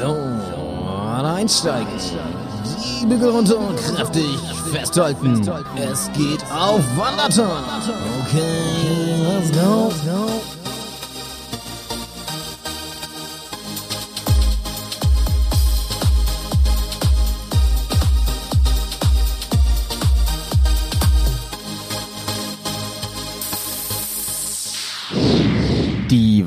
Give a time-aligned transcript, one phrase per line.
[0.00, 0.16] So,
[1.22, 1.86] einsteigen.
[3.02, 4.38] Die Bügel runter und kräftig
[4.72, 5.46] festhalten.
[5.76, 7.62] Es geht auf Wanderton.
[8.24, 9.92] Okay, let's go.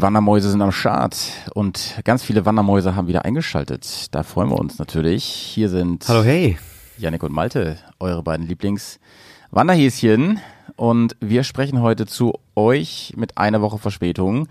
[0.04, 1.16] Wandermäuse sind am Start
[1.54, 4.14] und ganz viele Wandermäuse haben wieder eingeschaltet.
[4.14, 5.24] Da freuen wir uns natürlich.
[5.24, 6.58] Hier sind Hallo, hey.
[6.98, 10.42] Janik und Malte, eure beiden Lieblings-Wanderhäschen.
[10.76, 14.50] Und wir sprechen heute zu euch mit einer Woche Verspätung,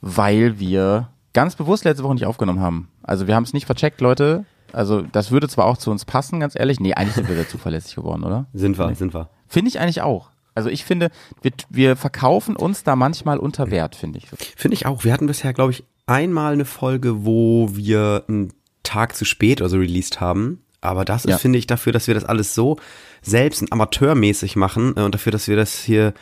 [0.00, 2.88] weil wir ganz bewusst letzte Woche nicht aufgenommen haben.
[3.02, 4.46] Also wir haben es nicht vercheckt, Leute.
[4.72, 6.80] Also das würde zwar auch zu uns passen, ganz ehrlich.
[6.80, 8.46] Nee, eigentlich sind wir sehr zuverlässig geworden, oder?
[8.54, 9.28] Sind wir, sind wir.
[9.46, 10.30] Finde ich eigentlich auch.
[10.56, 11.10] Also ich finde,
[11.42, 14.26] wir, wir verkaufen uns da manchmal unter Wert, finde ich.
[14.56, 15.04] Finde ich auch.
[15.04, 19.68] Wir hatten bisher, glaube ich, einmal eine Folge, wo wir einen Tag zu spät oder
[19.70, 20.62] so released haben.
[20.80, 21.38] Aber das ist, Ja.
[21.38, 22.76] finde ich, dafür, dass wir das alles so
[23.22, 26.14] selbst und amateurmäßig machen äh, und dafür, dass wir das hier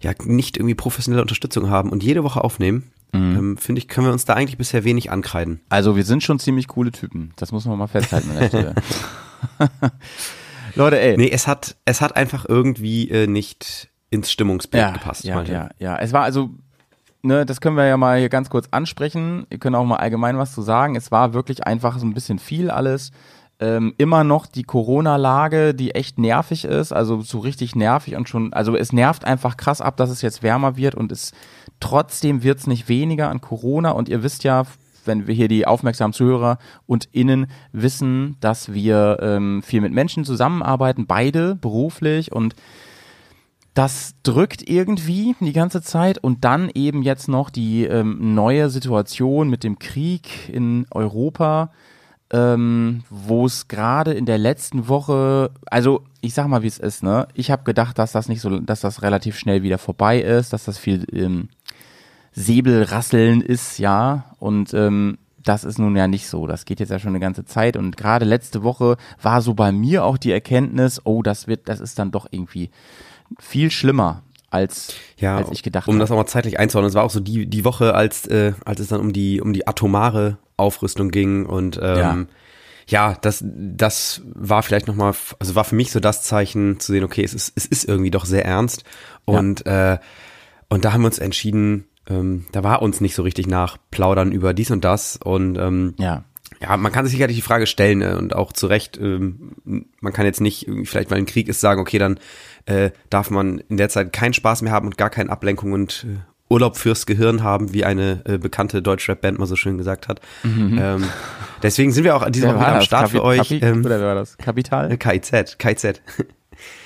[0.00, 4.12] ja nicht irgendwie professionelle Unterstützung haben und jede Woche aufnehmen, ähm, finde ich, können wir
[4.12, 5.60] uns da eigentlich bisher wenig ankreiden.
[5.68, 7.32] Also wir sind schon ziemlich coole Typen.
[7.36, 8.74] Das muss man mal festhalten an der Stelle.
[10.74, 11.16] Leute, ey.
[11.16, 15.24] Nee, es hat, es hat einfach irgendwie äh, nicht ins Stimmungsbild ja, gepasst.
[15.24, 15.96] ja, ja, ja.
[15.96, 16.50] Es war also,
[17.22, 19.46] ne, das können wir ja mal hier ganz kurz ansprechen.
[19.50, 20.96] Ihr könnt auch mal allgemein was zu sagen.
[20.96, 23.10] Es war wirklich einfach so ein bisschen viel alles.
[23.58, 28.52] Ähm, immer noch die Corona-Lage, die echt nervig ist, also so richtig nervig und schon,
[28.52, 31.30] also es nervt einfach krass ab, dass es jetzt wärmer wird und es
[31.78, 34.64] trotzdem wird es nicht weniger an Corona und ihr wisst ja,
[35.04, 40.24] wenn wir hier die aufmerksamen Zuhörer und Innen wissen, dass wir ähm, viel mit Menschen
[40.24, 42.54] zusammenarbeiten, beide beruflich und
[43.74, 49.48] das drückt irgendwie die ganze Zeit und dann eben jetzt noch die ähm, neue Situation
[49.48, 51.70] mit dem Krieg in Europa,
[52.32, 57.02] ähm, wo es gerade in der letzten Woche, also ich sag mal, wie es ist,
[57.02, 57.28] ne?
[57.34, 60.64] Ich habe gedacht, dass das nicht so, dass das relativ schnell wieder vorbei ist, dass
[60.64, 61.48] das viel ähm,
[62.32, 66.46] Säbelrasseln ist, ja, und ähm, das ist nun ja nicht so.
[66.46, 69.72] Das geht jetzt ja schon eine ganze Zeit und gerade letzte Woche war so bei
[69.72, 72.70] mir auch die Erkenntnis, oh, das wird, das ist dann doch irgendwie
[73.38, 76.00] viel schlimmer als, ja, als ich gedacht um habe.
[76.00, 78.80] das auch mal zeitlich einzuordnen, es war auch so die, die Woche, als, äh, als
[78.80, 82.28] es dann um die, um die atomare Aufrüstung ging und ähm,
[82.86, 83.14] ja.
[83.20, 87.24] das, das war vielleicht nochmal, also war für mich so das Zeichen zu sehen, okay,
[87.24, 88.84] es ist, es ist irgendwie doch sehr ernst
[89.24, 89.98] und, äh,
[90.68, 94.32] und da haben wir uns entschieden, ähm, da war uns nicht so richtig nach Plaudern
[94.32, 96.24] über dies und das und ähm, Ja.
[96.60, 99.52] ja, man kann sich sicherlich die Frage stellen äh, und auch zu Recht, ähm,
[100.00, 102.18] man kann jetzt nicht, vielleicht weil ein Krieg ist, sagen, okay, dann
[102.66, 106.06] äh, darf man in der Zeit keinen Spaß mehr haben und gar keine Ablenkung und
[106.08, 106.18] äh,
[106.52, 110.20] Urlaub fürs Gehirn haben, wie eine äh, bekannte Deutschrap-Band mal so schön gesagt hat.
[110.44, 111.04] Ähm,
[111.62, 112.80] deswegen sind wir auch diese Wer Woche am?
[112.82, 113.38] Start Kapi- für euch.
[113.38, 114.36] Kapi- Ähm, Oder wer war das?
[114.36, 114.94] Kapital?
[114.98, 116.02] KIZ, KIZ.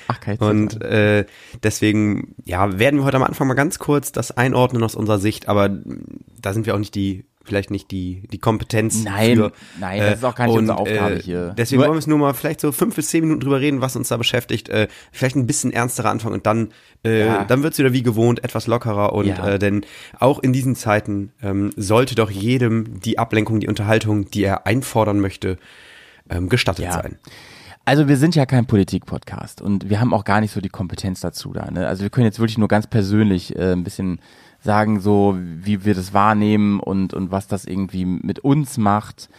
[0.07, 1.25] Ach, kein Und äh,
[1.63, 5.47] deswegen, ja, werden wir heute am Anfang mal ganz kurz das einordnen aus unserer Sicht,
[5.49, 5.69] aber
[6.41, 9.51] da sind wir auch nicht die, vielleicht nicht die, die Kompetenz Nein, für.
[9.79, 11.53] nein, das ist auch gar nicht unsere Aufgabe hier.
[11.57, 13.79] Deswegen Nur- wollen wir es nur mal vielleicht so fünf bis zehn Minuten drüber reden,
[13.79, 14.67] was uns da beschäftigt.
[14.69, 16.69] Äh, vielleicht ein bisschen ernsterer anfangen und dann,
[17.05, 17.45] äh, Ja.
[17.45, 19.47] dann wird's wieder wie gewohnt etwas lockerer und Ja.
[19.47, 19.85] äh, denn
[20.19, 25.19] auch in diesen Zeiten ähm, sollte doch jedem die Ablenkung, die Unterhaltung, die er einfordern
[25.21, 25.57] möchte,
[26.29, 26.91] ähm, gestattet Ja.
[26.91, 27.17] sein.
[27.87, 31.21] Also wir sind ja kein Politik-Podcast und wir haben auch gar nicht so die Kompetenz
[31.21, 31.71] dazu da.
[31.71, 31.87] Ne?
[31.87, 34.19] Also wir können jetzt wirklich nur ganz persönlich äh, ein bisschen
[34.59, 39.29] sagen, so wie wir das wahrnehmen und, und was das irgendwie mit uns macht.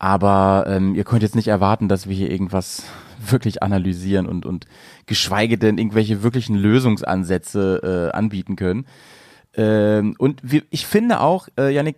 [0.00, 2.82] Aber ähm, ihr könnt jetzt nicht erwarten, dass wir hier irgendwas
[3.30, 4.66] wirklich analysieren und, und
[5.06, 8.86] geschweige denn irgendwelche wirklichen Lösungsansätze äh, anbieten können.
[9.54, 11.94] Ähm, und wir, ich finde auch, äh, Janik,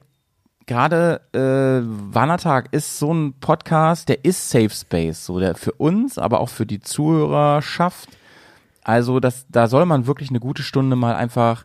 [0.70, 6.16] gerade äh, Wannertag ist so ein Podcast, der ist Safe Space, so der für uns,
[6.16, 8.08] aber auch für die Zuhörerschaft.
[8.84, 11.64] Also das, da soll man wirklich eine gute Stunde mal einfach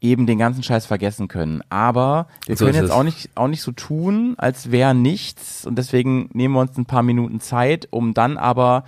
[0.00, 1.62] eben den ganzen Scheiß vergessen können.
[1.70, 2.90] Aber wir So können jetzt es.
[2.90, 5.64] auch nicht, auch nicht so tun, als wäre nichts.
[5.64, 8.82] Und deswegen nehmen wir uns ein paar Minuten Zeit, um dann aber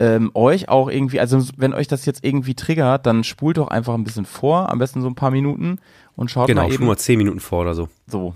[0.00, 3.94] ähm, euch auch irgendwie, also wenn euch das jetzt irgendwie triggert, dann spult doch einfach
[3.94, 5.78] ein bisschen vor, am besten so ein paar Minuten
[6.16, 7.88] und schaut Genau, mal eben schon mal zehn Minuten vor oder so.
[8.06, 8.34] so.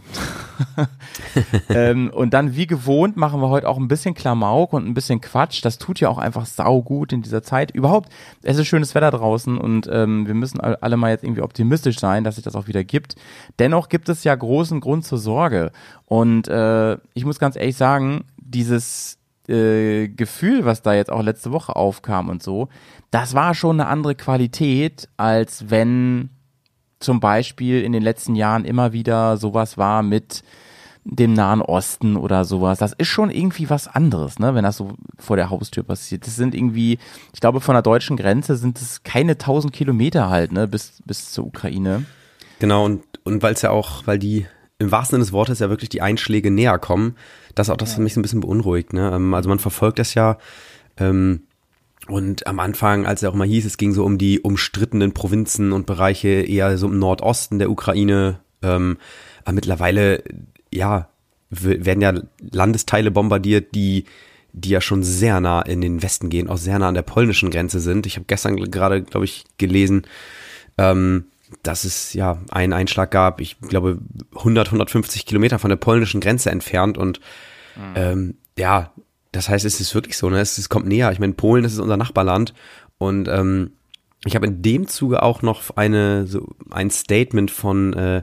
[1.70, 5.20] ähm, und dann wie gewohnt machen wir heute auch ein bisschen Klamauk und ein bisschen
[5.20, 5.64] Quatsch.
[5.64, 7.70] Das tut ja auch einfach saugut in dieser Zeit.
[7.70, 8.10] Überhaupt,
[8.42, 11.98] es ist schönes Wetter draußen und ähm, wir müssen all- alle mal jetzt irgendwie optimistisch
[11.98, 13.16] sein, dass sich das auch wieder gibt.
[13.58, 15.72] Dennoch gibt es ja großen Grund zur Sorge.
[16.06, 19.18] Und äh, ich muss ganz ehrlich sagen, dieses
[19.48, 22.68] äh, Gefühl, was da jetzt auch letzte Woche aufkam und so,
[23.10, 26.30] das war schon eine andere Qualität, als wenn
[27.00, 30.42] zum Beispiel in den letzten Jahren immer wieder sowas war mit
[31.04, 32.78] dem Nahen Osten oder sowas.
[32.78, 36.26] Das ist schon irgendwie was anderes, ne, wenn das so vor der Haustür passiert.
[36.26, 36.98] Das sind irgendwie,
[37.32, 41.32] ich glaube, von der deutschen Grenze sind es keine tausend Kilometer halt, ne, bis, bis
[41.32, 42.04] zur Ukraine.
[42.58, 44.46] Genau, und, und weil es ja auch, weil die
[44.78, 47.16] im wahrsten Sinne des Wortes ja wirklich die Einschläge näher kommen,
[47.54, 48.02] das auch das ja.
[48.02, 48.92] mich so ein bisschen beunruhigt.
[48.92, 49.10] Ne?
[49.14, 50.38] Ähm, also man verfolgt das ja.
[50.96, 51.42] Ähm,
[52.10, 55.72] und am Anfang, als es auch mal hieß, es ging so um die umstrittenen Provinzen
[55.72, 58.40] und Bereiche eher so im Nordosten der Ukraine.
[58.62, 58.98] Ähm,
[59.44, 60.22] aber mittlerweile,
[60.72, 61.08] ja,
[61.50, 62.14] werden ja
[62.50, 64.04] Landesteile bombardiert, die
[64.52, 67.50] die ja schon sehr nah in den Westen gehen, auch sehr nah an der polnischen
[67.50, 68.06] Grenze sind.
[68.06, 70.06] Ich habe gestern gerade, glaube ich, gelesen,
[70.78, 71.26] ähm,
[71.62, 73.98] dass es ja einen Einschlag gab, ich glaube
[74.34, 77.20] 100, 150 Kilometer von der polnischen Grenze entfernt und
[77.76, 77.92] mhm.
[77.94, 78.92] ähm, ja,
[79.32, 80.40] das heißt, es ist wirklich so, ne?
[80.40, 81.12] Es, es kommt näher.
[81.12, 82.54] Ich meine, Polen, das ist unser Nachbarland
[82.98, 83.72] und ähm,
[84.26, 88.22] ich habe in dem Zuge auch noch eine so ein Statement von äh,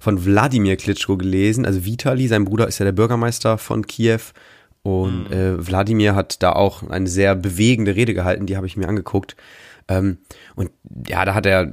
[0.00, 1.66] von Wladimir Klitschko gelesen.
[1.66, 4.20] Also Vitali, sein Bruder ist ja der Bürgermeister von Kiew
[4.82, 5.32] und mhm.
[5.32, 8.46] äh, Wladimir hat da auch eine sehr bewegende Rede gehalten.
[8.46, 9.36] Die habe ich mir angeguckt.
[9.88, 10.18] Ähm,
[10.54, 10.70] und
[11.06, 11.72] ja, da hat er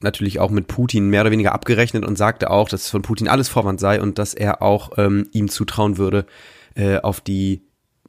[0.00, 3.48] natürlich auch mit Putin mehr oder weniger abgerechnet und sagte auch, dass von Putin alles
[3.48, 6.26] Vorwand sei und dass er auch ähm, ihm zutrauen würde,
[6.74, 7.65] äh, auf die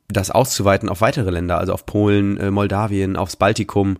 [0.07, 3.98] das auszuweiten auf weitere Länder, also auf Polen, äh, Moldawien, aufs Baltikum.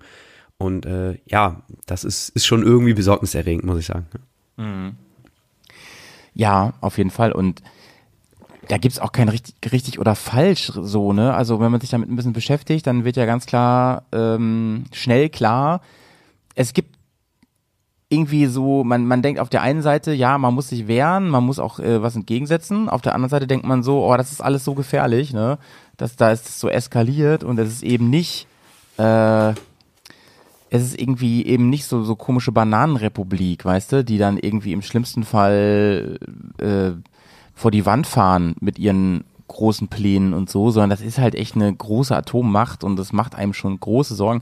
[0.58, 4.08] Und äh, ja, das ist, ist schon irgendwie besorgniserregend, muss ich sagen.
[4.56, 4.96] Mhm.
[6.34, 7.32] Ja, auf jeden Fall.
[7.32, 7.62] Und
[8.68, 11.34] da gibt's auch kein richtig, richtig oder falsch so, ne?
[11.34, 15.30] Also wenn man sich damit ein bisschen beschäftigt, dann wird ja ganz klar, ähm, schnell
[15.30, 15.82] klar,
[16.56, 16.97] es gibt
[18.10, 21.44] irgendwie so, man, man denkt auf der einen Seite, ja, man muss sich wehren, man
[21.44, 22.88] muss auch äh, was entgegensetzen.
[22.88, 25.58] Auf der anderen Seite denkt man so, oh, das ist alles so gefährlich, ne?
[25.98, 28.48] Dass da ist es so eskaliert und es ist eben nicht,
[28.98, 29.50] äh,
[30.70, 34.82] es ist irgendwie eben nicht so so komische Bananenrepublik, weißt du, die dann irgendwie im
[34.82, 36.18] schlimmsten Fall
[36.60, 36.92] äh,
[37.54, 41.56] vor die Wand fahren mit ihren großen Plänen und so, sondern das ist halt echt
[41.56, 44.42] eine große Atommacht und das macht einem schon große Sorgen.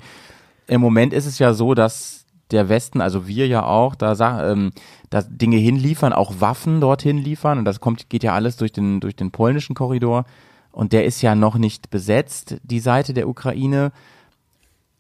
[0.68, 4.72] Im Moment ist es ja so, dass der Westen, also wir ja auch, da, ähm,
[5.10, 9.00] da Dinge hinliefern, auch Waffen dorthin liefern und das kommt, geht ja alles durch den,
[9.00, 10.26] durch den polnischen Korridor
[10.72, 13.92] und der ist ja noch nicht besetzt, die Seite der Ukraine,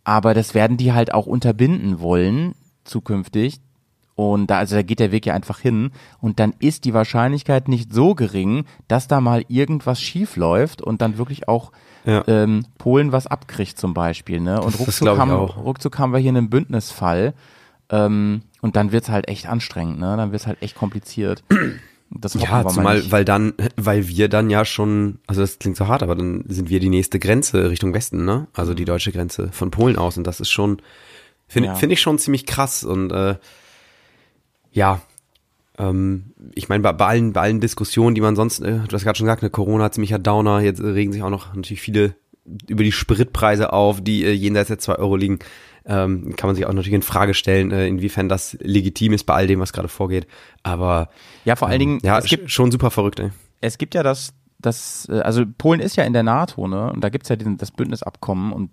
[0.03, 3.59] aber das werden die halt auch unterbinden wollen, zukünftig.
[4.15, 5.91] Und da, also da geht der Weg ja einfach hin.
[6.21, 11.01] Und dann ist die Wahrscheinlichkeit nicht so gering, dass da mal irgendwas schief läuft und
[11.01, 11.73] dann wirklich auch
[12.05, 12.23] ja.
[12.27, 14.39] ähm, Polen was abkriegt zum Beispiel.
[14.39, 14.59] Ne?
[14.61, 17.33] Und das, ruckzuck, das haben, ruckzuck haben wir hier einen Bündnisfall.
[17.89, 20.17] Ähm, und dann wird's halt echt anstrengend, ne?
[20.17, 21.43] Dann wird's halt echt kompliziert.
[22.11, 26.03] Das ja, zumal, weil dann, weil wir dann ja schon, also das klingt so hart,
[26.03, 28.47] aber dann sind wir die nächste Grenze Richtung Westen, ne?
[28.53, 30.17] Also die deutsche Grenze von Polen aus.
[30.17, 30.81] Und das ist schon,
[31.47, 31.75] finde ja.
[31.75, 32.83] finde ich schon ziemlich krass.
[32.83, 33.35] Und äh,
[34.71, 35.01] ja,
[35.77, 39.03] ähm, ich meine, bei, bei, allen, bei allen Diskussionen, die man sonst, äh, du hast
[39.03, 42.15] gerade schon gesagt, eine Corona ziemlicher Downer, jetzt regen sich auch noch natürlich viele
[42.67, 45.39] über die Spritpreise auf, die äh, jenseits der zwei Euro liegen.
[45.87, 49.35] Ähm, kann man sich auch natürlich in Frage stellen, äh, inwiefern das legitim ist bei
[49.35, 50.25] all dem, was gerade vorgeht.
[50.63, 51.09] Aber
[51.43, 53.19] ja, vor allen Dingen, ähm, ja, es gibt schon super verrückt.
[53.19, 53.29] Ey.
[53.61, 54.33] Es gibt ja das
[54.65, 56.91] das, äh, also Polen ist ja in der NATO, ne?
[56.91, 58.71] Und da gibt's ja diesen, das Bündnisabkommen und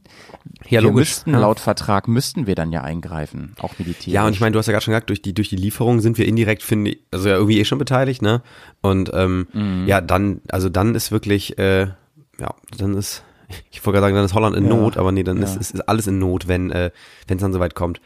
[0.65, 1.11] ja, wir logisch.
[1.11, 1.39] müssten, ja.
[1.39, 4.13] laut Vertrag müssten wir dann ja eingreifen, auch militärisch.
[4.13, 6.01] Ja, und ich meine, du hast ja gerade schon gesagt, durch die, durch die Lieferung
[6.01, 8.43] sind wir indirekt, finde ich, also ja irgendwie eh schon beteiligt, ne?
[8.81, 9.87] Und ähm, mhm.
[9.87, 11.89] ja, dann, also dann ist wirklich, äh,
[12.39, 13.23] ja, dann ist,
[13.71, 14.71] ich wollte gerade sagen, dann ist Holland in ja.
[14.71, 16.91] Not, aber nee, dann ist, ist, ist alles in Not, wenn äh,
[17.27, 18.01] wenn es dann soweit kommt.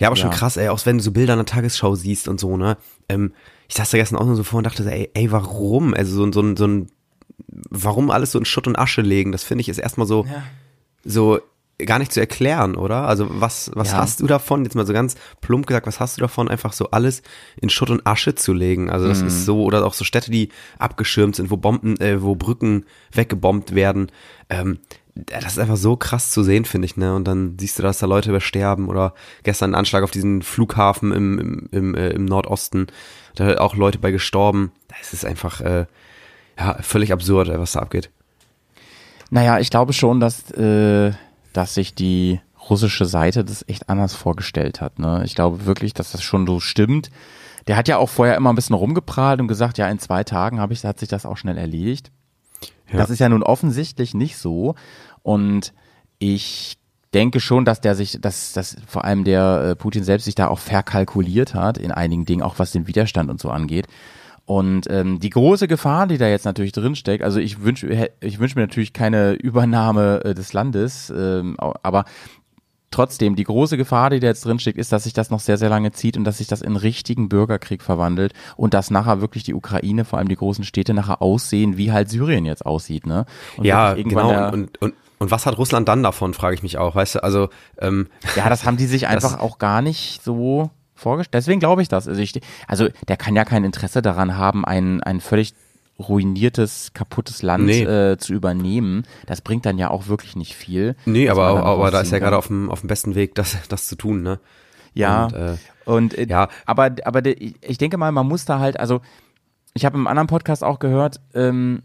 [0.00, 2.40] Ja, aber schon krass, ey, auch wenn du so Bilder an der Tagesschau siehst und
[2.40, 2.76] so, ne?
[3.08, 3.32] Ähm,
[3.68, 5.94] ich saß da gestern auch nur so vor und dachte, ey, ey, warum?
[5.94, 6.88] Also so, so, so ein
[7.70, 10.42] warum alles so in Schutt und Asche legen, das finde ich ist erstmal so, ja.
[11.04, 11.40] so
[11.78, 13.08] gar nicht zu erklären, oder?
[13.08, 13.98] Also was, was ja.
[13.98, 16.90] hast du davon, jetzt mal so ganz plump gesagt, was hast du davon, einfach so
[16.90, 17.22] alles
[17.60, 18.90] in Schutt und Asche zu legen?
[18.90, 19.28] Also das mhm.
[19.28, 23.74] ist so, oder auch so Städte, die abgeschirmt sind, wo Bomben, äh, wo Brücken weggebombt
[23.74, 24.10] werden.
[24.48, 24.78] Ähm,
[25.14, 27.14] das ist einfach so krass zu sehen, finde ich, ne?
[27.14, 29.12] Und dann siehst du, dass da Leute übersterben oder
[29.42, 32.86] gestern ein Anschlag auf diesen Flughafen im, im, im, äh, im Nordosten,
[33.34, 34.72] da auch Leute bei gestorben.
[34.88, 35.86] Das ist einfach, äh,
[36.58, 38.10] ja, völlig absurd, was da abgeht.
[39.30, 41.12] Naja, ich glaube schon, dass, äh,
[41.52, 44.98] dass sich die russische Seite das echt anders vorgestellt hat.
[44.98, 45.22] Ne?
[45.24, 47.10] Ich glaube wirklich, dass das schon so stimmt.
[47.66, 50.60] Der hat ja auch vorher immer ein bisschen rumgeprahlt und gesagt, ja, in zwei Tagen
[50.60, 52.10] habe ich, hat sich das auch schnell erledigt.
[52.90, 52.98] Ja.
[52.98, 54.74] Das ist ja nun offensichtlich nicht so.
[55.22, 55.72] Und
[56.18, 56.78] ich
[57.14, 60.48] denke schon, dass der sich, dass, dass vor allem der äh, Putin selbst sich da
[60.48, 63.86] auch verkalkuliert hat in einigen Dingen, auch was den Widerstand und so angeht.
[64.44, 68.56] Und ähm, die große Gefahr, die da jetzt natürlich drinsteckt, also ich wünsche ich wünsch
[68.56, 72.04] mir natürlich keine Übernahme äh, des Landes, ähm, aber
[72.92, 75.68] trotzdem, die große Gefahr, die da jetzt drinsteckt, ist, dass sich das noch sehr, sehr
[75.68, 79.54] lange zieht und dass sich das in richtigen Bürgerkrieg verwandelt und dass nachher wirklich die
[79.54, 83.26] Ukraine, vor allem die großen Städte, nachher aussehen, wie halt Syrien jetzt aussieht, ne?
[83.56, 84.52] Und ja, genau.
[84.52, 87.48] Und, und, und was hat Russland dann davon, frage ich mich auch, weißt du, also
[87.80, 90.70] ähm, Ja, das haben die sich einfach auch gar nicht so
[91.02, 91.34] vorgestellt.
[91.34, 92.08] Deswegen glaube ich das.
[92.08, 95.54] Also, ich, also der kann ja kein Interesse daran haben, ein, ein völlig
[95.98, 97.82] ruiniertes, kaputtes Land nee.
[97.82, 100.96] äh, zu übernehmen, das bringt dann ja auch wirklich nicht viel.
[101.04, 103.86] Nee, aber, aber da ist ja gerade auf dem, auf dem besten Weg, das, das
[103.86, 104.40] zu tun, ne?
[104.94, 106.48] Ja, und, äh, und äh, ja.
[106.66, 109.00] aber, aber ich denke mal, man muss da halt, also
[109.74, 111.82] ich habe im anderen Podcast auch gehört, ähm,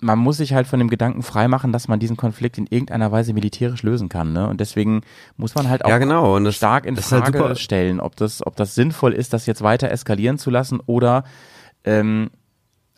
[0.00, 3.32] man muss sich halt von dem Gedanken freimachen, dass man diesen Konflikt in irgendeiner Weise
[3.34, 4.32] militärisch lösen kann.
[4.32, 4.48] Ne?
[4.48, 5.02] Und deswegen
[5.36, 6.38] muss man halt auch ja, genau.
[6.40, 9.62] das, stark in halt Frage halt stellen, ob das, ob das sinnvoll ist, das jetzt
[9.62, 11.24] weiter eskalieren zu lassen oder
[11.84, 12.30] ähm,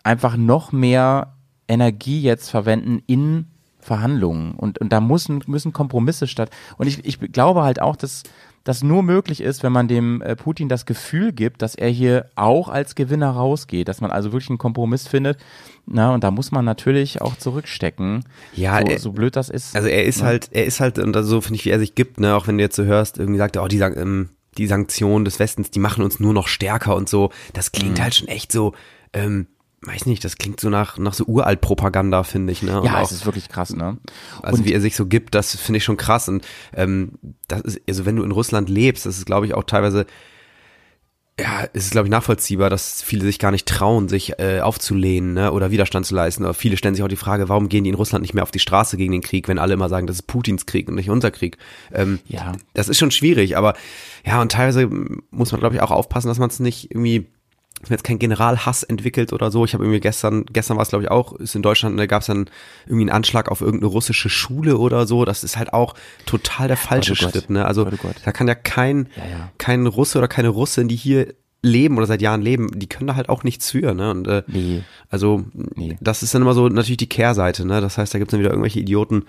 [0.03, 1.35] einfach noch mehr
[1.69, 3.47] Energie jetzt verwenden in
[3.81, 4.53] Verhandlungen.
[4.53, 6.51] Und, und da müssen, müssen Kompromisse statt.
[6.79, 8.23] Und ich, ich glaube halt auch, dass
[8.65, 12.27] das nur möglich ist, wenn man dem äh, Putin das Gefühl gibt, dass er hier
[12.37, 15.39] auch als Gewinner rausgeht, dass man also wirklich einen Kompromiss findet.
[15.87, 18.25] Na, und da muss man natürlich auch zurückstecken.
[18.55, 19.75] Ja, so, er, so blöd das ist.
[19.75, 20.27] Also er ist ne?
[20.27, 22.57] halt, er ist halt, und so finde ich, wie er sich gibt, ne, auch wenn
[22.57, 24.29] du jetzt so hörst, irgendwie sagt er, oh, die sagen, ähm,
[24.59, 27.31] die Sanktionen des Westens, die machen uns nur noch stärker und so.
[27.55, 28.03] Das klingt mhm.
[28.03, 28.75] halt schon echt so,
[29.13, 29.47] ähm,
[29.85, 32.63] weiß nicht, das klingt so nach, nach so Uralt-Propaganda, finde ich.
[32.63, 32.81] Ne?
[32.81, 33.99] Und ja, auch, es ist wirklich krass, ne?
[34.41, 36.29] Also und wie er sich so gibt, das finde ich schon krass.
[36.29, 37.13] Und ähm,
[37.49, 40.07] das ist, also wenn du in Russland lebst, das ist, glaube ich, auch teilweise,
[41.41, 45.35] ja, es ist, glaube ich, nachvollziehbar, dass viele sich gar nicht trauen, sich äh, aufzulehnen
[45.35, 45.51] ne?
[45.51, 46.45] oder Widerstand zu leisten.
[46.45, 48.53] Aber viele stellen sich auch die Frage, warum gehen die in Russland nicht mehr auf
[48.53, 51.11] die Straße gegen den Krieg, wenn alle immer sagen, das ist Putins Krieg und nicht
[51.11, 51.57] unser Krieg.
[51.93, 52.53] Ähm, ja.
[52.75, 53.75] Das ist schon schwierig, aber
[54.25, 54.89] ja, und teilweise
[55.31, 57.27] muss man, glaube ich, auch aufpassen, dass man es nicht irgendwie
[57.89, 59.65] jetzt kein Generalhass entwickelt oder so.
[59.65, 62.21] Ich habe irgendwie gestern, gestern war es glaube ich auch, ist in Deutschland, da gab
[62.21, 62.49] es dann
[62.87, 65.25] irgendwie einen Anschlag auf irgendeine russische Schule oder so.
[65.25, 65.95] Das ist halt auch
[66.27, 67.51] total der falsche oh Schritt.
[67.51, 67.65] Ne?
[67.65, 69.53] Also oh da kann ja kein, ja, ja.
[69.59, 73.15] kein Russe oder keine Russin, die hier leben oder seit Jahren leben, die können da
[73.15, 74.11] halt auch nichts für, ne?
[74.11, 74.83] Und äh, nee.
[75.09, 75.97] also nee.
[76.01, 77.81] das ist dann immer so natürlich die Kehrseite, ne?
[77.81, 79.27] Das heißt, da gibt's dann wieder irgendwelche Idioten,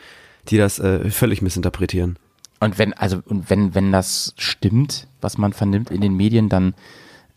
[0.49, 2.17] die das äh, völlig missinterpretieren.
[2.59, 6.73] Und wenn, also, und wenn, wenn das stimmt, was man vernimmt in den Medien, dann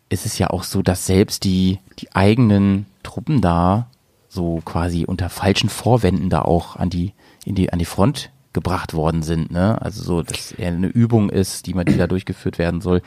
[0.08, 3.88] ist es ja auch so, dass selbst die, die eigenen Truppen da
[4.28, 7.12] so quasi unter falschen Vorwänden da auch an die,
[7.44, 9.80] in die, an die Front gebracht worden sind, ne?
[9.82, 13.02] Also so, dass er eine Übung ist, die man, die da durchgeführt werden soll.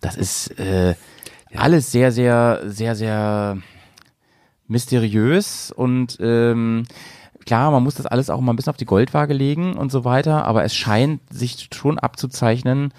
[0.00, 0.94] Das ist äh,
[1.54, 3.58] alles sehr, sehr, sehr, sehr
[4.68, 6.84] mysteriös und ähm,
[7.44, 10.04] klar, man muss das alles auch mal ein bisschen auf die Goldwaage legen und so
[10.04, 12.92] weiter, aber es scheint sich schon abzuzeichnen,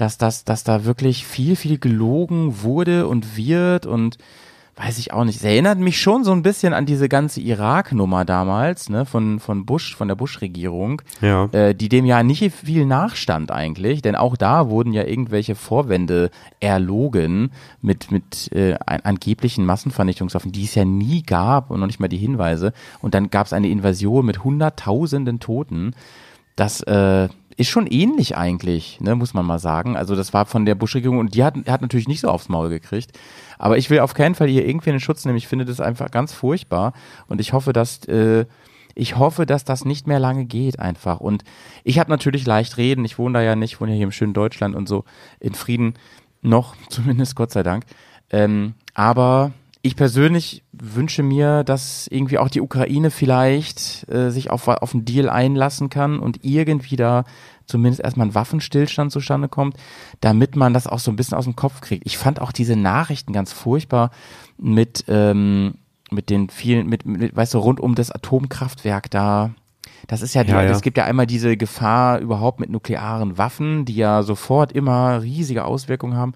[0.00, 4.18] dass das, dass da wirklich viel, viel gelogen wurde und wird und
[4.76, 5.36] weiß ich auch nicht.
[5.36, 9.66] Es erinnert mich schon so ein bisschen an diese ganze Irak-Nummer damals, ne, von, von
[9.66, 11.44] Bush, von der Bush-Regierung, ja.
[11.52, 16.30] äh, die dem ja nicht viel nachstand eigentlich, denn auch da wurden ja irgendwelche Vorwände
[16.60, 17.50] erlogen
[17.82, 22.16] mit, mit äh, angeblichen Massenvernichtungswaffen, die es ja nie gab und noch nicht mal die
[22.16, 22.72] Hinweise.
[23.02, 25.94] Und dann gab es eine Invasion mit hunderttausenden Toten.
[26.56, 27.28] Das, äh,
[27.60, 29.94] ist schon ähnlich eigentlich, ne, muss man mal sagen.
[29.94, 32.70] Also das war von der Bush-Regierung und die hat, hat natürlich nicht so aufs Maul
[32.70, 33.12] gekriegt.
[33.58, 35.36] Aber ich will auf keinen Fall hier irgendwie einen Schutz nehmen.
[35.36, 36.94] Ich finde das einfach ganz furchtbar
[37.28, 38.46] und ich hoffe, dass äh,
[38.94, 41.20] ich hoffe, dass das nicht mehr lange geht einfach.
[41.20, 41.44] Und
[41.84, 43.04] ich habe natürlich leicht reden.
[43.04, 45.04] Ich wohne da ja nicht, wohne ja hier im schönen Deutschland und so
[45.38, 45.94] in Frieden
[46.40, 47.84] noch, zumindest Gott sei Dank.
[48.30, 49.52] Ähm, aber
[49.82, 55.04] ich persönlich wünsche mir, dass irgendwie auch die Ukraine vielleicht äh, sich auf, auf einen
[55.04, 57.24] Deal einlassen kann und irgendwie da
[57.64, 59.76] zumindest erstmal ein Waffenstillstand zustande kommt,
[60.20, 62.04] damit man das auch so ein bisschen aus dem Kopf kriegt.
[62.04, 64.10] Ich fand auch diese Nachrichten ganz furchtbar
[64.58, 65.74] mit, ähm,
[66.10, 69.52] mit den vielen, mit, mit, weißt du, rund um das Atomkraftwerk da.
[70.08, 70.70] Das ist ja, die, ja, ja.
[70.70, 75.64] es gibt ja einmal diese Gefahr überhaupt mit nuklearen Waffen, die ja sofort immer riesige
[75.64, 76.34] Auswirkungen haben.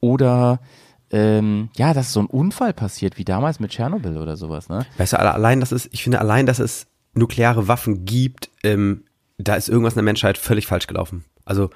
[0.00, 0.60] Oder
[1.10, 4.86] ähm, ja, dass so ein Unfall passiert, wie damals mit Tschernobyl oder sowas, ne?
[4.98, 9.04] Weißt du, allein, dass es, ich finde, allein, dass es nukleare Waffen gibt, ähm,
[9.38, 11.24] da ist irgendwas in der Menschheit völlig falsch gelaufen.
[11.44, 11.70] Also,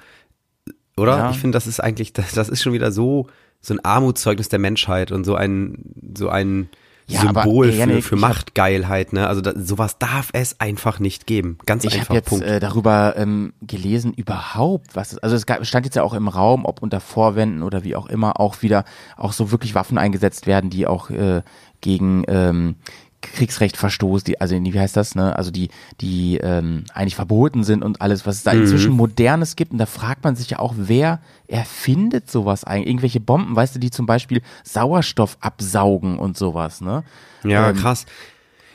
[0.95, 1.17] oder?
[1.17, 1.31] Ja.
[1.31, 3.27] Ich finde, das ist eigentlich, das, das ist schon wieder so,
[3.61, 6.69] so ein Armutszeugnis der Menschheit und so ein, so ein,
[7.07, 9.27] ja, Symbol aber, für, für Machtgeilheit, ne?
[9.27, 11.57] Also da, sowas darf es einfach nicht geben.
[11.65, 12.15] Ganz ich einfach.
[12.15, 16.03] Ich habe jetzt äh, darüber ähm, gelesen, überhaupt, was also es gab, stand jetzt ja
[16.03, 18.85] auch im Raum, ob unter Vorwänden oder wie auch immer auch wieder
[19.17, 21.41] auch so wirklich Waffen eingesetzt werden, die auch äh,
[21.81, 22.75] gegen ähm,
[23.23, 25.35] Kriegsrecht verstoßt, die, also wie heißt das, ne?
[25.35, 25.69] Also die,
[26.01, 28.61] die ähm, eigentlich verboten sind und alles, was es da mhm.
[28.61, 29.71] inzwischen Modernes gibt.
[29.71, 32.87] Und da fragt man sich ja auch, wer erfindet sowas eigentlich?
[32.87, 37.03] Irgendwelche Bomben, weißt du, die zum Beispiel Sauerstoff absaugen und sowas, ne?
[37.43, 38.05] Ja, ähm, krass.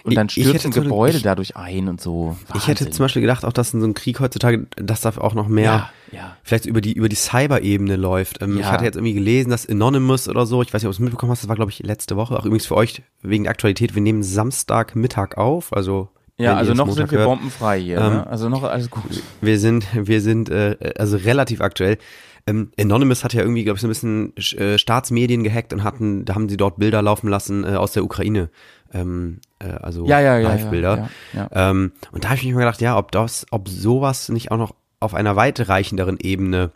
[0.08, 2.36] Und dann Ich- ich stürzen hätte so- Gebäude ich- dadurch ein und so.
[2.54, 2.92] Ich hätte Wahnsinn.
[2.92, 5.90] zum Beispiel gedacht, auch dass in so einem Krieg heutzutage, dass da auch noch mehr,
[6.12, 6.36] Ja, ja.
[6.42, 8.42] vielleicht über die über die Cyber-Ebene läuft.
[8.42, 8.72] Ähm, Ich Ja.
[8.72, 11.32] hatte jetzt irgendwie gelesen, dass Anonymous oder so, ich weiß nicht, ob du es mitbekommen
[11.32, 14.02] hast, das war glaube ich letzte Woche, auch übrigens für euch wegen der Aktualität, wir
[14.02, 17.28] nehmen Samstagmittag auf, also Ja, also noch Montag sind wir hört.
[17.28, 17.98] bombenfrei hier.
[17.98, 18.26] Ähm, ne?
[18.28, 19.02] Also noch alles gut.
[19.40, 21.98] Wir sind, wir sind äh, also relativ aktuell.
[22.46, 26.24] Ähm, Anonymous hat ja irgendwie, glaube ich, so ein bisschen äh, Staatsmedien gehackt und hatten,
[26.24, 28.48] da haben sie dort Bilder laufen lassen äh, aus der Ukraine.
[28.94, 31.10] Ähm, äh, also Ja, ja, ja, Live-Bilder.
[31.52, 34.58] Ähm, und da habe ich mich mal gedacht, ja, ob das, ob sowas nicht auch
[34.58, 36.70] noch auf einer weitreichenderen Ebene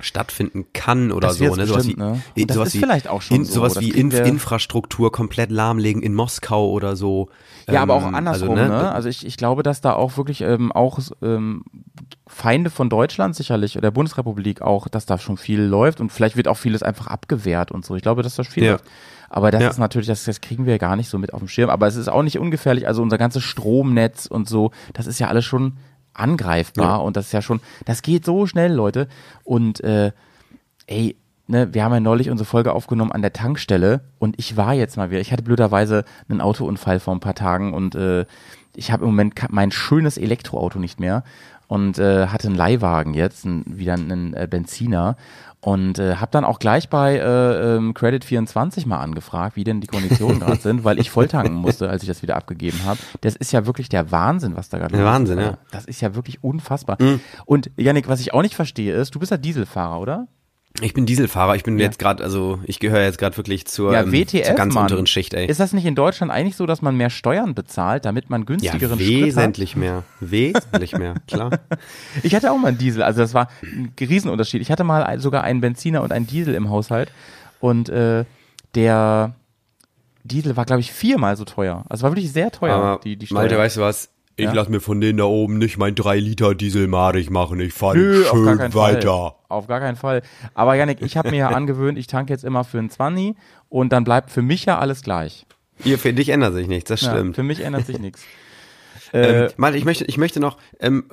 [0.00, 1.66] stattfinden kann oder Das so, ne?
[1.66, 1.98] Sowas bestimmt,
[2.34, 2.46] wie, ne?
[2.46, 3.54] das sowas ist wie, vielleicht auch schon in, so.
[3.54, 7.28] sowas wie Inf Infrastruktur komplett lahmlegen in Moskau oder so.
[7.68, 8.92] Ja, aber auch Ähm, andersrum, also, ne?
[8.92, 11.64] Also ich, ich glaube, dass da auch wirklich ähm, auch ähm,
[12.26, 16.36] Feinde von Deutschland sicherlich oder der Bundesrepublik auch, dass da schon viel läuft und vielleicht
[16.36, 17.94] wird auch vieles einfach abgewehrt und so.
[17.94, 18.72] Ich glaube, dass das viel Ja.
[18.72, 18.84] läuft.
[19.36, 19.68] Aber das Ja.
[19.70, 21.68] ist natürlich, das, das kriegen wir gar nicht so mit auf dem Schirm.
[21.68, 22.86] Aber es ist auch nicht ungefährlich.
[22.86, 25.76] Also unser ganzes Stromnetz und so, das ist ja alles schon
[26.12, 26.96] angreifbar Ja.
[26.96, 29.08] und das ist ja schon, das geht so schnell, Leute.
[29.42, 30.12] Und äh,
[30.86, 31.16] ey,
[31.48, 34.96] ne, wir haben ja neulich unsere Folge aufgenommen an der Tankstelle und ich war jetzt
[34.96, 38.26] mal wieder, ich hatte blöderweise einen Autounfall vor ein paar Tagen und äh,
[38.76, 41.24] ich habe im Moment mein schönes Elektroauto nicht mehr
[41.66, 45.16] und äh, hatte einen Leihwagen jetzt, ein, wieder einen äh, Benziner
[45.60, 49.86] und äh, habe dann auch gleich bei äh, ähm, Credit24 mal angefragt, wie denn die
[49.86, 52.98] Konditionen gerade sind, weil ich volltanken musste, als ich das wieder abgegeben habe.
[53.22, 55.06] Das ist ja wirklich der Wahnsinn, was da gerade Der ist.
[55.06, 55.56] Wahnsinn, ja.
[55.70, 56.98] Das ist ja wirklich unfassbar.
[57.46, 60.28] Und Janik, was ich auch nicht verstehe ist, du bist ja Dieselfahrer, oder?
[60.80, 64.02] Ich bin Dieselfahrer, ich bin jetzt gerade, also ich gehöre jetzt gerade wirklich zur, Ja,
[64.02, 64.82] ähm, WTF, zur ganz Mann.
[64.84, 65.46] unteren Schicht, ey.
[65.46, 68.46] Ist das nicht in Deutschland eigentlich so, dass man mehr Steuern bezahlt, damit man ja,
[68.46, 69.26] günstigeren Sprit hat?
[69.26, 70.02] wesentlich mehr.
[70.18, 71.50] Wesentlich mehr, klar.
[72.24, 74.60] Ich hatte auch mal einen Diesel, also das war ein Riesenunterschied.
[74.62, 77.12] Ich hatte mal sogar einen Benziner und einen Diesel im Haushalt
[77.60, 78.24] und äh,
[78.74, 79.34] der
[80.24, 81.84] Diesel war, glaube ich, viermal so teuer.
[81.88, 83.38] Also war wirklich sehr teuer, Aber die, die Steuer.
[83.40, 84.08] Malte, weißt du was?
[84.36, 84.52] Ich Ja?
[84.52, 87.60] lass mir von denen da oben nicht mein 3 Liter Diesel madig machen.
[87.60, 89.08] Ich fahre Nö, auf gar schön weiter.
[89.08, 89.32] Fall.
[89.48, 90.22] Auf gar keinen Fall.
[90.54, 93.34] Aber Janik, ich habe mir ja angewöhnt, ich tanke jetzt immer für einen 20
[93.68, 95.46] und dann bleibt für mich ja alles gleich.
[95.82, 97.36] Hier, für dich ändert sich nichts, das Ja, stimmt.
[97.36, 98.22] für mich ändert sich nichts.
[99.12, 101.04] Äh, Ähm, ich möchte, ich möchte noch, ähm,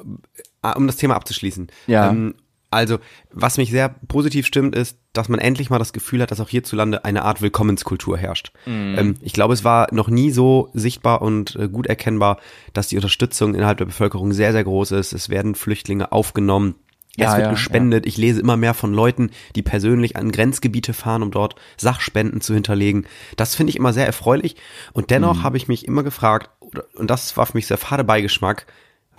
[0.63, 1.67] äh, um das Thema abzuschließen.
[1.85, 2.09] Ja.
[2.09, 2.33] Ähm,
[2.71, 2.99] also,
[3.31, 6.47] was mich sehr positiv stimmt, ist, dass man endlich mal das Gefühl hat, dass auch
[6.47, 8.53] hierzulande eine Art Willkommenskultur herrscht.
[8.65, 8.95] Mhm.
[8.97, 12.37] Ähm, ich glaube, es war noch nie so sichtbar und äh, gut erkennbar,
[12.73, 15.11] dass die Unterstützung innerhalb der Bevölkerung sehr, sehr groß ist.
[15.11, 16.75] Es werden Flüchtlinge aufgenommen.
[17.17, 18.05] Ja, es wird ja, gespendet.
[18.05, 22.53] Ich lese immer mehr von Leuten, die persönlich an Grenzgebiete fahren, um dort Sachspenden zu
[22.53, 23.05] hinterlegen.
[23.35, 24.55] Das finde ich immer sehr erfreulich.
[24.93, 25.43] Und dennoch Mhm.
[25.43, 26.49] habe ich mich immer gefragt,
[26.95, 28.65] und das war für mich sehr fade Beigeschmack,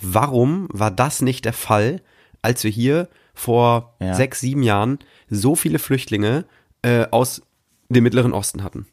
[0.00, 2.00] warum war das nicht der Fall,
[2.40, 4.14] als wir hier vor Ja.
[4.14, 6.44] sechs, sieben Jahren so viele Flüchtlinge
[6.82, 7.42] äh, aus
[7.88, 8.86] dem Mittleren Osten hatten?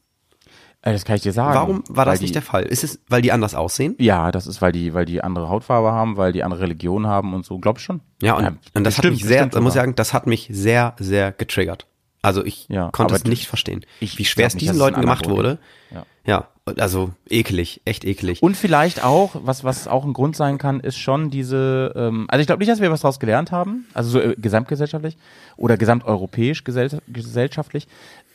[0.81, 1.53] äh, das kann ich dir sagen.
[1.55, 2.63] Warum war das nicht die, der Fall?
[2.63, 3.95] Ist es, weil die anders aussehen?
[3.99, 7.33] Ja, das ist, weil die, weil die andere Hautfarbe haben, weil die andere Religion haben
[7.33, 7.99] und so, glaub ich schon.
[8.21, 10.47] Ja, und, und das hat bestimmt, mich sehr, da muss ich sagen, das hat mich
[10.51, 11.85] sehr, sehr getriggert.
[12.21, 15.59] Also ich Ja, konnte es nicht verstehen, wie schwer es diesen Leuten gemacht wurde.
[15.89, 18.43] Grund Ja, also ekelig, echt eklig.
[18.43, 22.41] Und vielleicht auch, was, was auch ein Grund sein kann, ist schon diese, ähm, also
[22.41, 25.17] ich glaube nicht, dass wir was daraus gelernt haben, also so äh, gesamtgesellschaftlich
[25.57, 27.87] oder gesamteuropäisch gesell gesellschaftlich,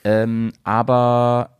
[0.03, 1.51] ähm, aber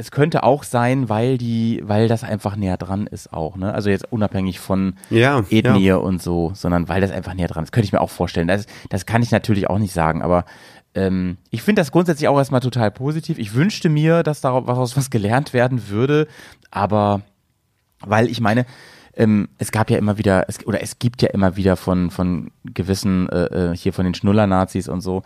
[0.00, 3.74] es könnte auch sein, weil die, weil das einfach näher dran ist auch, ne?
[3.74, 5.96] Also jetzt unabhängig von Ja, Ethnie ja.
[5.96, 7.72] und so, sondern weil das einfach näher dran ist.
[7.72, 8.46] Könnte ich mir auch vorstellen.
[8.46, 10.44] Das, das kann ich natürlich auch nicht sagen, aber
[10.94, 13.38] ähm, ich finde das grundsätzlich auch erstmal total positiv.
[13.38, 16.26] Ich wünschte mir, dass daraus was gelernt werden würde,
[16.70, 17.22] aber
[18.00, 18.64] weil ich meine,
[19.18, 22.52] ähm, es gab ja immer wieder, es, oder es gibt ja immer wieder von, von
[22.64, 25.22] gewissen, äh, äh, hier von den Schnuller-Nazis und so,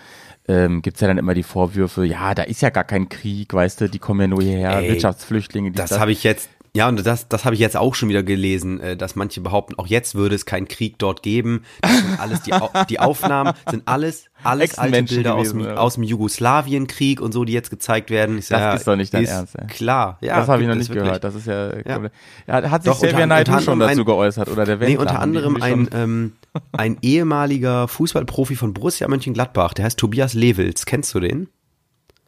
[0.48, 3.82] ähm, gibt's ja dann immer die Vorwürfe, ja, da ist ja gar kein Krieg, weißt
[3.82, 5.72] du, die kommen ja nur hierher, Ey, Wirtschaftsflüchtlinge.
[5.72, 8.22] dies, Das habe ich jetzt, ja, und das, das habe ich jetzt auch schon wieder
[8.22, 11.64] gelesen, äh, dass manche behaupten, auch jetzt würde es keinen Krieg dort geben.
[11.82, 12.52] Das sind alles, die,
[12.88, 15.76] die Aufnahmen sind alles, alles alte Bilder aus, gewesen, dem, ja.
[15.76, 18.38] aus dem Jugoslawienkrieg und so, die jetzt gezeigt werden.
[18.38, 19.66] Ich sag, Das ja, ist doch nicht dein Ernst, ey.
[19.66, 20.36] Klar, ja.
[20.38, 21.04] das habe ich noch nicht wirklich.
[21.04, 21.24] gehört.
[21.24, 22.00] Das ist ja, Ja.
[22.46, 24.80] ja hat sich Doch, Xavier unter- Naidoo unter schon dazu ein- geäußert oder der Nee,
[24.86, 26.32] Wendler, unter haben die anderem ein, ähm,
[26.72, 30.86] ein ehemaliger Fußballprofi von Borussia Mönchengladbach, der heißt Tobias Lewels.
[30.86, 31.48] Kennst du den?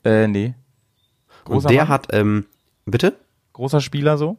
[0.04, 0.52] äh, nee.
[1.46, 1.88] Großer und der Mann?
[1.88, 2.44] hat, ähm,
[2.84, 3.16] bitte?
[3.54, 4.36] Großer Spieler so?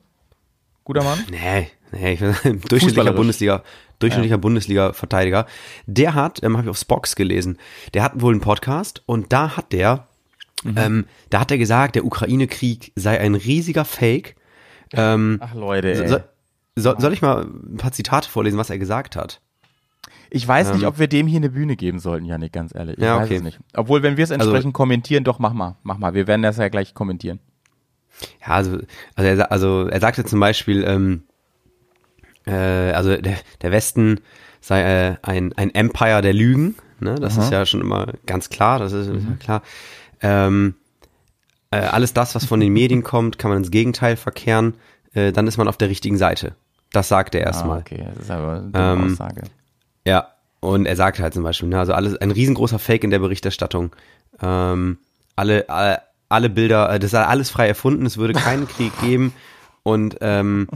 [0.83, 1.17] Guter Mann?
[1.31, 3.13] Nee, nee, ich bin durchschnittlicher.
[3.13, 3.63] Bundesliga,
[3.99, 5.47] durchschnittlicher Bundesliga-Verteidiger.
[5.87, 7.57] Der hat, ähm, habe ich auf Spox gelesen,
[7.95, 10.07] der hat wohl einen Podcast und da hat der,
[10.63, 10.73] Mhm.
[10.77, 14.35] ähm, da hat er gesagt, der Ukraine-Krieg sei ein riesiger Fake.
[14.93, 16.07] Ähm, Ach Leute, ey.
[16.75, 19.41] so, soll, ich mal ein paar Zitate vorlesen, was er gesagt hat?
[20.29, 22.97] Ich weiß nicht, Ähm, ob wir dem hier eine Bühne geben sollten, Janik, ganz ehrlich.
[22.97, 23.35] Ich Ja, weiß okay.
[23.37, 23.59] es nicht.
[23.73, 26.13] Obwohl, wenn wir es Also- entsprechend kommentieren, doch, mach mal, mach mal.
[26.13, 27.39] Wir werden das ja gleich kommentieren.
[28.41, 28.79] Ja, also,
[29.15, 31.23] also, er, also er sagte zum Beispiel, ähm,
[32.45, 34.21] äh, also der, der Westen
[34.61, 37.15] sei äh, ein, ein Empire der Lügen, ne?
[37.15, 37.43] Das Aha.
[37.43, 39.37] ist ja schon immer ganz klar, das ist mhm.
[39.39, 39.61] klar.
[40.21, 40.75] Ähm,
[41.71, 44.75] äh, alles das, was von den Medien kommt, kann man ins Gegenteil verkehren,
[45.13, 46.55] äh, dann ist man auf der richtigen Seite.
[46.91, 47.79] Das sagt er erstmal.
[47.79, 49.43] Ah, okay, das ist aber eine ähm, Aussage.
[50.05, 50.29] Ja,
[50.61, 53.95] und er sagt halt zum Beispiel, ne, also alles ein riesengroßer Fake in der Berichterstattung.
[54.41, 54.97] Ähm,
[55.35, 59.33] alle, alle, alle Bilder, äh, das sei alles frei erfunden, es würde keinen Krieg geben.
[59.83, 60.67] Und ähm,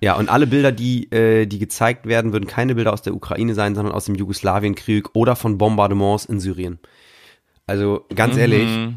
[0.00, 3.54] ja, und alle Bilder, die, äh, die gezeigt werden, würden keine Bilder aus der Ukraine
[3.54, 6.78] sein, sondern aus dem Jugoslawienkrieg oder von Bombardements in Syrien.
[7.66, 8.40] Also ganz mhm.
[8.40, 8.88] ehrlich.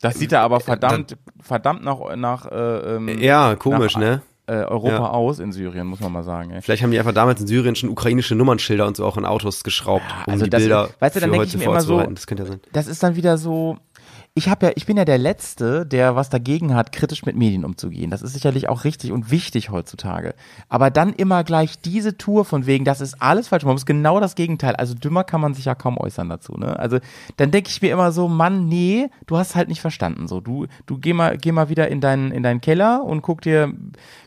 [0.00, 4.22] Das sieht er aber verdammt, das, verdammt nach, nach äh, ähm, Ja, komisch, nach, ne?
[4.48, 5.10] Äh, Europa ja.
[5.10, 6.50] aus in Syrien, muss man mal sagen.
[6.50, 6.62] Ey.
[6.62, 9.64] Vielleicht haben die einfach damals in Syrien schon ukrainische Nummernschilder und so auch in Autos
[9.64, 12.00] geschraubt, ja, also um die das, Bilder weißt du, dann denke ich mir immer so,
[12.00, 12.60] das könnte ja sein.
[12.72, 13.78] Das ist dann wieder so,
[14.38, 17.64] ich habe ja, ich bin ja der Letzte, der was dagegen hat, kritisch mit Medien
[17.64, 18.10] umzugehen.
[18.10, 20.34] Das ist sicherlich auch richtig und wichtig heutzutage.
[20.68, 23.64] Aber dann immer gleich diese Tour von wegen, das ist alles falsch.
[23.64, 24.76] Man muss genau das Gegenteil.
[24.76, 26.52] Also dümmer kann man sich ja kaum äußern dazu.
[26.52, 26.78] Ne?
[26.78, 26.98] Also
[27.38, 30.28] dann denke ich mir immer so, Mann, nee, du hast halt nicht verstanden.
[30.28, 33.40] So, du, du geh mal, geh mal wieder in deinen, in deinen Keller und guck
[33.40, 33.72] dir,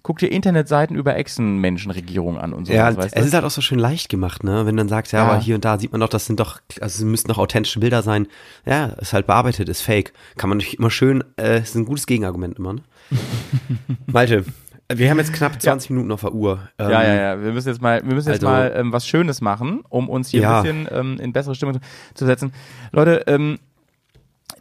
[0.01, 2.73] guck dir Internetseiten über Echsenmenschenregierungen an und so.
[2.73, 4.65] Ja, weißt es ist halt auch so schön leicht gemacht, ne?
[4.65, 6.39] Wenn du dann sagst, ja, ja, aber hier und da sieht man doch, das sind
[6.39, 8.25] doch, also es müssten doch authentische Bilder sein.
[8.65, 9.98] Ja, ist halt bearbeitet, ist fake.
[10.37, 12.81] Kann man nicht immer schön, äh, ist ein gutes Gegenargument immer, ne?
[14.05, 14.45] Malte,
[14.91, 15.93] wir haben jetzt knapp 20 ja.
[15.93, 16.69] Minuten auf der Uhr.
[16.77, 17.43] Ähm, ja, ja, ja.
[17.43, 20.29] Wir müssen jetzt mal, wir müssen jetzt also, mal ähm, was Schönes machen, um uns
[20.29, 20.57] hier ja.
[20.57, 21.79] ein bisschen ähm, in bessere Stimmung
[22.13, 22.53] zu setzen.
[22.91, 23.59] Leute, ähm,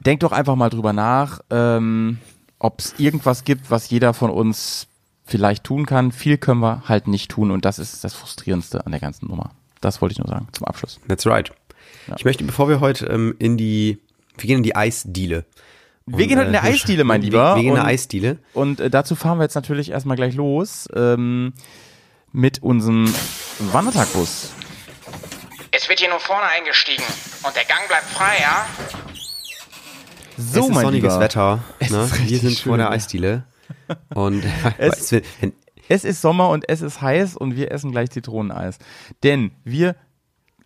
[0.04, 2.18] denkt doch einfach mal drüber nach, ähm,
[2.58, 4.86] ob es irgendwas gibt, was jeder von uns
[5.24, 6.12] vielleicht tun kann.
[6.12, 9.52] Viel können wir halt nicht tun und das ist das Frustrierendste an der ganzen Nummer.
[9.80, 11.00] Das wollte ich nur sagen zum Abschluss.
[11.08, 11.52] That's right.
[12.06, 12.16] Ja.
[12.16, 13.98] Ich möchte, bevor wir heute ähm, in die,
[14.42, 15.44] wir gehen in die Eisdiele.
[16.06, 17.50] Wir gehen heute in der äh, Eisdiele, mein Lieber.
[17.50, 18.38] Wir, wir gehen in der Eisdiele.
[18.54, 21.52] Und äh, dazu fahren wir jetzt natürlich erstmal gleich los ähm,
[22.32, 23.12] mit unserem
[23.58, 24.52] Wandertagbus.
[25.70, 27.04] Es wird hier nur vorne eingestiegen
[27.44, 28.66] und der Gang bleibt frei, ja?
[30.36, 31.20] So, es ist sonniges Lieber.
[31.20, 31.64] Wetter.
[31.80, 32.10] Ne?
[32.26, 33.44] Wir sind schön, vor der Eisdiele.
[34.14, 34.44] Und
[34.78, 35.12] es,
[35.88, 38.78] es ist Sommer und es ist heiß und wir essen gleich Zitroneneis.
[39.22, 39.96] Denn wir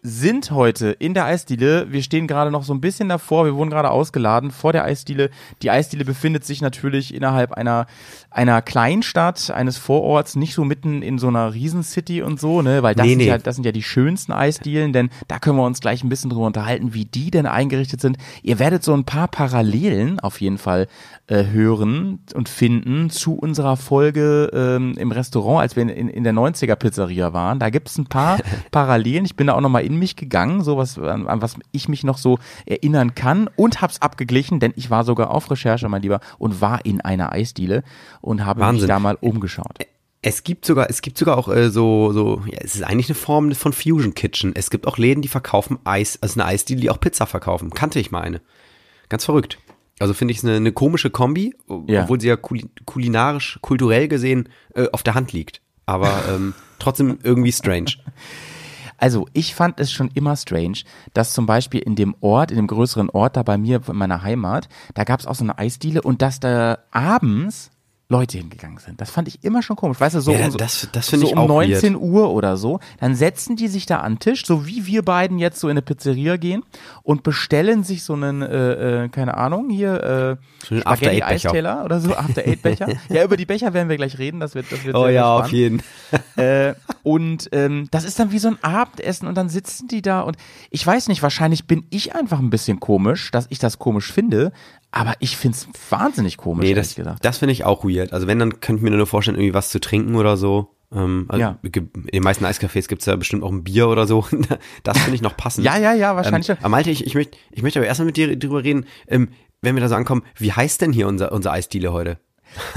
[0.04, 1.86] sind heute in der Eisdiele.
[1.92, 3.44] Wir stehen gerade noch so ein bisschen davor.
[3.44, 5.30] Wir wurden gerade ausgeladen vor der Eisdiele.
[5.62, 7.86] Die Eisdiele befindet sich natürlich innerhalb einer,
[8.28, 12.96] einer Kleinstadt, eines Vororts, nicht so mitten in so einer Riesencity und so, ne, weil
[12.96, 13.26] das, nee, sind, nee.
[13.28, 16.30] Ja, das sind ja die schönsten Eisdielen, denn da können wir uns gleich ein bisschen
[16.30, 18.18] drüber unterhalten, wie die denn eingerichtet sind.
[18.42, 20.88] Ihr werdet so ein paar Parallelen auf jeden Fall
[21.32, 26.34] äh, hören und finden zu unserer Folge ähm, im Restaurant, als wir in, in, der
[26.34, 27.58] 90er Pizzeria waren.
[27.58, 28.38] Da gibt es ein paar
[28.70, 29.24] Parallelen.
[29.24, 32.04] Ich bin da auch nochmal in mich gegangen, so was, an, an was ich mich
[32.04, 36.20] noch so erinnern kann und hab's abgeglichen, denn ich war sogar auf Recherche, mein Lieber,
[36.36, 37.82] und war in einer Eisdiele
[38.20, 38.82] und habe Wahnsinn.
[38.82, 39.78] mich da mal umgeschaut.
[40.20, 43.16] Es gibt sogar, es gibt sogar auch äh, so, so, ja, es ist eigentlich eine
[43.16, 44.52] Form von Fusion Kitchen.
[44.54, 47.70] Es gibt auch Läden, die verkaufen Eis, also eine Eisdiele, die auch Pizza verkaufen.
[47.70, 48.42] Kannte ich mal eine.
[49.08, 49.58] Ganz verrückt.
[50.02, 51.54] Also finde ich es eine, eine komische Kombi,
[51.86, 52.02] ja.
[52.02, 55.60] obwohl sie ja kulinarisch, kulturell gesehen äh, auf der Hand liegt.
[55.86, 57.92] Aber ähm, trotzdem irgendwie strange.
[58.98, 60.78] Also ich fand es schon immer strange,
[61.14, 64.22] dass zum Beispiel in dem Ort, in dem größeren Ort da bei mir in meiner
[64.22, 67.70] Heimat, da gab es auch so eine Eisdiele und dass da abends
[68.12, 69.00] Leute hingegangen sind.
[69.00, 69.98] Das fand ich immer schon komisch.
[69.98, 72.02] Weißt du, so, ja, um, das, das so ich um auch 19 weird.
[72.02, 75.38] Uhr oder so, dann setzen die sich da an den Tisch, so wie wir beiden
[75.38, 76.62] jetzt so in eine Pizzeria gehen
[77.02, 80.38] und bestellen sich so einen, äh, äh, keine Ahnung, hier
[80.70, 82.88] äh, Spaghetti-Eisteller oder so, After-Eight-Becher.
[83.08, 85.44] ja, über die Becher werden wir gleich reden, das wird, das wird Oh ja, spannend.
[85.44, 85.82] auf jeden.
[86.36, 90.20] äh, und ähm, das ist dann wie so ein Abendessen und dann sitzen die da
[90.20, 90.36] und
[90.70, 94.52] ich weiß nicht, wahrscheinlich bin ich einfach ein bisschen komisch, dass ich das komisch finde,
[94.92, 96.94] aber ich find's wahnsinnig komisch, nee, das.
[97.20, 98.12] Das finde ich auch weird.
[98.12, 100.68] Also wenn, dann könnte ich mir nur vorstellen, irgendwie was zu trinken oder so.
[100.94, 101.58] Ähm, also ja.
[101.62, 104.26] In den meisten Eiscafés gibt's ja bestimmt auch ein Bier oder so.
[104.82, 105.64] das finde ich noch passend.
[105.64, 106.50] ja, ja, ja, wahrscheinlich.
[106.50, 109.30] Ähm, aber Malte, ich, ich, möchte, ich möchte aber erstmal mit dir drüber reden, ähm,
[109.62, 112.18] wenn wir da so ankommen, wie heißt denn hier unser, unser Eisdiele heute?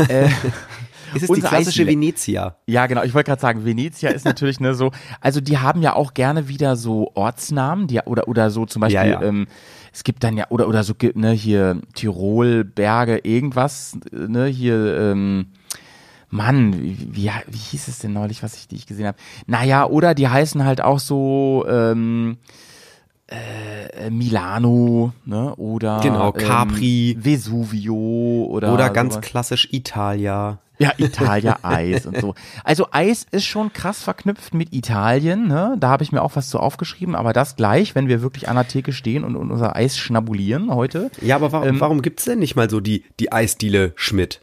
[0.08, 0.28] Äh,
[1.16, 1.92] ist es die klassische Eisdiele.
[1.92, 2.58] Venezia?
[2.68, 3.04] Ja, genau.
[3.04, 4.92] Ich wollte gerade sagen, Venezia ist natürlich ne so.
[5.20, 8.96] Also die haben ja auch gerne wieder so Ortsnamen, die oder oder so zum Beispiel.
[8.96, 9.22] Ja, ja.
[9.22, 9.48] Ähm,
[9.96, 15.48] es gibt dann ja, oder, oder so, ne, hier Tirol, Berge, irgendwas, ne, hier, ähm,
[16.30, 19.18] Mann, wie, wie, wie hieß es denn neulich, was ich, die ich gesehen habe?
[19.48, 22.36] Naja, oder die heißen halt auch so, ähm,
[23.28, 25.56] äh, Milano, ne?
[25.56, 29.26] Oder genau Capri, ähm, Vesuvio oder oder ganz sowas.
[29.26, 30.60] klassisch Italia.
[30.78, 32.36] Ja, Italia Eis und so.
[32.64, 35.76] Also Eis ist schon krass verknüpft mit Italien, ne?
[35.80, 38.56] Da habe ich mir auch was zu aufgeschrieben, aber das gleich, wenn wir wirklich an
[38.56, 41.12] der Theke stehen und, und unser Eis schnabulieren heute.
[41.22, 44.42] Ja, aber warum, Ähm, warum gibt's denn nicht mal so die, die Eisdiele Schmidt?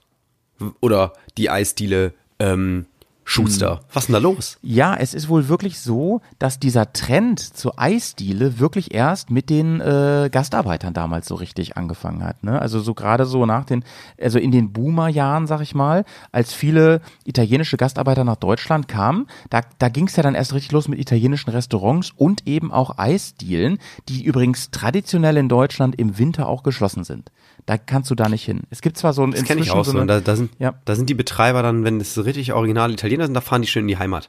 [0.81, 2.87] Oder die Eisdiele ähm,
[3.25, 3.81] Schuster?
[3.93, 4.59] Was ist denn da los?
[4.63, 9.81] Ja, es ist wohl wirklich so, dass dieser Trend zur Eisdiele wirklich erst mit den
[9.81, 12.43] äh, Gastarbeitern damals so richtig angefangen hat.
[12.43, 12.61] Ne?
[12.61, 13.85] Also so gerade so nach den,
[14.21, 19.61] also in den Boomer-Jahren, sag ich mal, als viele italienische Gastarbeiter nach Deutschland kamen, da,
[19.79, 23.79] da ging es ja dann erst richtig los mit italienischen Restaurants und eben auch Eisdielen,
[24.09, 27.31] die übrigens traditionell in Deutschland im Winter auch geschlossen sind.
[27.67, 28.63] Da kannst du da nicht hin.
[28.71, 29.93] Es gibt zwar so ein Das kenne ich auch so.
[29.93, 30.75] eine- Und da, da, sind, Ja.
[30.85, 33.69] da sind die Betreiber dann, wenn es so richtig original Italiener sind, da fahren die
[33.69, 34.29] schön in die Heimat.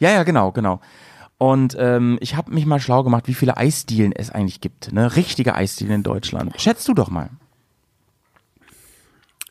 [0.00, 0.80] Ja, ja, genau, genau.
[1.38, 4.92] Und ähm, ich habe mich mal schlau gemacht, wie viele Eisdielen es eigentlich gibt.
[4.92, 5.14] Ne?
[5.14, 6.60] Richtige Eisdielen in Deutschland.
[6.60, 7.30] Schätzt du doch mal.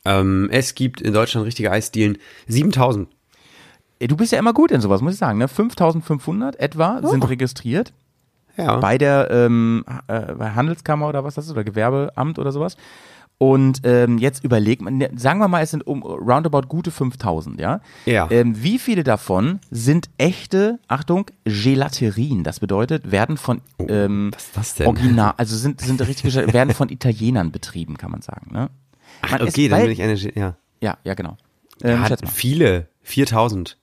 [0.06, 2.18] Ähm, es gibt in Deutschland richtige Eisdielen
[2.48, 3.10] 7000.
[4.00, 5.38] Ey, Du bist ja immer gut in sowas, muss ich sagen.
[5.40, 5.48] Ne?
[5.48, 7.94] 5500 etwa sind registriert
[8.58, 8.78] Ja.
[8.78, 12.76] bei der ähm, äh, bei Handelskammer oder was das ist, oder Gewerbeamt oder sowas.
[13.40, 17.60] Und ähm, jetzt überlegt man, ne, sagen wir mal, es sind um roundabout gute 5000,
[17.60, 17.82] ja?
[18.06, 18.28] Ja.
[18.32, 22.44] Ähm, wie viele davon sind echte, Achtung, Gelaterien?
[22.44, 24.88] Das bedeutet, werden von ähm, Oh, was ist das?
[24.88, 28.72] Original, also sind, sind richtige, werden von Italienern betrieben, kann man sagen, ne?
[29.22, 30.56] Ach, Man okay, ist dann bin ich eine, ja.
[30.82, 31.38] Ja, ja, genau.
[31.84, 32.18] Ähm, mal.
[32.32, 33.78] viele, 4000.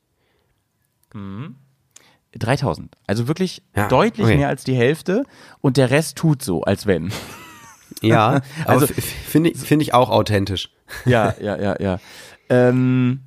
[2.39, 2.97] 3000.
[3.07, 4.37] Also wirklich Ja, deutlich okay.
[4.37, 5.25] mehr als die Hälfte
[5.61, 7.13] und der Rest tut so, als wenn.
[8.03, 10.71] Ja, Also- finde ich, finde ich auch authentisch.
[11.07, 11.99] Ja, ja, ja, ja.
[12.51, 13.21] Ähm,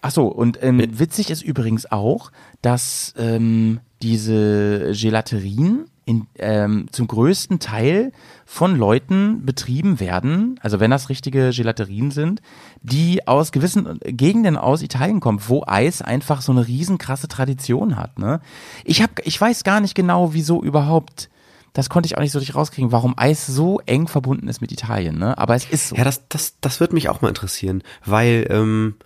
[0.00, 7.06] ach so, und ähm, witzig ist übrigens auch, dass ähm, diese Gelaterien in, ähm, zum
[7.06, 8.12] größten Teil
[8.44, 12.42] von Leuten betrieben werden, also wenn das richtige Gelaterien sind,
[12.82, 18.18] die aus gewissen Gegenden aus Italien kommen, wo Eis einfach so eine riesenkrasse Tradition hat.
[18.18, 18.40] Ne?
[18.84, 21.30] Ich hab, ich weiß gar nicht genau, wieso überhaupt.
[21.72, 24.72] Das konnte ich auch nicht so richtig rauskriegen, warum Eis so eng verbunden ist mit
[24.72, 25.38] Italien, ne?
[25.38, 25.96] Aber es ist so.
[25.96, 28.96] Ja, das, das, das würde mich auch mal interessieren, weil, ähm,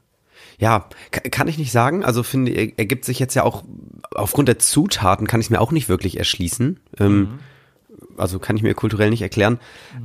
[0.58, 2.04] ja, ka- kann ich nicht sagen.
[2.04, 3.64] Also finde, er- ergibt sich jetzt ja auch,
[4.14, 6.80] aufgrund der Zutaten kann ich mir auch nicht wirklich erschließen.
[6.98, 7.38] Ähm,
[8.18, 9.58] also kann ich mir kulturell nicht erklären.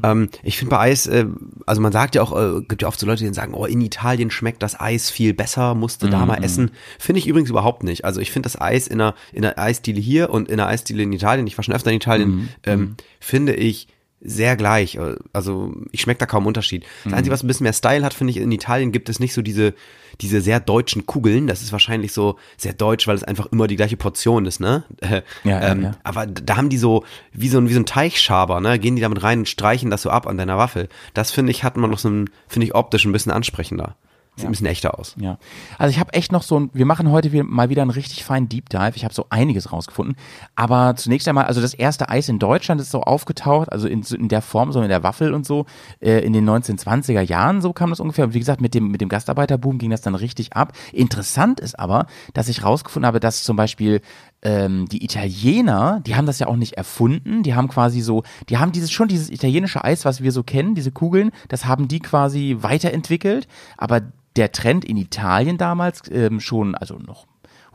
[0.04, 1.26] Ähm, ich finde bei Eis, äh,
[1.66, 3.80] also man sagt ja auch, äh, gibt ja oft so Leute, die sagen, oh, in
[3.80, 6.72] Italien schmeckt das Eis viel besser, musste da mal essen.
[7.00, 8.04] Finde ich übrigens überhaupt nicht.
[8.04, 11.04] Also ich finde das Eis in einer, in einer Eisdiele hier und in einer Eisdiele
[11.04, 13.88] in Italien, ich war schon öfter in Italien, ähm, finde ich
[14.22, 15.00] sehr gleich.
[15.34, 16.86] Also ich schmecke da kaum Unterschied.
[17.04, 19.34] Das Einzige, was ein bisschen mehr Style hat, finde ich, in Italien gibt es nicht
[19.34, 19.74] so diese,
[20.22, 21.48] diese sehr deutschen Kugeln.
[21.48, 24.84] Das ist wahrscheinlich so sehr deutsch, weil es einfach immer die gleiche Portion ist, ne?
[25.02, 25.92] Äh, ja, ähm, ja.
[26.04, 27.04] Aber da haben die so,
[27.34, 28.78] wie so ein, wie so ein Teichschaber, ne?
[28.78, 30.90] Gehen die damit rein und streichen das so ab an deiner Waffel.
[31.16, 33.96] Das finde ich, hat man noch so ein, finde ich optisch ein bisschen ansprechender.
[34.42, 35.16] Sieht ein bisschen echter aus.
[35.20, 35.38] Ja.
[35.78, 38.50] Also ich habe echt noch so ein, wir machen heute mal wieder einen richtig feinen
[38.50, 38.94] Deep Dive.
[38.96, 40.16] Ich habe so einiges rausgefunden.
[40.56, 44.28] Aber zunächst einmal, also das erste Eis in Deutschland ist so aufgetaucht, also in, in
[44.28, 45.66] der Form, so in der Waffel und so,
[46.00, 48.26] äh, in den 1920er Jahren, so kam das ungefähr.
[48.26, 50.74] Und wie gesagt, mit dem, mit dem Gastarbeiterboom ging das dann richtig ab.
[50.92, 54.02] Interessant ist aber, dass ich rausgefunden habe, dass zum Beispiel
[54.42, 58.58] ähm, die Italiener, die haben das ja auch nicht erfunden, die haben quasi so, die
[58.58, 62.00] haben dieses schon dieses italienische Eis, was wir so kennen, diese Kugeln, das haben die
[62.00, 64.02] quasi weiterentwickelt, aber
[64.36, 67.26] der Trend in Italien damals ähm, schon, also noch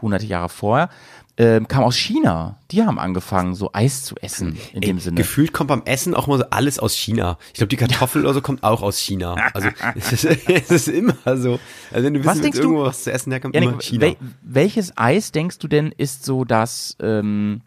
[0.01, 0.90] hunderte Jahre vorher,
[1.38, 2.59] ähm, kam aus China.
[2.71, 5.16] Die haben angefangen, so Eis zu essen, in dem Sinne.
[5.16, 7.37] Gefühlt kommt beim Essen auch immer so alles aus China.
[7.49, 9.35] Ich glaube, die Kartoffel oder so kommt auch aus China.
[9.53, 11.59] Also es ist, es ist immer so.
[11.92, 13.81] Also wenn du Was wissen willst, denkst du- irgendwo was zu essen herkommt, Janik, immer
[13.83, 14.01] China.
[14.03, 17.61] wel welches Eis denkst du denn ist so das, ähm,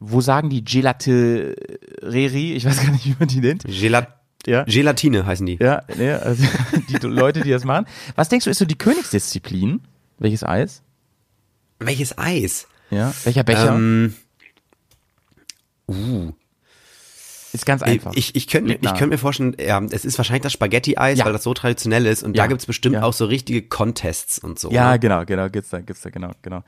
[0.00, 3.64] wo sagen die Gelatereri, ich weiß gar nicht, wie man die nennt.
[3.64, 4.15] Gelat
[4.46, 4.64] Ja.
[4.64, 5.58] Gelatine heißen die.
[5.60, 6.42] Ja, ne, also
[6.88, 7.86] die Leute, die das machen.
[8.14, 9.82] Was denkst du, ist so die Königsdisziplin?
[10.18, 10.82] Welches Eis?
[11.78, 12.68] Welches Eis?
[12.90, 13.74] Ja, welcher Becher?
[13.74, 14.14] Ähm,
[17.56, 18.12] ist ganz einfach.
[18.14, 18.92] ich, ich könnte ich nahe.
[18.92, 21.24] könnte mir vorstellen, ja, es ist wahrscheinlich das Spaghetti-Eis, Ja.
[21.24, 22.44] weil das so traditionell ist und Ja.
[22.44, 23.02] da gibt's bestimmt Ja.
[23.02, 24.70] auch so richtige Contests und so.
[24.70, 24.98] Ja, ne?
[25.00, 26.62] genau, genau, gibt's da, gibt's da, genau, genau.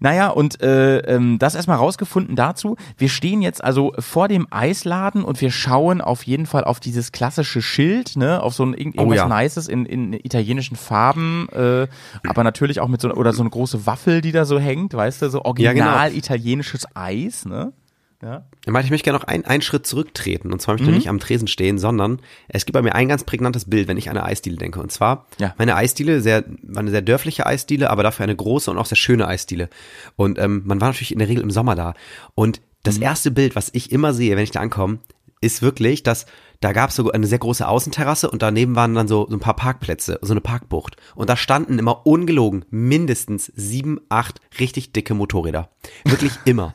[0.00, 2.76] Naja, und äh, ähm, das erstmal rausgefunden dazu.
[2.96, 7.10] Wir stehen jetzt also vor dem Eisladen und wir schauen auf jeden Fall auf dieses
[7.10, 9.28] klassische Schild, ne, auf so ein irgend- irgendwas ja.
[9.42, 11.86] Nices in, in italienischen Farben, äh,
[12.26, 15.22] aber natürlich auch mit so oder so eine große Waffel, die da so hängt, weißt
[15.22, 16.18] du, so original genau.
[16.18, 17.72] italienisches Eis, ne?
[18.22, 18.44] Ja.
[18.66, 20.52] Ich meine, ich möchte gerne noch ein, einen Schritt zurücktreten.
[20.52, 20.80] Und zwar Mhm.
[20.80, 23.86] möchte ich nicht am Tresen stehen, sondern es gibt bei mir ein ganz prägnantes Bild,
[23.86, 24.80] wenn ich an eine Eisdiele denke.
[24.80, 25.54] Und zwar, Ja.
[25.56, 28.96] meine Eisdiele sehr, war eine sehr dörfliche Eisdiele, aber dafür eine große und auch sehr
[28.96, 29.68] schöne Eisdiele.
[30.16, 31.94] Und ähm, man war natürlich in der Regel im Sommer da.
[32.34, 33.02] Und das Mhm.
[33.04, 34.98] erste Bild, was ich immer sehe, wenn ich da ankomme,
[35.40, 36.26] ist wirklich, dass
[36.60, 39.40] da gab es so eine sehr große Außenterrasse und daneben waren dann so, so ein
[39.40, 40.96] paar Parkplätze, so eine Parkbucht.
[41.14, 45.68] Und da standen immer ungelogen mindestens sieben, acht richtig dicke Motorräder.
[46.04, 46.74] Wirklich immer.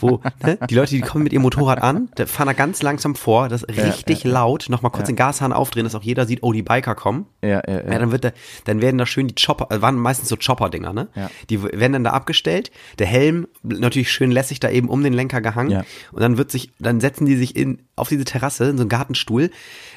[0.00, 3.14] Wo ne, die Leute, die kommen mit ihrem Motorrad an, da fahren da ganz langsam
[3.14, 5.12] vor, das richtig ja, ja, laut, nochmal kurz ja.
[5.12, 7.26] den Gashahn aufdrehen, dass auch jeder sieht, oh, die Biker kommen.
[7.40, 7.98] Ja, ja, ja.
[7.98, 8.32] dann wird da,
[8.64, 11.08] dann werden da schön die Chopper, äh, waren meistens so Chopper-Dinger, ne?
[11.14, 11.30] Ja.
[11.48, 15.40] Die werden dann da abgestellt, der Helm natürlich schön lässig da eben um den Lenker
[15.40, 15.84] gehangen ja.
[16.12, 18.90] und dann wird sich, dann setzen die sich in, auf diese Terrasse, in so einen
[19.06, 19.50] Gartenstuhl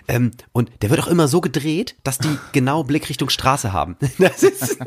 [0.07, 3.95] ähm, und der wird auch immer so gedreht, dass die genau Blickrichtung Straße haben.
[4.19, 4.77] Das ist,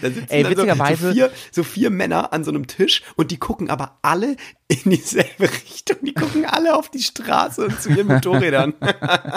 [0.00, 1.08] da sitzen Ey, witzigerweise.
[1.08, 4.36] So, vier, so vier Männer an so einem Tisch und die gucken aber alle
[4.68, 5.96] in dieselbe Richtung.
[6.02, 8.74] Die gucken alle auf die Straße und zu ihren Motorrädern.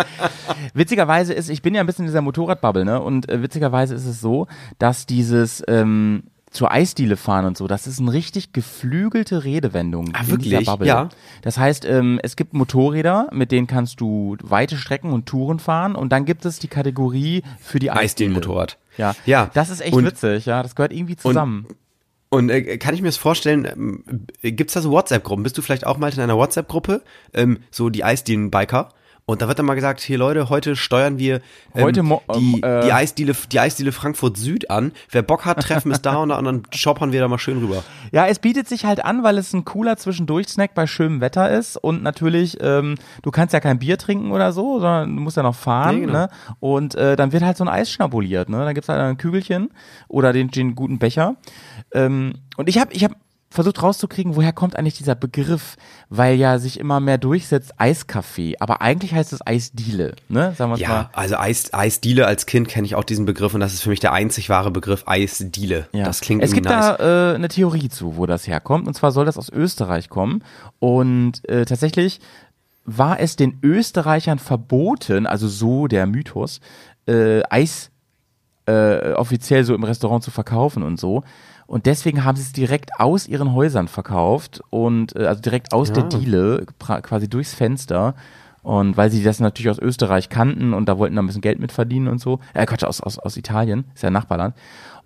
[0.74, 3.02] witzigerweise ist, ich bin ja ein bisschen in dieser Motorradbubble, ne?
[3.02, 7.88] Und äh, witzigerweise ist es so, dass dieses ähm, zur Eisdiele fahren und so, das
[7.88, 10.12] ist eine richtig geflügelte Redewendung.
[10.14, 10.68] Ah, wirklich?
[10.84, 11.10] Ja.
[11.42, 15.96] Das heißt, ähm, es gibt Motorräder, mit denen kannst du weite Strecken und Touren fahren
[15.96, 18.04] und dann gibt es die Kategorie für die Eisdiele.
[18.04, 18.78] Eisdielenmotorrad.
[18.98, 19.16] Ja.
[19.26, 19.50] ja.
[19.54, 20.62] Das ist echt und, witzig, ja.
[20.62, 21.66] Das gehört irgendwie zusammen.
[22.30, 24.04] Und, und äh, kann ich mir das vorstellen, ähm,
[24.42, 25.44] gibt's da so WhatsApp-Gruppen?
[25.44, 27.02] Bist du vielleicht auch mal in einer WhatsApp-Gruppe?
[27.34, 28.90] Ähm, so die Eisdielen-Biker?
[29.26, 31.36] Und da wird dann mal gesagt, hier Leute, heute steuern wir
[31.74, 32.04] ähm, heute
[32.36, 34.92] die, äh, die, Eisdiele, die Eisdiele Frankfurt Süd an.
[35.10, 37.60] Wer Bock hat, treffen es da und da und dann shoppern wir da mal schön
[37.60, 37.84] rüber.
[38.12, 41.78] Ja, es bietet sich halt an, weil es ein cooler Zwischendurch-Snack bei schönem Wetter ist
[41.78, 45.44] und natürlich, ähm, du kannst ja kein Bier trinken oder so, sondern du musst ja
[45.44, 46.14] noch fahren, nee, genau.
[46.14, 46.30] ne?
[46.60, 48.58] Und äh, dann wird halt so ein Eis schnabuliert, ne?
[48.58, 49.70] Da gibt's halt ein Kügelchen
[50.10, 51.38] oder den, den guten Becher.
[51.94, 53.16] Ähm, und ich habe ich hab
[53.54, 55.76] versucht rauszukriegen, woher kommt eigentlich dieser Begriff,
[56.10, 60.54] weil ja sich immer mehr durchsetzt Eiskaffee, aber eigentlich heißt es Eisdiele, ne?
[60.58, 61.10] Sagen wir ja, mal.
[61.14, 64.00] also Eis, Eisdiele als Kind kenne ich auch diesen Begriff und das ist für mich
[64.00, 65.88] der einzig wahre Begriff Eisdiele.
[65.92, 66.04] Ja.
[66.04, 66.98] Das klingt Es gibt nice.
[66.98, 70.44] da äh, eine Theorie zu, wo das herkommt und zwar soll das aus Österreich kommen
[70.80, 72.20] und äh, tatsächlich
[72.86, 76.60] war es den Österreichern verboten, also so der Mythos,
[77.08, 77.92] äh, Eis
[78.66, 81.24] äh, offiziell so im Restaurant zu verkaufen und so.
[81.66, 85.90] Und deswegen haben sie es direkt aus ihren Häusern verkauft und äh, also direkt aus
[85.90, 85.96] ja.
[85.96, 88.16] der Diele, quasi durchs Fenster.
[88.62, 91.60] Und weil sie das natürlich aus Österreich kannten und da wollten da ein bisschen Geld
[91.60, 92.40] mit verdienen und so.
[92.54, 94.56] Äh, Quatsch, aus, aus, aus Italien, ist ja ein Nachbarland.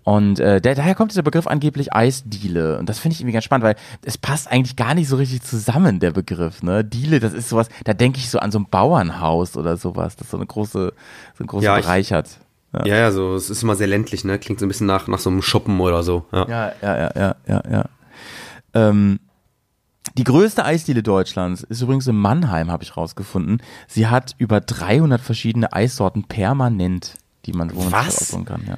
[0.07, 2.79] Und äh, der, daher kommt dieser Begriff angeblich Eisdiele.
[2.79, 5.41] Und das finde ich irgendwie ganz spannend, weil es passt eigentlich gar nicht so richtig
[5.41, 6.63] zusammen, der Begriff.
[6.63, 6.85] Ne?
[6.85, 10.29] Diele, das ist sowas, da denke ich so an so ein Bauernhaus oder sowas, das
[10.29, 10.93] so eine große,
[11.37, 12.39] so ein großer ja, Bereich hat.
[12.73, 12.85] Ja.
[12.85, 14.37] ja, ja, so, es ist immer sehr ländlich, ne?
[14.39, 16.25] Klingt so ein bisschen nach, nach so einem Schuppen oder so.
[16.31, 17.63] Ja, ja, ja, ja, ja, ja.
[17.71, 17.85] ja.
[18.73, 19.19] Ähm,
[20.17, 23.61] die größte Eisdiele Deutschlands ist übrigens in Mannheim, habe ich rausgefunden.
[23.87, 28.63] Sie hat über 300 verschiedene Eissorten permanent, die man wo man aussuchen kann.
[28.67, 28.77] Ja.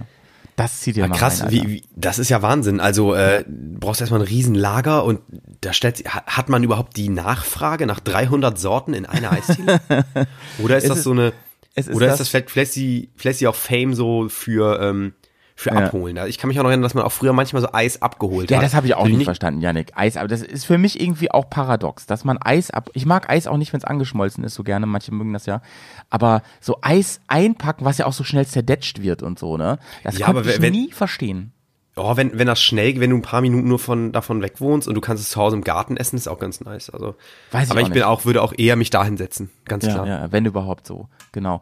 [0.56, 2.82] Das zieht ja mal Krass, rein, wie, wie, das ist ja Wahnsinn.
[2.82, 5.22] Also äh, brauchst erstmal ein Riesenlager und
[5.62, 9.80] da stellt hat man überhaupt die Nachfrage nach 300 Sorten in einer Eisdiele?
[10.62, 11.32] Oder ist es das so eine
[11.76, 15.14] ist Oder ist das vielleicht, vielleicht, die, vielleicht die auch Fame so für, ähm,
[15.60, 15.86] für ja.
[15.86, 16.18] abholen.
[16.28, 18.58] Ich kann mich auch noch erinnern, dass man auch früher manchmal so Eis abgeholt ja,
[18.58, 18.64] hat.
[18.64, 19.92] Ja, das habe ich auch nicht, nicht verstanden, Janik.
[19.96, 22.90] Eis, aber das ist für mich irgendwie auch paradox, dass man Eis ab.
[22.94, 24.86] Ich mag Eis auch nicht, wenn es angeschmolzen ist, so gerne.
[24.86, 25.62] Manche mögen das ja.
[26.10, 29.80] Aber so Eis einpacken, was ja auch so schnell zerdetscht wird und so, ne?
[30.04, 31.52] Das ja, konnte ich wenn, nie verstehen.
[32.00, 34.88] Oh, wenn, wenn das schnell, wenn du ein paar Minuten nur von, davon weg wohnst
[34.88, 36.90] und du kannst es zu Hause im Garten essen, ist auch ganz nice.
[36.90, 37.16] Also,
[37.52, 37.94] Weiß ich aber ich nicht.
[37.94, 39.50] bin auch, würde auch eher mich dahin setzen.
[39.66, 40.08] Ganz ja, klar.
[40.08, 41.08] Ja, wenn überhaupt so.
[41.32, 41.62] Genau.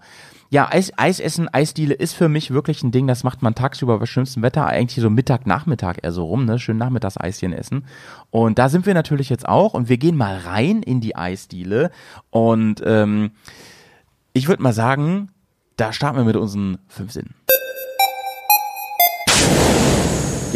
[0.50, 4.00] Ja, Eis, Eis essen, Eisdiele ist für mich wirklich ein Ding, das macht man tagsüber
[4.00, 6.58] bei schönstem Wetter, eigentlich so Mittag, Nachmittag eher so rum, ne?
[6.58, 7.86] Schön nachmittags Eischen essen.
[8.30, 11.92] Und da sind wir natürlich jetzt auch und wir gehen mal rein in die Eisdiele
[12.30, 13.32] und ähm,
[14.32, 15.32] ich würde mal sagen,
[15.76, 17.36] da starten wir mit unseren fünf Sinnen.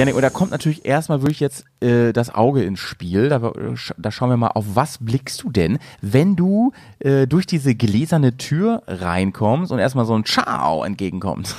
[0.02, 3.30] Janik, und da kommt natürlich erstmal wirklich jetzt äh, das Auge ins Spiel.
[3.30, 3.54] Da,
[4.00, 8.36] da schauen wir mal, auf was blickst du denn, wenn du äh, durch diese gläserne
[8.36, 11.56] Tür reinkommst und erstmal so ein Ciao entgegenkommt?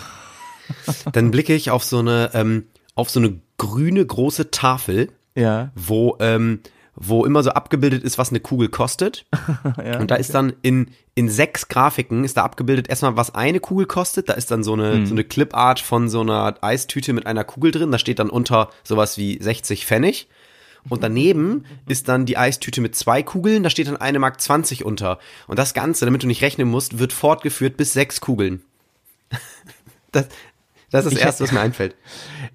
[1.12, 2.64] Dann blicke ich auf so eine, ähm,
[2.96, 5.70] auf so eine grüne große Tafel, ja.
[5.76, 6.62] wo ähm,
[6.94, 9.24] wo immer so abgebildet ist, was eine Kugel kostet.
[9.78, 10.20] ja, und da okay.
[10.20, 14.28] ist dann in, in sechs Grafiken ist da abgebildet erstmal, was eine Kugel kostet.
[14.28, 15.07] Da ist dann so eine, mhm.
[15.07, 17.90] so eine Clipart von so einer Eistüte mit einer Kugel drin.
[17.90, 20.28] Da steht dann unter sowas wie 60 Pfennig.
[20.88, 24.85] Und daneben ist dann die Eistüte mit zwei Kugeln, da steht dann eine Mark 20
[24.85, 25.18] unter.
[25.46, 28.62] Und das Ganze, damit du nicht rechnen musst, wird fortgeführt bis sechs Kugeln.
[30.11, 30.28] Das,
[30.92, 31.96] das ist das Erste, was mir einfällt.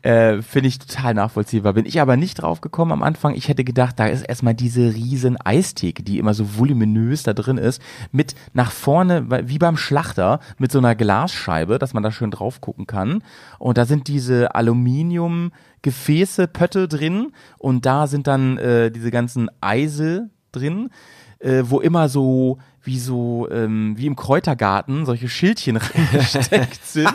[0.04, 1.74] Äh, Finde ich total nachvollziehbar.
[1.74, 3.34] Bin ich aber nicht drauf gekommen am Anfang.
[3.34, 7.58] Ich hätte gedacht, da ist erstmal diese riesen Eistheke, die immer so voluminös da drin
[7.58, 7.82] ist,
[8.12, 12.62] mit nach vorne, wie beim Schlachter, mit so einer Glasscheibe, dass man da schön drauf
[12.62, 13.24] gucken kann.
[13.58, 20.30] Und da sind diese Aluminiumgefäße, Pötte drin und da sind dann äh, diese ganzen Eise
[20.52, 20.92] drin
[21.40, 22.58] äh, wo immer so
[22.88, 27.10] wie so ähm, wie im Kräutergarten solche Schildchen reingesteckt sind.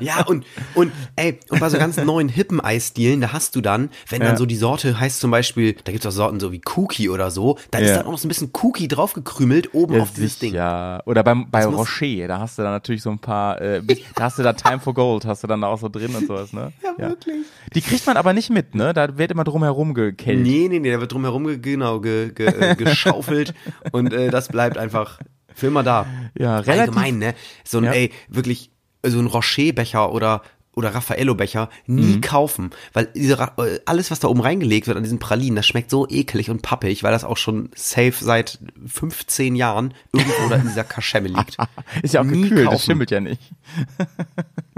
[0.00, 3.90] Ja, und, und, ey, und bei so ganz neuen hippen Eisstilen, da hast du dann,
[4.08, 4.28] wenn Ja.
[4.28, 7.30] dann so die Sorte heißt zum Beispiel, da gibt's auch Sorten so wie Cookie oder
[7.30, 7.96] so, da ist Ja.
[7.98, 10.54] dann auch noch so ein bisschen Cookie draufgekrümelt oben auf dieses Ding.
[10.54, 13.82] Ja, oder beim, bei Das Rocher, da hast du dann natürlich so ein paar, äh,
[14.14, 16.52] da hast du da Time for Gold, hast du dann auch so drin und sowas,
[16.52, 16.72] ne?
[16.82, 17.44] Ja, wirklich.
[17.74, 18.92] Die kriegt man aber nicht mit, ne?
[18.92, 20.40] Da wird immer drum herum gekellt.
[20.40, 23.54] Nee, nee, nee, da wird drumherum ge genau, ge, ge, äh, geschaufelt
[23.92, 25.18] und äh, das bleibt einfach
[25.54, 26.06] für immer da.
[26.38, 27.34] Ja, relativ- Allgemein, ne?
[27.64, 27.92] So ein, Ja.
[27.92, 28.70] ey, wirklich,
[29.04, 30.42] so ein Rocher-Becher oder
[30.74, 32.20] oder Raffaello-Becher nie Mhm.
[32.22, 35.90] kaufen, weil diese, äh, alles, was da oben reingelegt wird an diesen Pralinen, das schmeckt
[35.90, 40.62] so ekelig und pappig, weil das auch schon safe seit 15 Jahren irgendwo da in
[40.62, 41.58] dieser Kaschemme liegt.
[42.02, 42.84] Ist ja auch Nie gekühlt, das kaufen.
[42.86, 43.42] schimmelt ja nicht.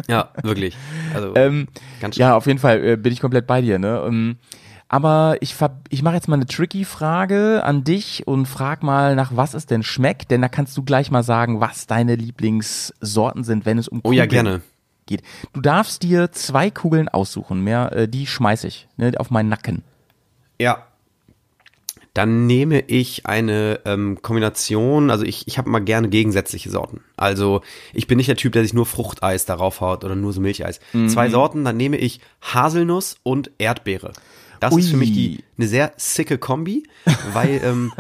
[0.09, 0.77] Ja, wirklich.
[1.15, 1.69] Also, Ähm,
[2.01, 2.23] ganz schön.
[2.23, 4.35] ja, auf jeden Fall äh, bin ich komplett bei dir, ne?
[4.95, 5.57] Aber ich,
[5.89, 9.67] ich mache jetzt mal eine tricky Frage an dich und frag mal nach was es
[9.67, 13.89] denn schmeckt, denn da kannst du gleich mal sagen, was deine Lieblingssorten sind, wenn es
[13.89, 14.63] um Oh ja, Kugeln gerne.
[15.07, 15.23] geht.
[15.53, 19.83] Du darfst dir zwei Kugeln aussuchen, mehr, äh, die schmeiß ich ne, auf meinen Nacken.
[20.61, 20.87] Ja.
[22.13, 27.01] Dann nehme ich eine ähm, Kombination, also ich, ich habe mal gerne gegensätzliche Sorten.
[27.17, 30.41] Also ich bin nicht der Typ, der sich nur Fruchteis darauf haut oder nur so
[30.41, 30.79] Milcheis.
[30.93, 31.09] Mhm.
[31.09, 34.13] Zwei Sorten, dann nehme ich Haselnuss und Erdbeere.
[34.71, 35.01] Das ist für Ui.
[35.01, 36.85] mich die eine sehr sicke Kombi,
[37.33, 37.93] weil ähm,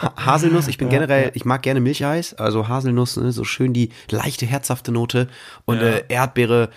[0.00, 3.90] Ha- Haselnuss, ich bin generell, ich mag gerne Milcheis, also Haselnuss, ne, so schön die
[4.10, 5.28] leichte, herzhafte Note
[5.64, 6.70] und äh, Erdbeere,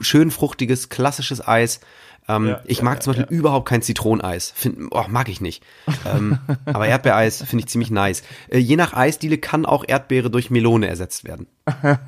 [0.00, 1.80] schön fruchtiges, klassisches Eis.
[2.28, 4.52] Ähm, Ja, ich ja, mag zum Beispiel überhaupt kein Zitroneneis.
[4.56, 5.62] Find, oh, mag ich nicht.
[6.04, 8.24] ähm, aber Erdbeereis finde ich ziemlich nice.
[8.48, 11.46] Äh, je nach Eisdiele kann auch Erdbeere durch Melone ersetzt werden.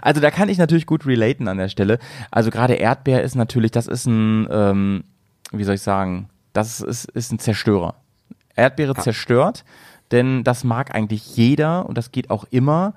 [0.00, 1.98] Also da kann ich natürlich gut relaten an der Stelle.
[2.30, 5.04] Also gerade Erdbeer ist natürlich, das ist ein, ähm,
[5.52, 7.94] wie soll ich sagen, das ist, ist ein Zerstörer.
[8.54, 9.64] Erdbeere zerstört,
[10.10, 12.94] denn das mag eigentlich jeder und das geht auch immer.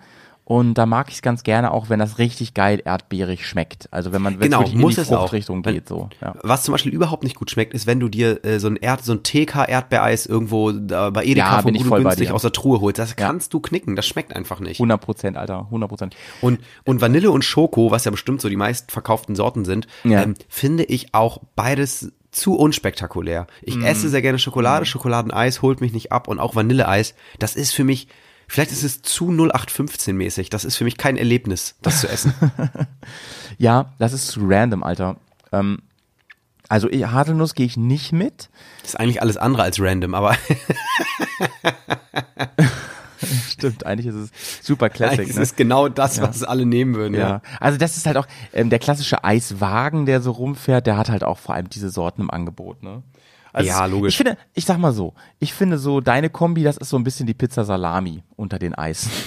[0.48, 3.88] Und da mag ich es ganz gerne auch, wenn das richtig geil erdbeerig schmeckt.
[3.92, 5.10] Also wenn man wenn Genau, es wirklich muss in die.
[5.10, 5.88] Fruchtrichtung geht.
[5.88, 6.36] So, ja.
[6.44, 9.04] Was zum Beispiel überhaupt nicht gut schmeckt, ist, wenn du dir äh, so ein Erd,
[9.04, 13.00] so ein TK-Erdbeereis irgendwo da bei Edeka Ja, von gut günstig aus der Truhe holst.
[13.00, 14.80] Das kannst du knicken, das schmeckt einfach nicht.
[14.80, 16.16] 100 Prozent, Alter, 100 Prozent.
[16.42, 20.22] Und, und Vanille und Schoko, was ja bestimmt so die meistverkauften Sorten sind, Ja.
[20.22, 23.48] ähm, finde ich auch beides zu unspektakulär.
[23.62, 23.86] Ich Mhm.
[23.86, 27.16] esse sehr gerne Schokolade, Schokoladeneis holt mich nicht ab und auch Vanilleeis.
[27.40, 28.08] Das ist für mich,
[28.48, 30.50] vielleicht ist es zu 0815 mäßig.
[30.50, 32.34] Das ist für mich kein Erlebnis, das zu essen.
[33.58, 35.16] Ja, das ist zu random, Alter.
[35.54, 35.80] Ähm,
[36.68, 38.50] also Haselnuss gehe ich nicht mit.
[38.82, 40.36] Das ist eigentlich alles andere als random, aber
[43.50, 44.32] Stimmt, eigentlich ist es
[44.66, 45.28] super Classic.
[45.30, 45.42] es ne?
[45.44, 47.14] ist genau das, was alle nehmen würden.
[47.14, 47.42] Ja, Ja.
[47.60, 51.24] also das ist halt auch ähm, der klassische Eiswagen, der so rumfährt, der hat halt
[51.24, 53.04] auch vor allem diese Sorten im Angebot, ne?
[53.54, 54.14] Also Ja, logisch.
[54.14, 57.04] Ich finde, ich sag mal so, ich finde so deine Kombi, das ist so ein
[57.06, 59.10] bisschen die Pizza Salami unter den Eisen.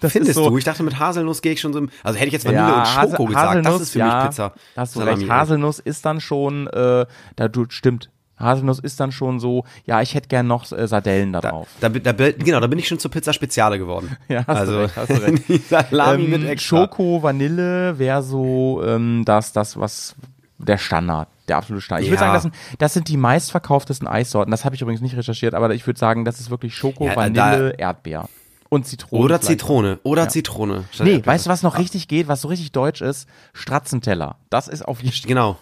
[0.00, 0.56] Das Findest so, du?
[0.56, 1.80] Ich dachte, mit Haselnuss gehe ich schon so.
[1.80, 3.98] im- Also hätte ich jetzt Vanille ja, und Schoko Hasel- gesagt, Haselnuss, das ist für
[3.98, 4.52] ja, mich Pizza.
[4.76, 5.18] Hast du Salami.
[5.24, 5.30] recht.
[5.32, 8.08] Haselnuss ist dann schon, äh, da du stimmt.
[8.38, 11.68] Haselnuss ist dann schon so, ja, ich hätte gern noch äh, Sardellen da drauf.
[11.80, 14.16] Da, da, da, genau, da bin ich schon zur Pizza Speziale geworden.
[14.28, 15.48] Ja, hast also, du recht, hast du recht.
[15.48, 16.76] die Salami Ähm, mit extra.
[16.82, 20.14] Schoko, Vanille wäre so ähm, das, das, was
[20.58, 22.04] der Standard, der absolute Standard.
[22.04, 22.32] Ich würde Ja.
[22.32, 24.50] sagen, das sind, das sind die meistverkauftesten Eissorten.
[24.50, 27.16] Das habe ich übrigens nicht recherchiert, aber ich würde sagen, das ist wirklich Schoko, Ja,
[27.16, 28.28] Vanille, Erdbeer
[28.68, 29.22] und Zitrone.
[29.24, 29.40] Oder.
[29.40, 29.98] Zitrone.
[30.02, 30.28] Oder Ja.
[30.28, 30.84] Zitrone.
[31.00, 33.28] Nee, weißt du, was noch richtig geht, was so richtig deutsch ist?
[33.54, 34.36] Stratzenteller.
[34.50, 35.28] Das ist auf jeden Fall.
[35.28, 35.58] Genau.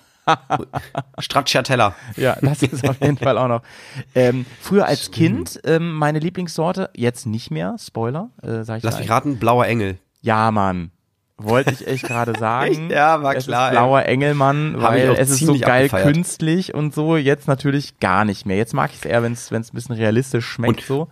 [1.19, 1.95] Stracciatella.
[2.17, 3.63] Ja, das ist auf jeden Fall auch noch.
[4.15, 7.77] Ähm, früher als Kind ähm, meine Lieblingssorte, jetzt nicht mehr.
[7.79, 9.99] Spoiler, äh, sag ich Lass mich raten, blauer Engel.
[10.23, 10.91] Ja, Mann.
[11.39, 12.91] Wollte ich echt gerade sagen.
[12.91, 16.15] Ja, war es klar, Ist blauer Engelmann, Hab ich weil es ist so geil abgefeiert.
[16.15, 17.17] künstlich und so.
[17.17, 18.57] Jetzt natürlich gar nicht mehr.
[18.57, 20.81] Jetzt mag ich es eher, wenn es ein bisschen realistisch schmeckt.
[20.81, 21.09] Und- so.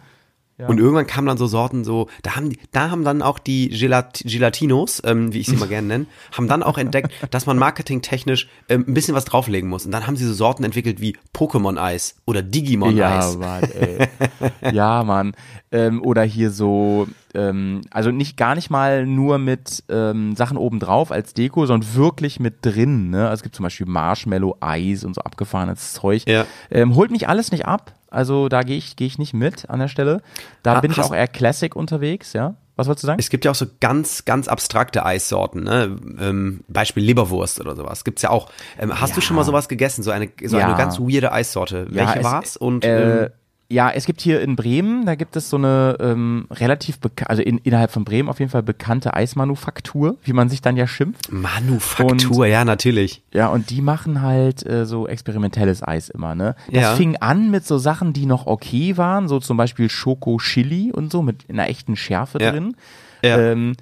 [0.56, 4.22] Und irgendwann kamen dann so Sorten so, da haben da haben dann auch die Gelat
[4.24, 8.48] Gelatinos, ähm, wie ich sie immer gerne nenne, haben dann auch entdeckt, dass man marketingtechnisch
[8.68, 9.84] ähm, ein bisschen was drauflegen muss.
[9.84, 13.36] Und dann haben sie so Sorten entwickelt wie Pokémon-Eis oder Ja, Digimon-Eis.
[13.36, 14.08] Mann, ey.
[14.72, 15.32] ja, Mann.
[15.72, 21.10] Ähm, oder hier so, ähm, also nicht gar nicht mal nur mit ähm, Sachen obendrauf
[21.10, 23.10] als Deko, sondern wirklich mit drin.
[23.10, 23.24] Ne?
[23.24, 26.22] Also es gibt zum Beispiel Marshmallow-Eis und so abgefahrenes Zeug.
[26.28, 26.46] Ja.
[26.70, 27.92] Ähm, holt mich alles nicht ab.
[28.14, 30.22] Also da gehe ich, geh ich nicht mit an der Stelle.
[30.62, 32.54] Da Ha- bin ich auch eher Classic unterwegs, ja.
[32.76, 33.20] Was wolltest du sagen?
[33.20, 35.96] Es gibt ja auch so ganz, ganz abstrakte Eissorten, ne?
[36.20, 38.02] Ähm, Beispiel Leberwurst oder sowas.
[38.04, 38.50] Gibt's ja auch.
[38.80, 39.26] Ähm, hast du Ja.
[39.26, 40.02] schon mal sowas gegessen?
[40.02, 40.66] So eine, so Ja.
[40.66, 41.86] eine ganz weirde Eissorte.
[41.90, 42.56] Welche es- war's?
[42.56, 43.30] Und äh, ähm,
[43.74, 47.58] Ja, es gibt hier in Bremen, da gibt es so eine ähm, relativ, also in,
[47.58, 51.32] innerhalb von Bremen auf jeden Fall bekannte Eismanufaktur, wie man sich dann ja schimpft.
[51.32, 53.22] Manufaktur, ja, natürlich.
[53.32, 56.54] Ja, und die machen halt äh, so experimentelles Eis immer, ne?
[56.70, 56.94] Das Ja.
[56.94, 61.22] fing an mit so Sachen, die noch okay waren, so zum Beispiel Schoko-Chili und so
[61.22, 62.52] mit einer echten Schärfe Ja.
[62.52, 62.76] drin.
[63.22, 63.38] Ja.
[63.40, 63.74] Ähm,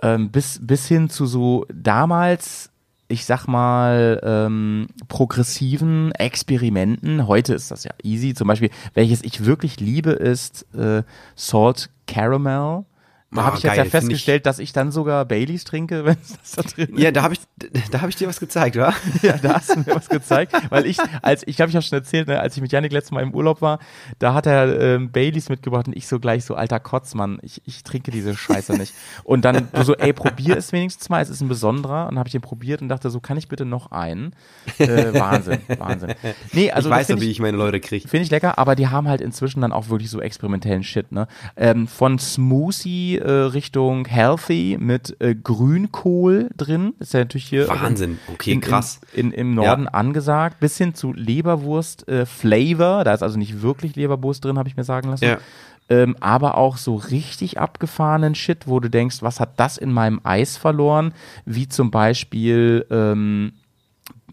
[0.00, 2.70] ähm, bis, bis hin zu so damals,
[3.08, 7.26] ich sag mal, ähm, progressiven Experimenten.
[7.26, 8.34] Heute ist das ja easy.
[8.34, 11.02] Zum Beispiel, welches ich wirklich liebe, ist äh,
[11.34, 12.84] Salt Caramel.
[13.30, 16.04] Da Ah, habe ich jetzt geil, ja find festgestellt, dass ich dann sogar Baileys trinke,
[16.06, 17.02] wenn es das da drin ist.
[17.02, 17.40] Ja, da habe ich,
[17.90, 18.94] da habe ich dir was gezeigt, oder?
[19.22, 21.98] Ja, da hast du mir was gezeigt, weil ich, als ich glaube, ich habe schon
[21.98, 23.80] erzählt, ne, als ich mit Janik letztes Mal im Urlaub war,
[24.18, 27.82] da hat er ähm, Baileys mitgebracht und ich so gleich so alter Kotzmann, ich, ich
[27.82, 28.94] trinke diese Scheiße nicht.
[29.24, 32.28] Und dann so, ey, probier es wenigstens mal, es ist ein besonderer und dann habe
[32.28, 34.34] ich den probiert und dachte so, kann ich bitte noch einen?
[34.78, 36.14] Äh, Wahnsinn, Wahnsinn.
[36.52, 38.08] Nee, also ich weiß noch, wie ich meine Leute kriege.
[38.08, 41.28] Finde ich lecker, aber die haben halt inzwischen dann auch wirklich so experimentellen Shit, ne?
[41.56, 48.18] Ähm, von Smoothie äh, Richtung Healthy mit äh, Grünkohl drin, ist ja natürlich hier Wahnsinn,
[48.32, 49.00] okay, in, krass.
[49.12, 49.90] In, in, Im Norden Ja.
[49.90, 54.68] angesagt, bis hin zu Leberwurst äh, Flavor, da ist also nicht wirklich Leberwurst drin, habe
[54.68, 55.24] ich mir sagen lassen.
[55.24, 55.38] Ja.
[55.90, 60.20] Ähm, aber auch so richtig abgefahrenen Shit, wo du denkst, was hat das in meinem
[60.22, 61.14] Eis verloren?
[61.46, 63.52] Wie zum Beispiel ähm,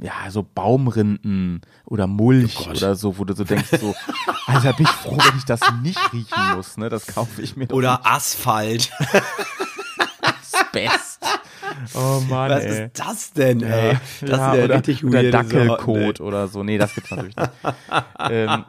[0.02, 3.96] ja, so Baumrinden oder Mulch oder so, wo du so denkst, so,
[4.48, 6.90] Alter, bin ich froh, wenn ich das nicht riechen muss, ne?
[6.90, 8.92] Das kaufe ich mir Oder Asphalt.
[10.56, 11.20] nicht best.
[11.96, 12.86] Oh Mann, Was ey.
[12.86, 13.98] ist das denn, ey?
[14.22, 16.64] Das ja, ist ja oder, richtig oder Sorten, oder so.
[16.64, 17.50] Nee, das gibt's natürlich nicht.
[18.30, 18.66] ähm,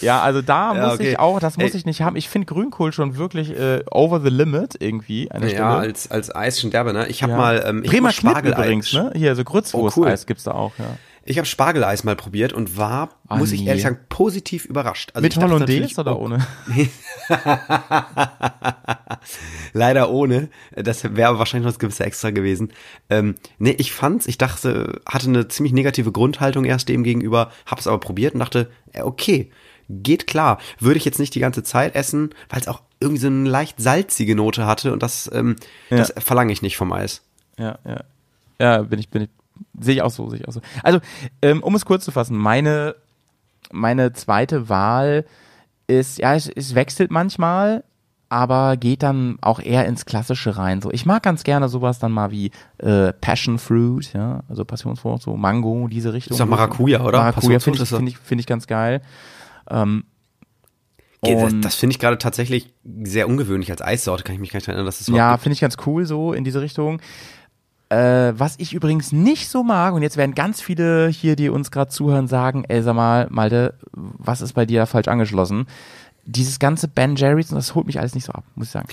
[0.00, 1.10] ja, also da Ja, muss okay.
[1.10, 1.76] ich auch, das muss Ey.
[1.76, 2.16] ich nicht haben.
[2.16, 5.56] Ich finde Grünkohl schon wirklich äh, over the limit irgendwie an der ey.
[5.56, 5.68] Stelle.
[5.70, 7.06] Ja, als, als Eis schon derbe, ne?
[7.08, 7.38] Ich habe Ja.
[7.38, 8.58] mal, ähm, ich Bremer Spargeleis.
[8.58, 9.12] übrigens, ne?
[9.14, 10.26] Hier, so Grützwurst-Eis Oh, cool.
[10.26, 10.96] gibt's da auch, ja.
[11.28, 13.68] Ich habe Spargeleis mal probiert und war, Ah, muss ich nee.
[13.68, 15.10] ehrlich sagen, positiv überrascht.
[15.12, 16.46] Also Mit Hollandaise natürlich, oder oh, ohne?
[19.74, 20.48] Leider ohne.
[20.74, 22.72] Das wäre wahrscheinlich noch das gewisse Extra gewesen.
[23.10, 27.86] Ähm, nee, ich fand's, ich dachte, hatte eine ziemlich negative Grundhaltung erst dem gegenüber, hab's
[27.86, 29.50] aber probiert und dachte, äh, okay,
[29.90, 30.58] geht klar.
[30.78, 33.80] Würde ich jetzt nicht die ganze Zeit essen, weil es auch irgendwie so eine leicht
[33.80, 35.56] salzige Note hatte und das, ähm,
[35.90, 37.22] das verlange ich nicht vom Eis.
[37.58, 38.04] Ja, ja.
[38.60, 39.28] Ja, bin ich, bin ich,
[39.78, 40.60] sehe ich auch so, sehe ich auch so.
[40.82, 41.00] Also,
[41.42, 42.94] ähm, um es kurz zu fassen, meine,
[43.72, 45.24] meine zweite Wahl
[45.86, 47.84] ist, ja, es, es wechselt manchmal,
[48.28, 50.82] aber geht dann auch eher ins Klassische rein.
[50.82, 55.22] So, ich mag ganz gerne sowas dann mal wie äh, Passion Fruit, ja, also Passionsfrucht,
[55.22, 56.34] so Mango, diese Richtung.
[56.34, 57.18] Ist doch Maracuja, oder?
[57.18, 59.00] Maracuja finde ich, finde ich, finde ich ganz geil.
[59.70, 60.04] Ähm,
[61.22, 64.68] Das, das finde ich gerade tatsächlich sehr ungewöhnlich als Eissorte, kann ich mich gar nicht
[64.68, 67.00] erinnern, dass das Ja, finde ich ganz cool so in diese Richtung.
[67.90, 71.70] Äh, was ich übrigens nicht so mag, und jetzt werden ganz viele hier, die uns
[71.70, 75.66] gerade zuhören, sagen, ey, sag mal, Malte, was ist bei dir falsch angeschlossen?
[76.26, 78.88] Dieses ganze Ben Jerry's, das holt mich alles nicht so ab, muss ich sagen.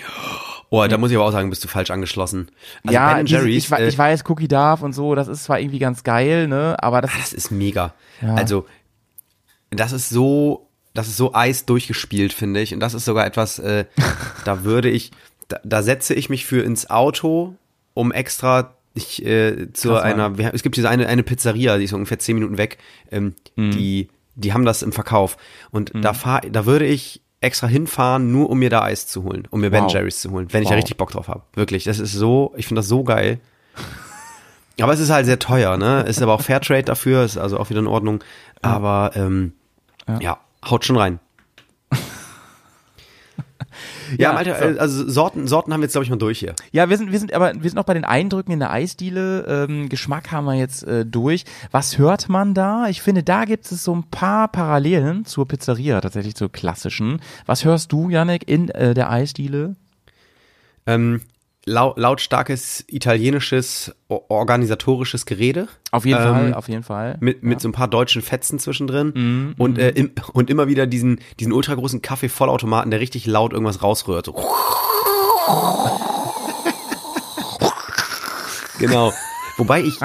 [0.70, 2.48] Oh, da muss ich aber auch sagen, bist du falsch angeschlossen.
[2.86, 5.44] Also ja, Ben Jerry's, ich, we- äh, ich weiß, Cookie Darf und so, das ist
[5.44, 7.94] zwar irgendwie ganz geil, ne, aber das Das ist mega.
[8.22, 8.36] Ja.
[8.36, 8.66] Also,
[9.72, 12.74] das ist so, das ist so Eis durchgespielt, finde ich.
[12.74, 13.84] Und das ist sogar etwas, äh,
[14.46, 15.12] da würde ich,
[15.50, 17.56] da, da setze ich mich für ins Auto,
[17.94, 21.84] um extra ich, äh, zu Krass, einer, wir- es gibt diese eine, eine Pizzeria, die
[21.84, 22.78] ist ungefähr zehn Minuten weg,
[23.12, 23.72] ähm, Mhm.
[23.72, 25.38] die, die haben das im Verkauf.
[25.72, 29.48] Und da fahr, da würde ich extra hinfahren, nur um mir da Eis zu holen,
[29.52, 29.94] um mir Ben Wow.
[29.94, 30.78] Jerry's zu holen, wenn ich da Wow.
[30.82, 31.44] richtig Bock drauf habe.
[31.54, 33.40] Wirklich, das ist so, ich finde das so geil.
[34.82, 36.02] Aber es ist halt sehr teuer, ne?
[36.04, 38.22] Ist aber auch Fairtrade dafür, ist also auch wieder in Ordnung.
[38.62, 39.54] Aber ähm,
[40.20, 40.38] ja.
[40.70, 41.20] haut schon rein.
[44.12, 44.66] Ja, Ja, Alter, so.
[44.66, 46.56] äh, also Sorten, Sorten haben wir jetzt, glaube ich, mal durch hier.
[46.72, 49.46] Ja, wir sind, wir sind aber, wir sind auch bei den Eindrücken in der Eisdiele.
[49.70, 51.46] Ähm, Geschmack haben wir jetzt äh, durch.
[51.72, 52.88] Was hört man da?
[52.88, 57.22] Ich finde, da gibt es so ein paar Parallelen zur Pizzeria, tatsächlich zur klassischen.
[57.46, 59.76] Was hörst du, Janek, in äh, der Eisdiele?
[60.88, 61.22] Ähm,
[61.66, 65.68] lautstarkes italienisches organisatorisches Gerede.
[65.92, 67.18] Auf jeden Ähm, Fall, auf jeden Fall.
[67.20, 70.86] Mit, mit so ein paar deutschen Fetzen zwischendrin Mhm, und, äh, im, und immer wieder
[70.86, 74.28] diesen, diesen ultra großen Kaffee-Vollautomaten, der richtig laut irgendwas rausrührt.
[74.28, 74.34] So.
[78.80, 79.12] genau.
[79.58, 79.98] Wobei ich,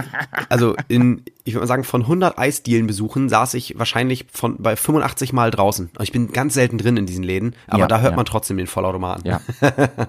[0.48, 5.32] also in, ich würde mal sagen, von 100 Eisdielenbesuchen saß ich wahrscheinlich von, bei 85
[5.32, 5.90] Mal draußen.
[5.94, 8.16] Also ich bin ganz selten drin in diesen Läden, aber Ja, da hört ja.
[8.16, 9.26] man trotzdem den Vollautomaten.
[9.26, 9.40] Ja.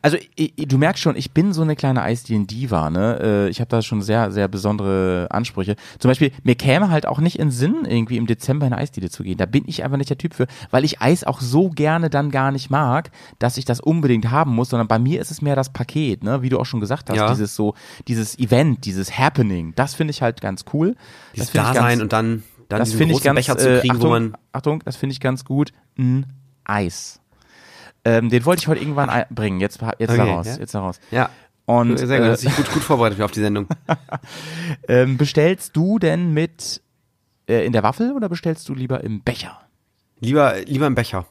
[0.00, 3.18] Also i- i- du merkst schon, ich bin so eine kleine Eisdielen-Diva, ne?
[3.22, 5.76] Äh, Ich habe da schon sehr, sehr besondere Ansprüche.
[5.98, 9.10] Zum Beispiel, mir käme halt auch nicht in Sinn, irgendwie im Dezember in eine Eisdiele
[9.10, 9.36] zu gehen.
[9.36, 12.30] Da bin ich einfach nicht der Typ für, weil ich Eis auch so gerne dann
[12.30, 15.56] gar nicht mag, dass ich das unbedingt haben muss, sondern bei mir ist es mehr
[15.56, 16.42] das Paket, ne?
[16.42, 17.30] Wie du auch schon gesagt hast, Ja.
[17.30, 17.74] dieses so,
[18.08, 20.96] dieses Event, dieses Happening, das finde ich halt ganz cool.
[21.34, 23.68] Dieses das finde ich Dasein ganz, und dann dann das diesen großen ganz, Becher zu
[23.68, 25.72] äh, kriegen, Achtung, wo man Achtung, das finde ich ganz gut.
[25.98, 26.26] Ein
[26.64, 27.20] Eis.
[28.04, 29.60] Ähm, den wollte ich heute irgendwann bringen.
[29.60, 30.56] Jetzt, jetzt Okay, daraus, ja.
[30.56, 31.00] jetzt daraus.
[31.10, 31.30] ja.
[31.64, 33.68] Und Sehr gut, äh, dass ich gut, gut vorbereitet auf die Sendung.
[34.88, 36.82] ähm, bestellst du denn mit
[37.48, 39.60] äh, in der Waffel oder bestellst du lieber im Becher?
[40.18, 41.26] Lieber, lieber im Becher.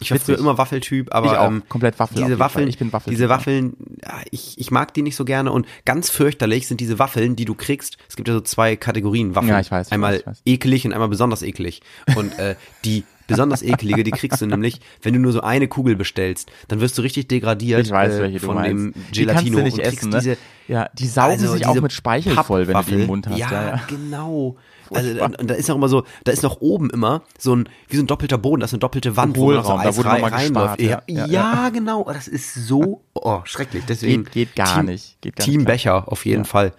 [0.00, 1.48] Ich war früher immer Waffeltyp, aber Ich auch.
[1.48, 2.68] ähm, Komplett Waffel Diese Waffeln.
[2.68, 3.28] Ich bin Waffeltyp, diese.
[3.28, 7.36] Waffeln, ja, ich, ich mag die nicht so gerne und ganz fürchterlich sind diese Waffeln,
[7.36, 7.96] die du kriegst.
[8.08, 9.50] Es gibt ja so zwei Kategorien Waffeln.
[9.50, 10.42] Ja, ich weiß, ich Einmal weiß, ich weiß.
[10.44, 11.80] ekelig und einmal besonders ekelig.
[12.16, 15.96] Und äh, die besonders ekelige, die kriegst du nämlich, wenn du nur so eine Kugel
[15.96, 19.58] bestellst, dann wirst du richtig degradiert Ich weiß, äh, welche du von dem Die Gelatino
[19.58, 20.18] du nicht und kriegst essen, ne?
[20.18, 20.36] diese
[20.68, 23.06] Ja, die saugen also sich auch mit Speichel voll, wenn du die im.
[23.06, 23.38] Mund hast.
[23.38, 23.80] Ja, ja.
[23.88, 24.56] genau.
[24.92, 27.68] Also, und, und da ist noch immer so, da ist noch oben immer so ein,
[27.88, 30.08] wie so ein doppelter Boden, das ist eine doppelte Wand, wo man so da wurde
[30.08, 30.78] rein, mal reinläuft.
[30.78, 32.04] gespart, Ja, ja, ja, ja, genau.
[32.06, 33.84] Oh, Das ist so, oh, schrecklich.
[33.88, 35.66] Deswegen Geht- geht gar Team, nicht, geht gar Team nicht.
[35.66, 36.72] Becher, auf jeden Fall.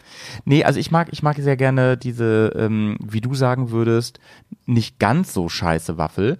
[0.45, 4.19] Nee, also ich mag, ich mag sehr gerne diese, ähm, wie du sagen würdest,
[4.65, 6.37] nicht ganz so scheiße Waffel.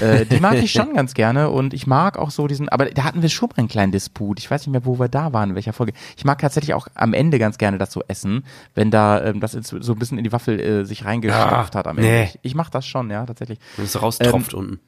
[0.00, 3.04] Äh, die mag ich schon ganz gerne und ich mag auch so diesen, aber da
[3.04, 4.38] hatten wir schon mal einen kleinen Disput.
[4.38, 5.92] Ich weiß nicht mehr, wo wir da waren, in welcher Folge.
[6.16, 8.44] Ich mag tatsächlich auch am Ende ganz gerne das so essen,
[8.74, 11.86] wenn da ähm, das so ein bisschen in die Waffel äh, sich reingestopft Ah, hat
[11.86, 12.08] am Ende.
[12.10, 12.22] nee.
[12.24, 13.58] Ich, ich mach das schon, ja, tatsächlich.
[13.76, 14.80] Wenn es raustropft unten.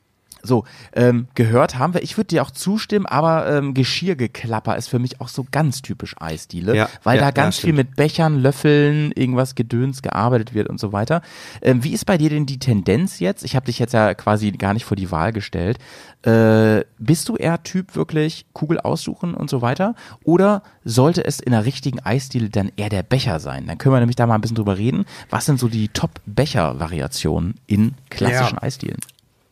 [0.42, 0.64] So,
[0.94, 2.02] ähm, gehört haben wir.
[2.02, 6.14] Ich würde dir auch zustimmen, aber ähm, Geschirrgeklapper ist für mich auch so ganz typisch
[6.18, 7.76] Eisdiele, Ja, weil ja, da ja, ganz viel stimmt.
[7.90, 11.22] mit Bechern, Löffeln, irgendwas Gedöns gearbeitet wird und so weiter.
[11.62, 13.44] Ähm, wie ist bei dir denn die Tendenz jetzt?
[13.44, 15.78] Ich habe dich jetzt ja quasi gar nicht vor die Wahl gestellt.
[16.22, 19.94] Äh, bist du eher Typ wirklich Kugel aussuchen und so weiter?
[20.24, 23.66] Oder sollte es in der richtigen Eisdiele dann eher der Becher sein?
[23.66, 25.04] Dann können wir nämlich da mal ein bisschen drüber reden.
[25.30, 28.62] Was sind so die Top-Becher-Variationen in klassischen Ja.
[28.62, 28.98] Eisdielen?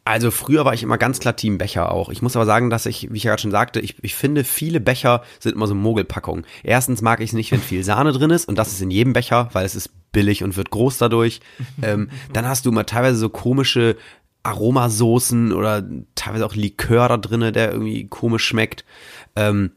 [0.09, 2.09] Also früher war ich immer ganz klar Team Becher auch.
[2.09, 4.43] Ich muss aber sagen, dass ich, wie ich ja gerade schon sagte, ich, ich finde,
[4.43, 6.47] viele Becher sind immer so Mogelpackungen.
[6.63, 9.13] Erstens mag ich es nicht, wenn viel Sahne drin ist und das ist in jedem
[9.13, 11.41] Becher, weil es ist billig und wird groß dadurch.
[11.83, 13.97] ähm, dann hast du immer teilweise so komische
[14.45, 18.87] Aromasoßen oder teilweise auch Likör da drinne, der irgendwie komisch schmeckt.
[19.37, 19.73] Ähm,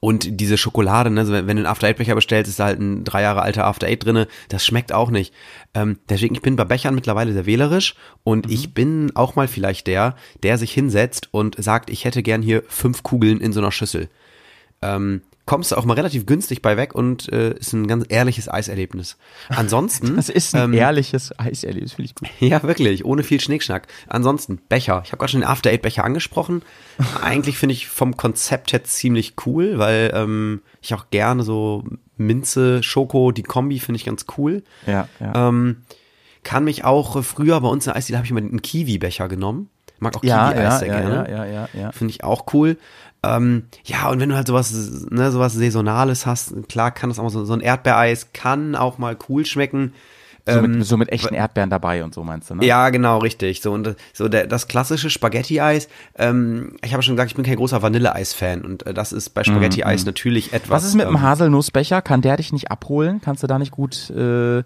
[0.00, 3.04] und diese Schokolade, ne, wenn du einen After Eight Becher bestellst, ist da halt ein
[3.04, 4.28] drei Jahre alter After Eight drinne.
[4.48, 5.34] Das schmeckt auch nicht.
[5.74, 7.94] Ähm, deswegen, ich bin bei Bechern mittlerweile sehr wählerisch
[8.24, 8.52] und Mhm.
[8.52, 12.62] ich bin auch mal vielleicht der, der sich hinsetzt und sagt, ich hätte gern hier
[12.68, 14.08] fünf Kugeln in so einer Schüssel.
[14.80, 15.20] Ähm,
[15.50, 19.16] kommst du auch mal relativ günstig bei weg und äh, ist ein ganz ehrliches Eiserlebnis.
[19.48, 20.14] Ansonsten.
[20.20, 22.28] Das ist ein ähm, ehrliches Eiserlebnis, finde ich gut.
[22.38, 23.88] ja, wirklich, ohne viel Schnickschnack.
[24.06, 25.02] Ansonsten, Becher.
[25.04, 26.62] Ich habe gerade schon den After Eight Becher angesprochen.
[27.20, 31.82] Eigentlich finde ich vom Konzept her ziemlich cool, weil ähm, ich auch gerne so
[32.16, 34.62] Minze, Schoko, die Kombi finde ich ganz cool.
[34.86, 35.48] Ja, ja.
[35.48, 35.78] Ähm,
[36.44, 39.26] kann mich auch äh, früher bei uns in der Eisdiele habe ich immer einen Kiwi-Becher
[39.26, 39.68] genommen.
[39.98, 41.30] Mag auch ja, Kiwi-Eis ja, sehr ja, gerne.
[41.30, 41.92] ja, ja, ja, ja.
[41.92, 42.76] Finde ich auch cool.
[43.22, 44.72] Ähm, ja, und wenn du halt sowas,
[45.10, 48.96] ne, sowas Saisonales hast, klar kann das auch mal so, so ein Erdbeereis kann auch
[48.98, 49.92] mal cool schmecken.
[50.46, 52.64] So, Ähm, mit, so mit echten Erdbeeren dabei und so meinst du, ne?
[52.64, 53.60] ja, genau, richtig.
[53.60, 55.88] So und äh, so der, das klassische Spaghetti-Eis.
[56.16, 59.44] Ähm, ich habe schon gesagt, ich bin kein großer Vanilleeis-Fan und äh, das ist bei
[59.44, 60.68] Spaghetti-Eis natürlich etwas.
[60.68, 62.00] Mhm, Was ist mit dem ähm, Haselnussbecher?
[62.00, 63.20] Kann der dich nicht abholen?
[63.22, 64.64] Kannst du da nicht gut äh, äh,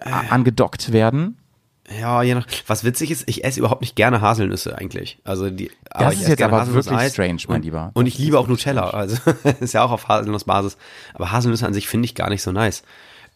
[0.00, 1.36] a- angedockt werden?
[2.00, 2.46] Ja, je nach.
[2.66, 5.18] Was witzig ist, ich esse überhaupt nicht gerne Haselnüsse eigentlich.
[5.24, 5.70] Also die.
[5.90, 7.90] aber ich ist esse jetzt aber wirklich Haselnusseis strange, mein Lieber.
[7.94, 8.90] Und Das ich liebe auch Nutella.
[8.90, 9.16] Also
[9.60, 10.76] ist ja auch auf Haselnussbasis.
[11.12, 12.82] Aber Haselnüsse an sich finde ich gar nicht so nice.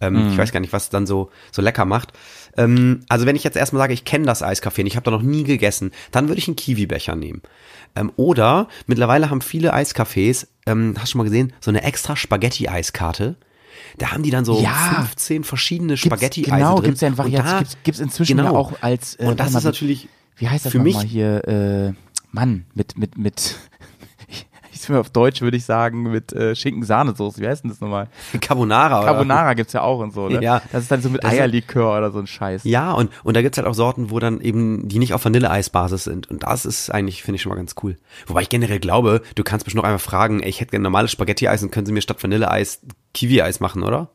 [0.01, 0.33] Ähm, Mhm.
[0.33, 2.13] Ich weiß gar nicht, was es dann so so lecker macht.
[2.57, 5.11] Ähm, also wenn ich jetzt erstmal sage, ich kenne das Eiscafé, und ich habe da
[5.11, 7.43] noch nie gegessen, dann würde ich einen Kiwi-Becher nehmen.
[7.97, 12.17] Ähm, oder mittlerweile haben viele Eiscafés, ähm, hast du schon mal gesehen, so eine extra
[12.17, 13.37] Spaghetti-Eiskarte.
[13.97, 14.71] Da haben die dann so Ja.
[15.07, 16.85] 15 verschiedene Gibt's- Spaghetti-Eise Genau, drin.
[16.85, 17.53] gibt's ja in Variationen.
[17.53, 18.53] da- Gibt's, gibt's inzwischen genau.
[18.53, 21.49] ja auch als äh, Und das ist natürlich Wie heißt das für mich nochmal hier?
[21.49, 21.93] Äh,
[22.31, 23.57] Mann, mit, mit, mit,
[24.83, 27.41] ich bin auf Deutsch würde ich sagen, mit äh, Schinken-Sahnesoße.
[27.41, 28.09] Wie heißt denn das nochmal?
[28.41, 28.99] Carbonara.
[28.99, 29.07] oder?
[29.07, 30.43] Carbonara gibt's ja auch und so, ne?
[30.43, 30.63] Ja.
[30.73, 32.65] Das ist dann so mit Eierlikör oder so ein Scheiß.
[32.65, 36.05] Ja, und, und da gibt's halt auch Sorten, wo dann eben, die nicht auf Vanilleeisbasis
[36.05, 36.31] sind.
[36.31, 37.97] Und das ist eigentlich, finde ich schon mal ganz cool.
[38.27, 41.11] Wobei ich generell glaube, du kannst mich noch einmal fragen, ey, ich hätte gerne normales
[41.13, 42.81] Spaghetti-Eis und können sie mir statt Vanilleeis
[43.15, 44.09] Kiwi-Eis machen, oder?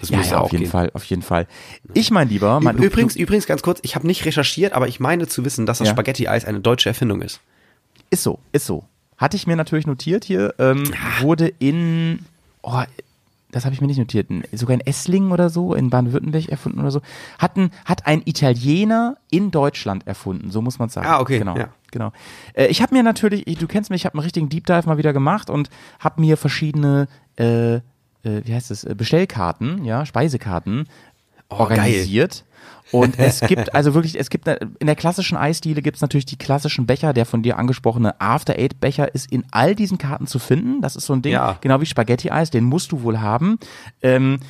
[0.00, 1.46] Das Ja, muss ja, auf jeden Fall, auf jeden Fall.
[1.94, 5.26] Ich mein lieber, mein, Übrigens, übrigens ganz kurz, ich habe nicht recherchiert, aber ich meine
[5.26, 5.94] zu wissen, dass das Ja.
[5.94, 7.40] Spaghetti-Eis eine deutsche Erfindung ist.
[8.10, 8.84] Ist so, ist so.
[9.20, 10.84] Hatte ich mir natürlich notiert hier, ähm,
[11.20, 12.20] wurde in,
[12.62, 12.80] oh,
[13.52, 16.80] das habe ich mir nicht notiert, in, sogar in Esslingen oder so, in Baden-Württemberg erfunden
[16.80, 17.02] oder so,
[17.38, 21.06] hatten, hat ein Italiener in Deutschland erfunden, so muss man sagen.
[21.06, 21.68] Ah, okay, Genau, ja.
[21.90, 22.12] genau.
[22.54, 24.86] Äh, ich habe mir natürlich, ich- du kennst mich, ich habe einen richtigen Deep Dive
[24.86, 25.68] mal wieder gemacht und
[25.98, 27.06] habe mir verschiedene,
[27.38, 27.80] äh, äh,
[28.22, 30.86] wie heißt es, äh, Bestellkarten, ja, Speisekarten
[31.52, 32.44] Oh, organisiert.
[32.92, 36.36] Und es gibt also wirklich, es gibt in der klassischen Eisdiele gibt es natürlich die
[36.38, 37.12] klassischen Becher.
[37.12, 40.80] Der von dir angesprochene After Eight Becher ist in all diesen Karten zu finden.
[40.82, 41.56] Das ist so ein Ding, Ja.
[41.60, 43.58] genau wie Spaghetti Eis, den musst du wohl haben.
[44.02, 44.40] Ähm,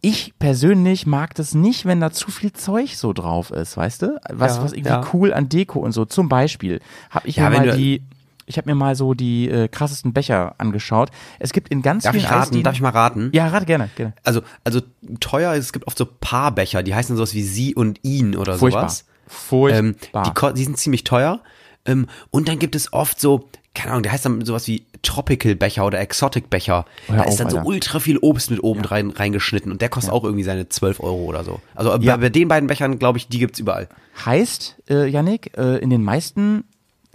[0.00, 4.20] ich persönlich mag das nicht, wenn da zu viel Zeug so drauf ist, weißt du?
[4.30, 5.04] Was, Ja, was irgendwie ja.
[5.12, 6.04] cool an Deko und so.
[6.04, 8.02] Zum Beispiel habe ich Ja, mal die,
[8.46, 11.10] ich habe mir mal so die äh, krassesten Becher angeschaut.
[11.38, 12.42] Es gibt in ganz Darf vielen ich raten?
[12.42, 13.30] Eisdielen- Darf ich mal raten?
[13.32, 14.14] Ja, rate gerne, gerne.
[14.24, 14.80] Also, also
[15.20, 18.82] teuer, es gibt oft so Paarbecher, die heißen sowas wie sie und ihn oder Furchtbar.
[18.88, 19.04] sowas.
[19.26, 20.26] Furchtbar.
[20.26, 21.40] Ähm, die, die sind ziemlich teuer.
[21.84, 25.84] Ähm, und dann gibt es oft so, keine Ahnung, der heißt dann sowas wie Tropical-Becher
[25.84, 26.84] oder Exotic-Becher.
[27.08, 27.68] Hör Da auf, ist dann so Alter.
[27.68, 31.24] ultra viel Obst mit oben rein, reingeschnitten und der kostet auch irgendwie seine 12 Euro
[31.24, 31.60] oder so.
[31.74, 32.16] Also bei- Ja.
[32.16, 33.88] bei den beiden Bechern, glaube ich, die gibt's überall.
[34.24, 36.64] Heißt, äh, Yannick, äh, in den meisten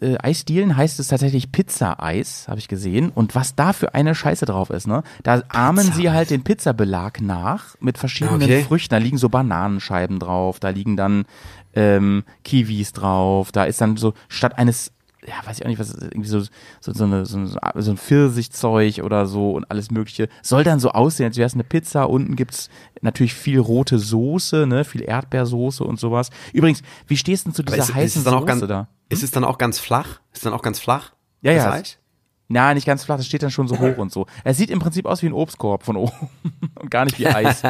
[0.01, 3.09] äh, Eisdielen heißt es tatsächlich Pizza-Eis, habe ich gesehen.
[3.09, 5.03] Und was da für eine Scheiße drauf ist, ne?
[5.23, 8.63] Da ahmen sie halt den Pizzabelag nach mit verschiedenen Okay.
[8.63, 8.89] Früchten.
[8.89, 11.25] Da liegen so Bananenscheiben drauf, da liegen dann
[11.75, 14.91] ähm, Kiwis drauf, da ist dann so statt eines
[15.27, 16.49] ja, weiß ich auch nicht, was ist, irgendwie so, so,
[16.93, 20.29] so, eine, so, ein- so ein Pfirsichzeug oder so und alles Mögliche.
[20.41, 22.09] Soll dann so aussehen, als wäre es eine Pizza.
[22.09, 22.69] Unten gibt's
[23.01, 26.29] natürlich viel rote Soße, ne, viel Erdbeersoße und sowas.
[26.53, 28.87] Übrigens, wie stehst du denn zu dieser ist, ist, heißen auch Soße ganz, da?
[29.09, 30.21] ist es dann auch ganz flach?
[30.31, 31.13] Ist es dann auch ganz flach?
[31.41, 31.71] Ja, ja.
[31.71, 31.97] Eis?
[32.51, 34.25] Na, nicht ganz flach, das steht dann schon so hoch und so.
[34.43, 36.29] Es sieht im Prinzip aus wie ein Obstkorb von oben
[36.79, 37.61] und gar nicht wie Eis.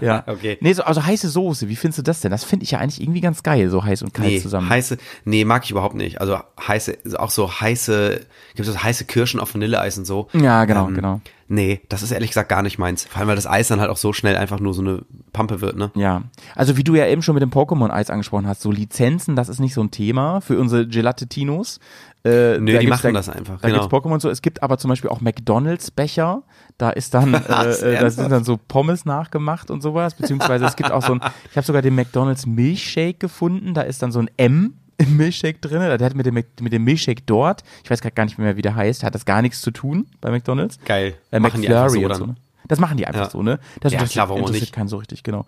[0.00, 0.24] Ja.
[0.36, 0.58] Okay.
[0.60, 2.30] Nee, so, also heiße Soße, wie findest du das denn?
[2.30, 4.68] Das finde ich ja eigentlich irgendwie ganz geil, so heiß und kalt Nee, zusammen.
[4.68, 6.20] heiße, nee, mag ich überhaupt nicht.
[6.20, 8.20] Also heiße, also auch so heiße,
[8.54, 10.28] gibt es so heiße Kirschen auf Vanilleeis und so.
[10.32, 11.20] Ja, genau, Ähm, genau.
[11.48, 13.04] Nee, das ist ehrlich gesagt gar nicht meins.
[13.04, 15.60] Vor allem, weil das Eis dann halt auch so schnell einfach nur so eine Pampe
[15.60, 15.92] wird, ne?
[15.94, 16.22] Ja,
[16.56, 19.60] also wie du ja eben schon mit dem Pokémon-Eis angesprochen hast, so Lizenzen, das ist
[19.60, 21.78] nicht so ein Thema für unsere Gelatetinos.
[22.26, 23.82] Äh, Nö, da die machen da, das einfach, Da genau.
[23.88, 24.28] gibt's Pokémon so.
[24.30, 26.42] Es gibt aber zum Beispiel auch McDonalds-Becher.
[26.78, 30.14] Da ist dann, äh, äh, da sind dann so Pommes nachgemacht und sowas.
[30.14, 31.20] Beziehungsweise es gibt auch so ein,
[31.50, 33.74] ich habe sogar den McDonalds Milchshake gefunden.
[33.74, 35.80] Da ist dann so ein M im Milchshake drin.
[35.80, 38.62] Der hat mit dem, mit dem Milchshake dort, ich weiß gerade gar nicht mehr, wie
[38.62, 40.78] der heißt, hat das gar nichts zu tun bei McDonalds.
[40.84, 41.14] Geil.
[41.30, 42.36] Äh, Machen die McFlurry einfach so so, ne?
[42.68, 43.30] Das machen die einfach Ja.
[43.30, 43.60] so, ne?
[43.80, 44.74] Das Ja, interessiert- klar, warum interessiert nicht?
[44.74, 45.46] keinen so richtig, genau.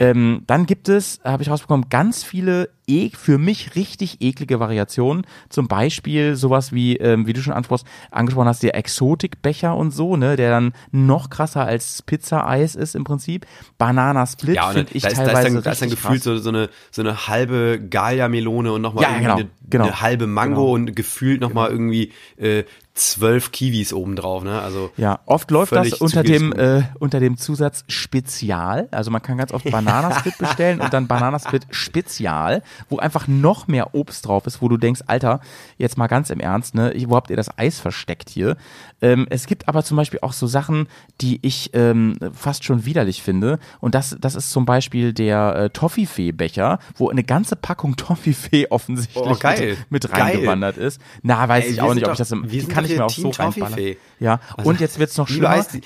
[0.00, 5.26] Ähm, dann gibt es, habe ich rausbekommen, ganz viele e für mich richtig eklige Variationen.
[5.48, 10.36] Zum Beispiel sowas wie, ähm, wie du schon angesprochen hast, der Exotikbecher und so, ne,
[10.36, 13.46] der dann noch krasser als Pizza-Eis ist im Prinzip.
[13.78, 16.36] Bananasplit Ja, finde ich da, ist, da, teilweise ist dann, da ist dann gefühlt so,
[16.38, 19.84] so, eine, so eine halbe Galia-Melone und nochmal Ja, irgendwie genau, eine, genau.
[19.84, 20.70] eine halbe Mango Genau.
[20.74, 22.64] und gefühlt nochmal irgendwie äh,
[22.96, 24.60] zwölf Kiwis obendrauf, ne?
[24.60, 28.88] Also Ja, oft läuft das unter dem, äh, unter dem Zusatz Spezial.
[28.90, 33.94] Also man kann ganz oft Bananasplit bestellen und dann Bananasplit Spezial, wo einfach noch mehr
[33.94, 35.40] Obst drauf ist, wo du denkst, Alter,
[35.78, 38.56] jetzt mal ganz im Ernst, ne, wo habt ihr das Eis versteckt hier?
[39.02, 40.88] Ähm, es gibt aber zum Beispiel auch so Sachen,
[41.20, 43.58] die ich ähm, fast schon widerlich finde.
[43.80, 49.24] Und das, das ist zum Beispiel der äh, Toffifee-Becher, wo eine ganze Packung Toffifee offensichtlich
[49.24, 51.00] Oh, mit, mit reingewandert ist.
[51.22, 53.10] Na, weiß Ey, ich auch nicht, ob ich das im, die kann ich mir auch
[53.10, 53.96] so reinballern.
[54.18, 55.54] Ja, Also, und jetzt wird's noch Liebe, schlimmer.
[55.54, 55.82] Eisdi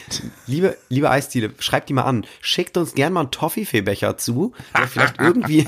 [0.47, 2.27] liebe, liebe Eisdiele, schreibt die mal an.
[2.41, 5.67] Schickt uns gern mal einen Toffifee-Becher zu, der vielleicht irgendwie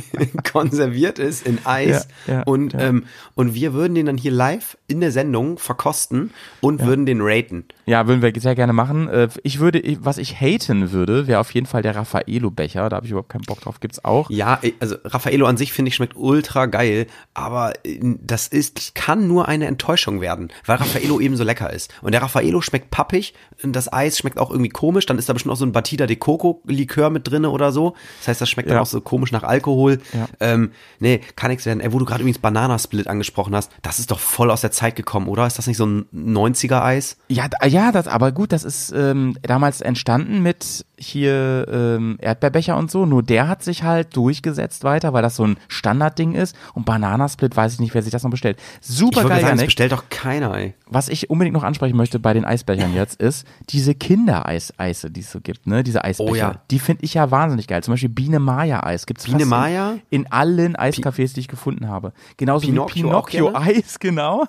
[0.51, 2.09] konserviert ist in Eis.
[2.27, 2.75] Ja, ja, und.
[2.79, 3.05] Ähm,
[3.35, 7.65] und wir würden den dann hier live in der Sendung verkosten und würden den raten.
[7.87, 9.09] Ja, würden wir sehr gerne machen.
[9.09, 12.89] Äh, Ich würde, was ich haten würde, wäre auf jeden Fall der Raffaello-Becher.
[12.91, 13.81] Da habe ich überhaupt keinen Bock drauf.
[13.81, 14.29] Gibt's auch.
[14.31, 19.27] Ja, also Raffaello an sich finde ich schmeckt ultra geil, aber äh, das ist, kann
[19.29, 21.93] nur eine Enttäuschung werden, weil Raffaello eben so lecker ist.
[22.03, 25.33] Und der Raffaello schmeckt pappig, und das Eis schmeckt auch irgendwie komisch, dann ist da
[25.33, 27.95] bestimmt auch so ein Batida de Coco Likör mit drinne oder so.
[28.21, 28.75] Das heißt, das schmeckt Ja.
[28.75, 30.01] dann auch so komisch nach Alkohol.
[30.13, 30.27] Ja.
[30.41, 30.73] Ähm,
[31.03, 31.81] nee, kann nichts werden.
[31.81, 34.97] Ey, wo du gerade übrigens Bananasplit angesprochen hast, das ist doch voll aus der Zeit
[34.97, 35.47] gekommen, oder?
[35.47, 37.19] Ist das nicht so ein 90er Eis?
[37.29, 42.77] Ja, d- ja, das, aber gut, das ist ähm, damals entstanden mit hier ähm, Erdbeerbecher
[42.77, 43.07] und so.
[43.07, 46.57] Nur der hat sich halt durchgesetzt weiter, weil das so ein Standardding ist.
[46.75, 48.59] Und Bananasplit weiß ich nicht, wer sich das noch bestellt.
[48.81, 50.75] Ich Super wollte geil, sagen, das bestellt doch keiner, ey.
[50.87, 55.31] Was ich unbedingt noch ansprechen möchte bei den Eisbechern jetzt ist, diese Kindereis-Eise, die es
[55.31, 55.83] so gibt, ne?
[55.83, 56.31] Diese Eisbecher.
[56.31, 56.61] Oh ja.
[56.71, 57.83] Die finde ich ja wahnsinnig geil.
[57.83, 59.93] Zum Beispiel Biene Maya Eis gibt's Biene fast Maya?
[60.11, 62.13] In, in allen Eiscafés, die ich gefunden habe.
[62.37, 63.55] Genauso Pinocchio Pinocchio?
[63.55, 64.47] Eis, genau.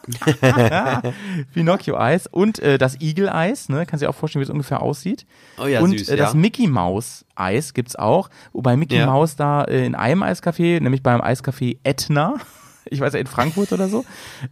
[1.53, 3.85] Pinocchio Eis und äh, das Igel Eis, ne?
[3.85, 5.25] Kannst dir auch vorstellen, wie es ungefähr aussieht.
[5.57, 6.39] Oh ja, und süß, äh, das ja.
[6.43, 9.05] Mickey Maus Eis gibt's auch, wobei Mickey Ja.
[9.05, 12.33] Maus da äh, in einem Eiscafé, nämlich beim Eiscafé Etna,
[12.85, 14.03] ich weiß ja, in Frankfurt oder so,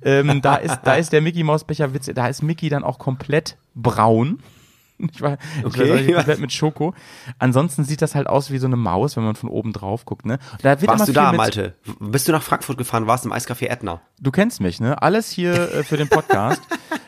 [0.02, 2.98] ähm, da ist, da ist der Mickey Maus Becher Witz, da ist Mickey dann auch
[2.98, 4.40] komplett braun.
[5.12, 5.90] Ich war, ich Okay.
[5.90, 6.94] weiß nicht, komplett mit Schoko.
[7.40, 10.26] Ansonsten sieht das halt aus wie so eine Maus, wenn man von oben drauf guckt,
[10.28, 10.38] ne?
[10.62, 11.74] Da wird Warst du da, Malte?
[12.00, 14.00] Bist du nach Frankfurt gefahren, warst im Eiscafé Etna?
[14.20, 15.02] Du kennst mich, ne?
[15.02, 16.62] Alles hier äh, für den Podcast.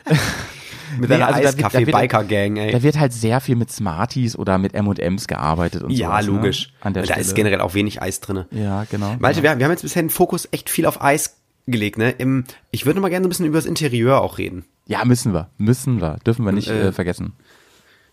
[0.98, 2.72] Mit Nee, deiner also Eiscafé-Biker-Gang, ey.
[2.72, 6.66] Da wird halt sehr viel mit Smarties oder mit M&M's gearbeitet und Ja, sowas, logisch.
[6.68, 6.74] Ne?
[6.82, 7.20] An der da Stelle.
[7.20, 8.46] ist generell auch wenig Eis drinne.
[8.50, 9.16] Ja, genau.
[9.18, 9.52] Malte, genau.
[9.54, 11.36] wir, wir haben jetzt bisher den Fokus echt viel auf Eis
[11.66, 12.10] gelegt, ne?
[12.10, 14.64] Im, ich würde noch mal gerne so ein bisschen über das Interieur auch reden.
[14.86, 15.48] Ja, müssen wir.
[15.56, 16.18] Müssen wir.
[16.26, 17.32] Dürfen wir nicht Äh, äh, vergessen.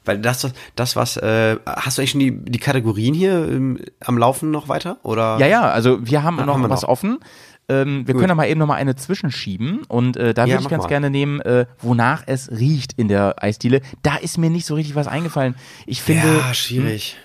[0.05, 3.77] Weil das, was- das was, äh, hast du eigentlich schon die, die Kategorien hier ähm,
[3.99, 4.97] am Laufen noch weiter?
[5.03, 5.37] Oder?
[5.39, 6.89] Ja, ja, also wir haben Ah, noch wir was noch.
[6.89, 7.19] offen.
[7.71, 8.21] Ähm, wir Gut.
[8.21, 10.83] können da mal eben noch mal eine zwischenschieben und äh, da Ja, würde ich ganz
[10.83, 10.89] mal.
[10.89, 13.81] gerne nehmen, äh, wonach es riecht in der Eisdiele.
[14.03, 15.55] Da ist mir nicht so richtig was eingefallen.
[15.85, 17.17] Ich finde, ja, schwierig.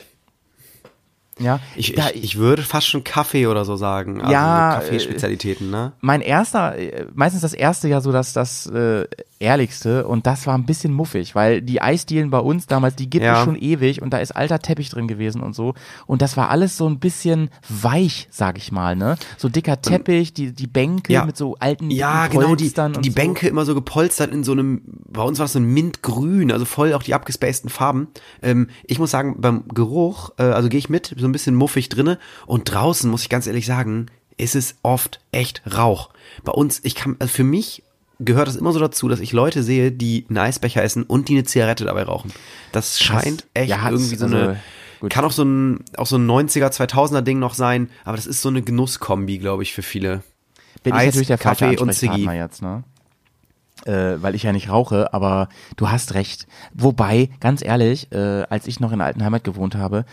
[1.39, 4.21] ja, Ich, da, ich, ich würde fast schon Kaffee oder so sagen.
[4.21, 5.93] Also Ja, so Kaffeespezialitäten, ne?
[6.01, 9.07] mein erster, äh, meistens das erste ja so das, das äh,
[9.39, 13.25] ehrlichste und das war ein bisschen muffig, weil die Eisdielen bei uns damals, die gibt
[13.25, 13.39] Ja.
[13.39, 15.75] es schon ewig und da ist alter Teppich drin gewesen und so
[16.07, 19.17] und das war alles so ein bisschen weich, sag ich mal, ne?
[19.37, 21.25] So dicker Teppich, die, die Bänke Ja.
[21.25, 23.15] mit so alten Ja, genau, die, die so.
[23.15, 26.65] Bänke immer so gepolstert in so einem, bei uns war es so ein Mintgrün, also
[26.65, 28.09] voll auch die abgespaceden Farben.
[28.43, 31.89] Ähm, ich muss sagen, beim Geruch, äh, also gehe ich mit, so ein bisschen muffig
[31.89, 34.07] drinne und draußen, muss ich ganz ehrlich sagen,
[34.39, 36.11] ist es oft echt Rauch.
[36.45, 37.83] Bei uns, ich kann, also für mich
[38.19, 41.35] gehört es immer so dazu, dass ich Leute sehe, die einen Eisbecher essen und die
[41.35, 42.33] eine Zigarette dabei rauchen.
[42.73, 43.23] Das Krass.
[43.25, 44.61] scheint echt Ja, irgendwie so also, eine,
[45.01, 45.11] gut.
[45.13, 48.43] kann auch so ein, auch so ein 90er, 2000er Ding noch sein, aber das ist
[48.43, 50.23] so eine Genusskombi, glaube ich, für viele.
[50.83, 52.25] bin ich Eis, natürlich der Kaffee und Ziggy.
[52.31, 52.85] jetzt, ne?
[53.85, 56.47] Äh, weil ich ja nicht rauche, aber du hast recht.
[56.73, 60.07] Wobei, ganz ehrlich, äh, als ich noch in der alten Heimat gewohnt habe,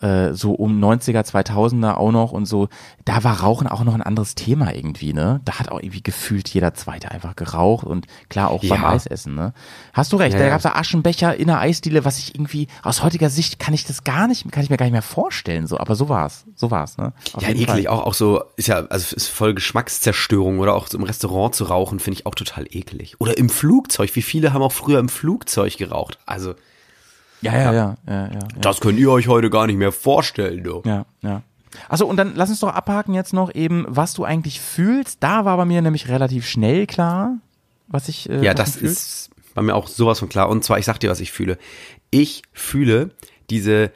[0.00, 2.68] äh, so um 90er, 2000er auch noch und so,
[3.04, 5.40] da war Rauchen auch noch ein anderes Thema irgendwie, ne?
[5.44, 8.90] Da hat auch irgendwie gefühlt jeder Zweite einfach geraucht und klar auch beim Ja.
[8.90, 9.54] Eisessen, ne?
[9.92, 13.02] Hast du recht, Ja, da gab's da Aschenbecher in der Eisdiele, was ich irgendwie, aus
[13.02, 15.78] heutiger Sicht kann ich das gar nicht, kann ich mir gar nicht mehr vorstellen, so,
[15.78, 17.12] aber so war's, so war's, ne?
[17.32, 17.86] Auf Ja, eklig, Fall.
[17.88, 21.64] auch, auch so, ist ja, also ist voll Geschmackszerstörung oder auch so im Restaurant zu
[21.64, 23.14] rauchen, finde ich auch total eklig.
[23.20, 26.18] Oder im Flugzeug, wie viele haben auch früher im Flugzeug geraucht?
[26.26, 26.54] Also,
[27.44, 28.38] Ja, ja, ja, ja, ja.
[28.60, 30.82] das könnt ihr euch heute gar nicht mehr vorstellen, du.
[30.84, 31.42] Ja, ja.
[31.88, 35.22] Also und dann lass uns doch abhaken jetzt noch eben, was du eigentlich fühlst.
[35.22, 37.36] Da war bei mir nämlich relativ schnell klar,
[37.88, 38.30] was ich.
[38.30, 40.48] Äh, Ja, das ist bei mir auch sowas von klar.
[40.48, 41.58] Und zwar, ich sag dir, was ich fühle.
[42.10, 43.10] Ich fühle
[43.50, 43.90] diese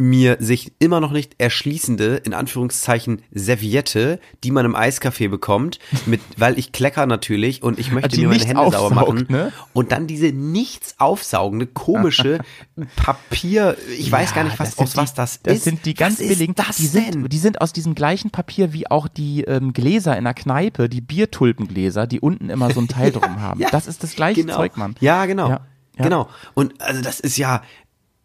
[0.00, 6.20] mir sich immer noch nicht erschließende, in Anführungszeichen, Serviette, die man im Eiscafé bekommt, mit,
[6.36, 9.26] weil ich klecker natürlich und ich möchte Die mir meine Hände sauber machen.
[9.28, 9.52] ne?
[9.72, 12.38] Und dann diese nichts aufsaugende, komische
[12.96, 15.64] Papier, ich weiß gar nicht, was, das aus was die, das, das ist.
[15.64, 16.54] sind die ganz was billigen.
[16.54, 20.24] Das die, sind, die sind aus diesem gleichen Papier wie auch die ähm, Gläser in
[20.24, 23.60] der Kneipe, die Biertulpengläser, die unten immer so ein Teil drum haben.
[23.60, 24.56] Ja, das ist das gleiche genau.
[24.56, 24.94] Zeug, Mann.
[25.00, 25.48] Ja, genau.
[25.48, 25.60] Ja,
[25.98, 26.04] ja.
[26.04, 26.28] Genau.
[26.54, 27.62] Und also das ist ja,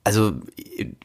[0.05, 0.31] also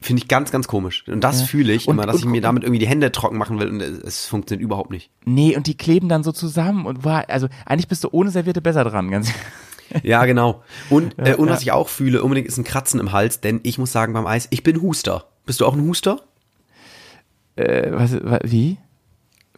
[0.01, 1.05] finde ich ganz, ganz komisch.
[1.09, 3.37] Und das fühle ich Und- immer, dass und- ich mir damit irgendwie die Hände trocken
[3.39, 5.11] machen will und es, es funktioniert überhaupt nicht.
[5.25, 8.61] Nee, und die kleben dann so zusammen und war, also eigentlich bist du ohne Serviette
[8.61, 9.33] besser dran, ganz
[10.05, 10.63] Ja, genau.
[10.89, 11.55] Und, äh, und ja.
[11.55, 14.25] was ich auch fühle, unbedingt ist ein Kratzen im Hals, denn ich muss sagen beim
[14.27, 15.25] Eis, ich bin Huster.
[15.47, 16.21] Bist du auch ein Huster?
[17.57, 18.79] äh, was, wa- wie?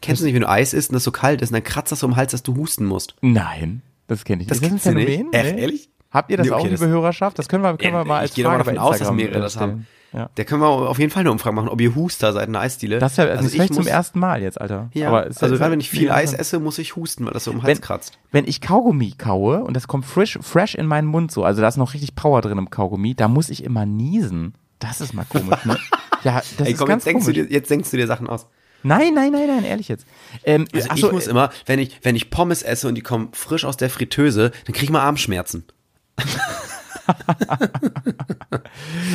[0.01, 1.93] Kennst du nicht, wenn du Eis isst und das so kalt ist und dann kratzt
[1.93, 3.15] das so im Hals, dass du husten musst?
[3.21, 4.73] Nein, das kenne ich Das nicht.
[4.73, 5.31] ist das ein kennst du Phänomen?
[5.31, 5.35] nicht?
[5.47, 5.61] Echt, Nee?
[5.61, 5.89] ehrlich?
[6.13, 7.39] Habt ihr das Nee, okay, auch, liebe das- Hörerschaft?
[7.39, 9.57] Das können wir, können wir mal als ich gehe mal davon aus, dass mehrere das
[9.59, 9.87] haben.
[10.13, 10.29] Ja.
[10.35, 12.61] Da können wir auf jeden Fall eine Umfrage machen, ob ihr Huster seid in der
[12.61, 12.99] Eisdiele.
[12.99, 14.91] Das ist ja, also das höre ich zum ersten Mal jetzt, Alter.
[14.93, 17.33] Ja, Aber es ist also gerade wenn ich viel Eis esse, muss ich husten, weil
[17.33, 18.19] das so im Hals wenn, kratzt.
[18.31, 21.69] wenn ich Kaugummi kaue und das kommt frisch, fresh in meinen Mund so, also da
[21.69, 24.53] ist noch richtig Power drin im Kaugummi, da muss ich immer niesen.
[24.81, 25.79] Das ist mal komisch, ne?
[26.25, 27.49] Ja, das Ey, ist komm, ganz jetzt denkst, du komisch.
[27.49, 28.47] dir, jetzt denkst du dir Sachen aus.
[28.83, 30.07] Nein, nein, nein, nein, ehrlich jetzt.
[30.45, 32.97] Ähm, Also ach so, ich muss äh, immer, wenn ich, wenn ich Pommes esse und
[32.97, 35.65] die kommen frisch aus der Fritteuse, dann kriege ich mal Armschmerzen.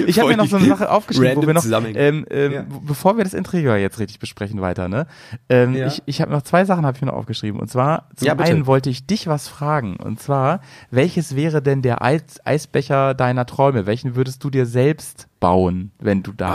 [0.05, 2.65] Ich habe mir noch so eine Sache aufgeschrieben, wo wir noch, ähm, ähm, Ja.
[2.85, 5.07] bevor wir das Interieur jetzt richtig besprechen weiter, ne?
[5.49, 5.87] Ähm, Ja.
[5.87, 7.59] Ich, ich habe noch zwei Sachen habe ich mir noch aufgeschrieben.
[7.59, 9.95] Und zwar, zum Ja, einen wollte ich dich was fragen.
[9.97, 13.85] Und zwar, welches wäre denn der Eis, Eisbecher deiner Träume?
[13.85, 16.47] Welchen würdest du dir selbst bauen, wenn du da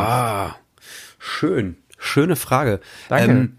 [0.51, 0.57] Ah,
[1.19, 1.77] schön.
[1.99, 2.81] Schöne Frage.
[3.09, 3.31] Danke.
[3.31, 3.57] Ähm,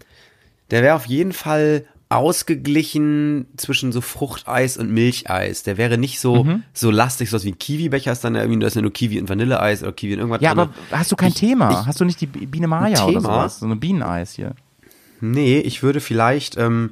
[0.70, 5.62] der wäre auf jeden Fall ausgeglichen zwischen so Fruchteis und Milcheis.
[5.62, 6.62] Der wäre nicht so, Mhm.
[6.72, 9.18] so lastig, so was wie ein Kiwi-Becher ist dann irgendwie, da ist ja nur Kiwi
[9.20, 10.68] und Vanilleeis oder Kiwi und irgendwas Ja, drin.
[10.90, 11.70] aber hast du kein Ich- Thema?
[11.70, 13.58] ich- hast du nicht die Bi- Biene Maya Ein oder sowas?
[13.60, 14.54] So eine Bieneneis hier.
[15.20, 16.90] Nee, ich würde vielleicht, ähm,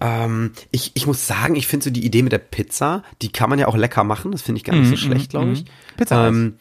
[0.00, 3.50] ähm, ich, ich muss sagen, ich finde so die Idee mit der Pizza, die kann
[3.50, 5.64] man ja auch lecker machen, das finde ich gar nicht so schlecht, glaube ich.
[5.64, 5.68] mhm.
[5.96, 6.28] Pizzaeis.
[6.34, 6.54] Ähm,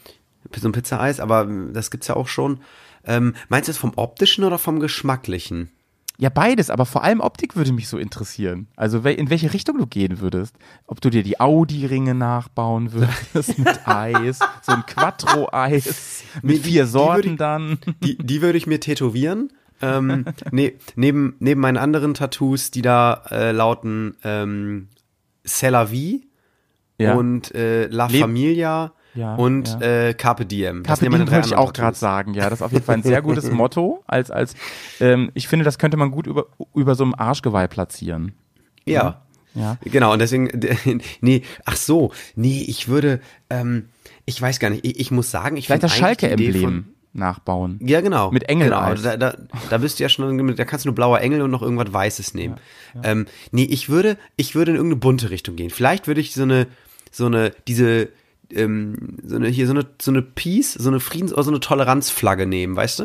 [0.56, 2.60] so ein Pizzaeis, aber das gibt's ja auch schon.
[3.06, 5.70] Ähm, meinst du das vom optischen oder vom geschmacklichen?
[6.20, 8.68] Ja, beides, aber vor allem Optik würde mich so interessieren.
[8.76, 10.56] Also in welche Richtung du gehen würdest.
[10.86, 16.70] Ob du dir die Audi-Ringe nachbauen würdest mit Eis, so ein Quattro-Eis Nee, mit die-
[16.70, 17.78] vier die Sorten ich- dann.
[18.04, 19.52] Die, die würde ich mir tätowieren.
[19.82, 24.88] Ähm, ne, neben, neben meinen anderen Tattoos, die da äh, lauten ähm,
[25.46, 26.28] C'est la vie
[27.00, 27.16] Ja.
[27.16, 30.08] und äh, La Leb- Familia Ja, und ja.
[30.08, 30.84] Äh, Carpe Diem.
[30.84, 32.50] Carpe ja Diem wollte ich auch gerade sagen, ja.
[32.50, 34.04] Das ist auf jeden Fall ein sehr gutes Motto.
[34.08, 34.56] Als, als,
[35.00, 38.34] ähm, ich finde, das könnte man gut über, über so einem Arschgeweih platzieren.
[38.86, 39.22] Ja.
[39.56, 39.78] Ja.
[39.84, 40.50] Genau, und deswegen,
[41.22, 43.90] nee, ach so, nee, ich würde, ähm,
[44.26, 47.80] ich weiß gar nicht, ich, ich muss sagen, ich Vielleicht das Schalke-Emblem nachbauen.
[47.82, 48.32] Ja, genau.
[48.32, 49.02] Mit Engeleis.
[49.04, 49.16] Genau.
[49.18, 49.38] Da, da,
[49.70, 52.34] da bist du ja schon, da kannst du nur blauer Engel und noch irgendwas Weißes
[52.34, 52.56] nehmen.
[53.04, 55.70] Ähm, nee, ich würde, ich würde in irgendeine bunte Richtung gehen.
[55.70, 56.68] Vielleicht würde ich so eine,
[57.12, 58.10] so eine, diese,
[58.56, 61.60] ähm, so eine, hier so eine, so eine Peace, so eine Friedens- oder so eine
[61.60, 63.04] Toleranzflagge nehmen, weißt du?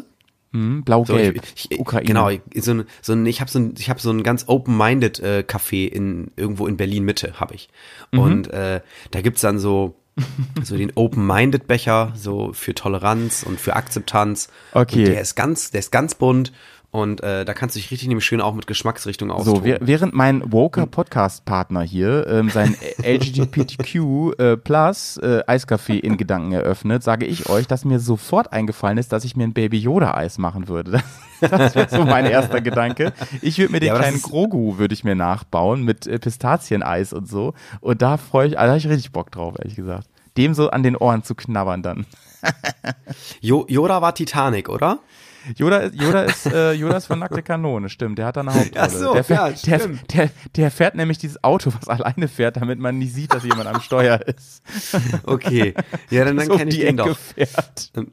[0.52, 1.42] Hm, So, Blau-Gelb.
[1.78, 2.06] Ukraine.
[2.06, 4.44] Genau, ich- so ein, so ein, ich habe so ein, ich habe so ein ganz
[4.46, 7.68] open-minded äh, Café in irgendwo in Berlin Mitte habe ich.
[8.12, 8.18] Mhm.
[8.18, 8.80] Und äh,
[9.10, 9.94] da gibt's dann so
[10.64, 14.48] so den open-minded Becher so für Toleranz und für Akzeptanz.
[14.72, 15.00] Okay.
[15.00, 16.52] Und der ist ganz, der ist ganz bunt
[16.90, 19.64] und äh, da kannst du dich richtig nämlich schön auch mit Geschmacksrichtung So, austoben.
[19.64, 26.52] wäh- während mein woker Podcast-Partner hier ähm, sein LGBTQ äh, Plus äh, Eiskaffee in Gedanken
[26.52, 30.14] eröffnet, sage ich euch, dass mir sofort eingefallen ist, dass ich mir ein Baby Yoda
[30.14, 31.02] Eis machen würde.
[31.40, 33.12] Das, das wäre so mein erster Gedanke.
[33.42, 37.28] Ich würde mir den Ja, kleinen Grogu würde ich mir nachbauen mit äh, Pistazieneis und
[37.28, 37.54] so.
[37.80, 40.08] Und da freue ich, also da habe ich richtig Bock drauf, ehrlich gesagt.
[40.36, 42.06] Dem so an den Ohren zu knabbern dann.
[43.40, 44.98] Yoda war Titanic, oder?
[45.56, 48.18] Yoda, ist- Yoda ist äh, Yoda ist von nackte Kanone, stimmt.
[48.18, 48.80] Der hat da eine Hauptrolle.
[48.86, 52.56] Ach so, der, fährt, ja, der, der, der fährt nämlich dieses Auto, was alleine fährt,
[52.56, 54.62] damit man nicht sieht, dass jemand am Steuer ist.
[55.24, 55.74] Okay.
[56.10, 57.18] Ja, dann, dann so kenne ich die den Ecke doch.
[57.18, 57.92] fährt.
[57.96, 58.12] Ähm,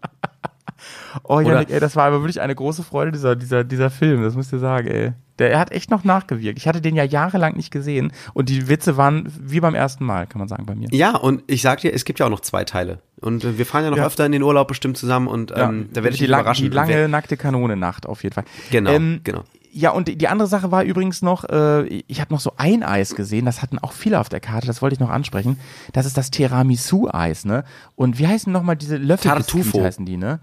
[1.23, 4.35] Oh, Janik, ey, das war aber wirklich eine große Freude, dieser, dieser, dieser Film, das
[4.35, 5.13] müsst ihr sagen, ey.
[5.39, 6.57] Der er hat echt noch nachgewirkt.
[6.57, 10.27] Ich hatte den ja jahrelang nicht gesehen und die Witze waren wie beim ersten Mal,
[10.27, 10.87] kann man sagen, bei mir.
[10.91, 12.99] Ja, und ich sag dir, es gibt ja auch noch zwei Teile.
[13.19, 14.05] Und äh, wir fahren ja noch Ja.
[14.05, 16.63] öfter in den Urlaub bestimmt zusammen und ähm, da werde ich die, lang, überraschen.
[16.69, 18.45] die lange nackte Kanone-Nacht auf jeden Fall.
[18.71, 19.43] Genau, Ähm, genau.
[19.77, 23.13] Ja, und die andere Sache war übrigens noch, äh, ich habe noch so ein Eis
[23.13, 25.59] gesehen, das hatten auch viele auf der Karte, das wollte ich noch ansprechen.
[25.91, 27.65] Das ist das Tiramisu-Eis, ne?
[27.95, 29.83] Und wie heißen nochmal diese Löffelbiskuit Tartufo.
[29.83, 30.39] heißen die, ne?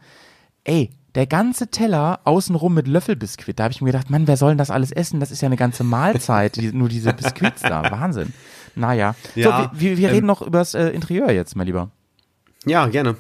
[0.65, 4.53] Ey, der ganze Teller außenrum mit Löffelbiskuit, da habe ich mir gedacht, Mann, wer soll
[4.53, 5.21] denn das alles essen?
[5.21, 8.33] Das ist ja eine ganze Mahlzeit, die, nur diese Biskuits da, Wahnsinn.
[8.75, 11.91] Naja, Ja, so, wir, wir, ähm, reden noch übers äh, Interieur jetzt, mein Lieber.
[12.65, 13.17] Ja, gerne.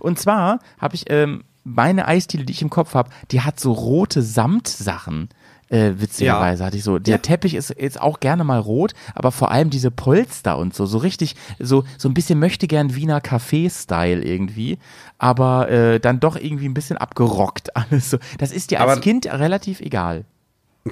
[0.00, 3.72] Und zwar habe ich ähm, meine Eisdiele, die ich im Kopf habe, die hat so
[3.72, 5.28] rote Samtsachen.
[5.68, 6.98] Äh, witzigerweise hatte ich so.
[7.00, 7.18] Der Ja.
[7.18, 10.98] Teppich ist jetzt auch gerne mal rot, aber vor allem diese Polster und so, so
[10.98, 14.78] richtig, so, so ein bisschen möchte gern Wiener Café-Style irgendwie,
[15.18, 18.18] aber äh, dann doch irgendwie ein bisschen abgerockt alles so.
[18.38, 20.24] Das ist dir als Aber- Kind relativ egal.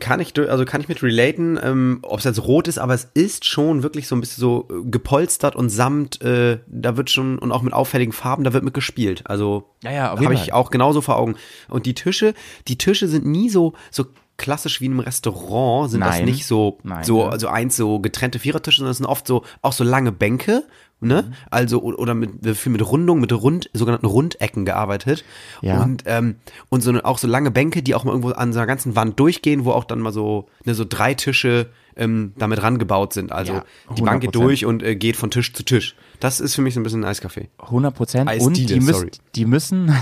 [0.01, 3.07] Kann ich, also kann ich mit relaten, ähm, ob es jetzt rot ist, aber es
[3.15, 7.39] ist schon wirklich so ein bisschen so äh, gepolstert und Samt, äh, da wird schon,
[7.39, 9.23] und auch mit auffälligen Farben, da wird mit gespielt.
[9.27, 11.37] Also Ja, ja, habe ich auch genauso vor Augen.
[11.69, 12.35] Und die Tische,
[12.67, 14.07] die Tische sind nie so, so
[14.37, 16.25] klassisch wie in einem Restaurant, sind das Nein.
[16.25, 17.29] nicht so, Nein, so, ja.
[17.29, 20.65] also eins so getrennte Vierertische, sondern es sind oft so, auch so lange Bänke.
[21.01, 21.23] Ne?
[21.23, 21.35] Mhm.
[21.51, 25.25] Also oder mit viel mit Rundung, mit Rund, sogenannten Rundecken gearbeitet
[25.61, 25.83] Ja.
[25.83, 26.37] und ähm,
[26.71, 29.21] und so auch so lange Bänke, die auch mal irgendwo an so einer ganzen Wand
[29.21, 33.33] durchgehen, wo auch dann mal so ne, so drei Tische ähm, damit rangebaut sind.
[33.33, 33.65] Also Ja,
[33.97, 34.41] die Bank geht 100%.
[34.41, 35.97] durch und äh, geht von Tisch zu Tisch.
[36.21, 37.49] Das ist für mich so ein bisschen ein Eiscafé.
[37.59, 38.31] 100 Prozent.
[38.41, 39.11] Und die müssen, sorry.
[39.35, 39.95] die müssen,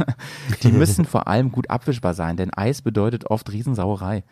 [0.62, 4.24] die müssen vor allem gut abwischbar sein, denn Eis bedeutet oft Riesensauerei.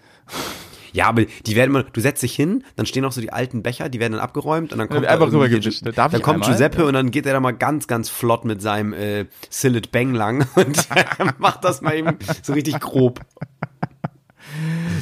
[0.93, 3.63] Ja, aber die werden immer, du setzt dich hin, dann stehen auch so die alten
[3.63, 5.93] Becher, die werden dann abgeräumt und dann kommt wird einfach da rübergewischt, ne?
[5.93, 6.51] Darf dann kommt einmal?
[6.51, 10.15] Giuseppe und dann geht er da mal ganz, ganz flott mit seinem äh, Sillet Bang
[10.15, 10.89] lang und
[11.39, 13.21] macht das mal eben so richtig grob.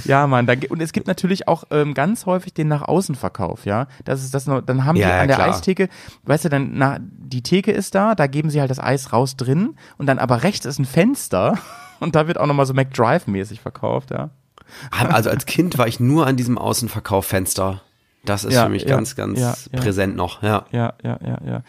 [0.05, 3.65] Ja, Mann, da, und es gibt natürlich auch ähm, ganz häufig den nach außen Verkauf,
[3.67, 3.87] ja.
[4.05, 5.49] Das ist das noch, dann haben Ja, die an der klar.
[5.49, 5.89] Eistheke,
[6.25, 9.37] weißt du, dann na, die Theke ist da, da geben sie halt das Eis raus
[9.37, 11.59] drin und dann aber rechts ist ein Fenster
[12.01, 14.31] und da wird auch nochmal so McDrive mäßig verkauft, ja.
[14.91, 17.81] Also als Kind war ich nur an diesem Außenverkauffenster.
[18.29, 20.67] Das ist Ja, für mich ja, ganz, ganz ja, präsent noch, ja.
[20.71, 21.63] Ja, ja, ja, ja.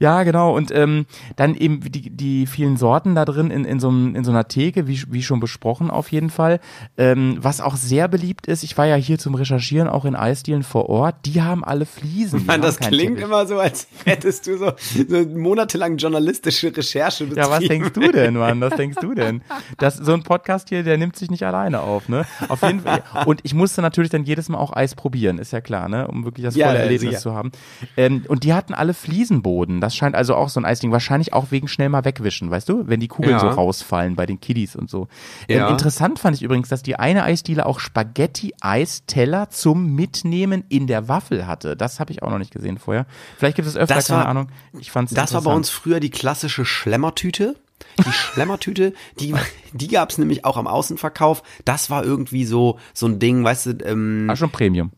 [0.00, 0.56] Ja, genau.
[0.56, 1.06] Und ähm,
[1.36, 4.86] dann eben die, die vielen Sorten da drin in, in, so, in so einer Theke,
[4.88, 6.60] wie, wie schon besprochen auf jeden Fall.
[6.96, 10.62] Ähm, was auch sehr beliebt ist, ich war ja hier zum Recherchieren auch in Eisdielen
[10.62, 12.46] vor Ort, die haben alle Fliesen.
[12.48, 13.24] haben das klingt Teppich.
[13.24, 14.72] immer so, als hättest du so,
[15.08, 17.46] so monatelang journalistische Recherche betrieben.
[17.46, 18.60] Ja, was denkst du denn, Mann?
[18.60, 19.42] Was denkst du denn?
[19.78, 22.26] Das, so ein Podcast hier, der nimmt sich nicht alleine auf, ne?
[22.48, 23.02] Auf jeden Fall.
[23.24, 25.99] Und ich musste natürlich dann jedes Mal auch Eis probieren, ist ja klar, ne?
[26.08, 27.20] Um wirklich das Ja, volle ja, Erlebnis sicher.
[27.22, 27.52] zu haben.
[27.96, 29.80] Ähm, und die hatten alle Fliesenboden.
[29.80, 30.92] Das scheint also auch so ein Eisding.
[30.92, 32.86] Wahrscheinlich auch wegen schnell mal wegwischen, weißt du?
[32.86, 33.40] Wenn die Kugeln Ja.
[33.40, 35.08] so rausfallen bei den Kiddies und so.
[35.48, 35.66] Ja.
[35.66, 41.08] Ähm, interessant fand ich übrigens, dass die eine Eisdiele auch Spaghetti-Eisteller zum Mitnehmen in der
[41.08, 41.76] Waffel hatte.
[41.76, 43.06] Das habe ich auch noch nicht gesehen vorher.
[43.36, 44.48] Vielleicht gibt es öfter, Das keine war- Ahnung.
[44.78, 47.56] Ich fand's Das war bei uns früher die klassische Schlemmertüte.
[47.98, 49.34] Die Schlemmertüte, die,
[49.72, 51.42] die gab's nämlich auch am Außenverkauf.
[51.64, 54.90] Das war irgendwie so, so ein Ding, weißt du, ähm, Ah, schon Premium.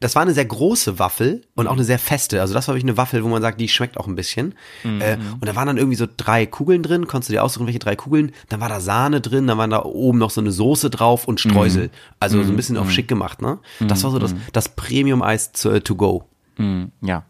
[0.00, 2.40] Das war eine sehr große Waffel und auch eine sehr feste.
[2.40, 4.54] Also das war wirklich eine Waffel, wo man sagt, die schmeckt auch ein bisschen.
[4.84, 7.80] Äh, und da waren dann irgendwie so drei Kugeln drin, konntest du dir aussuchen, welche
[7.80, 8.32] drei Kugeln.
[8.48, 11.40] Dann war da Sahne drin, dann waren da oben noch so eine Soße drauf und
[11.40, 11.90] Streusel.
[12.20, 13.58] Also so ein bisschen auf schick gemacht, ne?
[13.80, 16.24] Das war so das, das Premium-Eis zu, äh, to go.
[17.00, 17.24] Ja.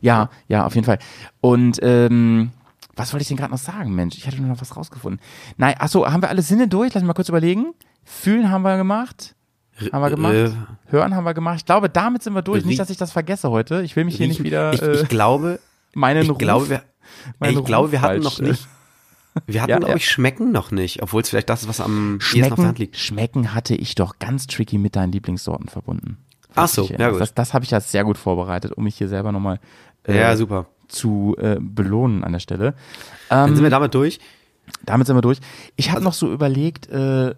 [0.00, 0.98] Ja, ja, auf jeden Fall.
[1.40, 2.50] Und ähm,
[2.96, 4.16] was wollte ich denn gerade noch sagen, Mensch?
[4.16, 5.20] Ich hatte nur noch was rausgefunden.
[5.56, 6.94] Nein, achso, haben wir alle Sinne durch?
[6.94, 7.74] Lass mich mal kurz überlegen.
[8.04, 9.33] Fühlen haben wir gemacht.
[9.92, 10.34] Haben wir gemacht.
[10.34, 10.50] Äh,
[10.86, 11.56] Hören haben wir gemacht.
[11.58, 12.64] Ich glaube, damit sind wir durch.
[12.64, 13.82] Nicht, dass ich das vergesse heute.
[13.82, 15.58] Ich will mich hier nicht wieder ich, äh, ich glaube,
[15.94, 16.82] meinen ich Ruf, glaube, wir,
[17.38, 18.68] meinen ich glaube, wir Ruf hatten noch äh, nicht,
[19.46, 19.96] wir hatten, Ja, glaube ja.
[19.96, 22.66] ich, schmecken noch nicht, obwohl es vielleicht das ist, was am ehesten auf der Schmecken,
[22.68, 22.96] Hand liegt.
[22.96, 26.18] Schmecken hatte ich doch ganz tricky mit deinen Lieblingssorten verbunden.
[26.54, 27.20] Ach so, Ich, äh, ja gut.
[27.20, 29.58] Das, das habe ich ja sehr gut vorbereitet, um mich hier selber nochmal
[30.06, 30.66] äh, ja, super.
[30.86, 32.74] zu äh, belohnen an der Stelle.
[33.28, 34.20] Dann Ähm, sind wir damit durch.
[34.84, 35.40] damit sind wir durch.
[35.74, 37.34] Ich Also habe noch so überlegt, äh,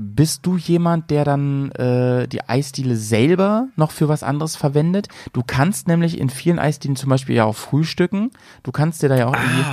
[0.00, 5.08] bist du jemand, der dann äh, die Eisdiele selber noch für was anderes verwendet?
[5.32, 8.30] Du kannst nämlich in vielen Eisdielen zum Beispiel ja auch frühstücken.
[8.62, 9.64] Du kannst dir da ja auch irgendwie.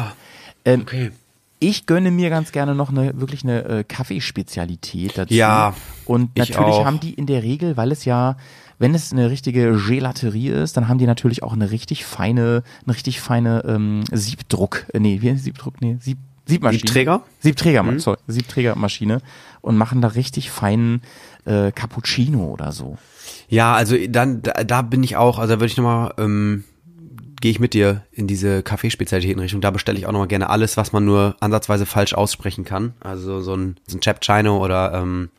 [0.65, 1.11] Ähm, Ah, okay.
[1.59, 5.33] Ich gönne mir ganz gerne noch eine wirklich eine äh, Kaffeespezialität dazu.
[5.33, 5.73] Ja,
[6.05, 8.35] Und ich natürlich haben die in der Regel, weil es ja,
[8.79, 12.95] wenn es eine richtige Gelaterie ist, dann haben die natürlich auch eine richtig feine, eine
[12.95, 16.17] richtig feine ähm, Siebdruck, äh, nee, wie Siebdruck, nee, Sieb,
[16.47, 16.79] Siebmaschine.
[16.81, 17.21] Siebträger?
[17.39, 17.99] Siebträger, Mhm.
[17.99, 19.21] sorry, Siebträgermaschine
[19.61, 21.01] und machen da richtig feinen
[21.45, 22.97] äh, Cappuccino oder so.
[23.49, 26.63] Ja, also dann, da, da bin ich auch, also da würde ich nochmal, ähm,
[27.41, 29.61] gehe ich mit dir in diese Kaffeespezialitätenrichtung.
[29.61, 32.93] Da bestelle ich auch nochmal gerne alles, was man nur ansatzweise falsch aussprechen kann.
[32.99, 35.29] Also so ein, so ein Cappuccino oder ähm,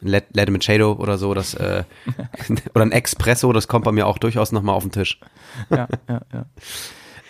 [0.00, 1.84] Let- Latte Machado oder so, das, äh,
[2.74, 5.18] oder ein Espresso, das kommt bei mir auch durchaus nochmal auf den Tisch.
[5.70, 6.44] Ja, ja, ja.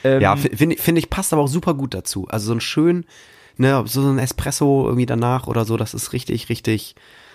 [0.05, 2.26] Ähm, Ja, fi- finde ich, finde ich, passt aber auch super gut dazu.
[2.28, 3.05] Also so ein schön,
[3.57, 6.94] ne, so ein Espresso irgendwie danach oder so, das ist richtig, richtig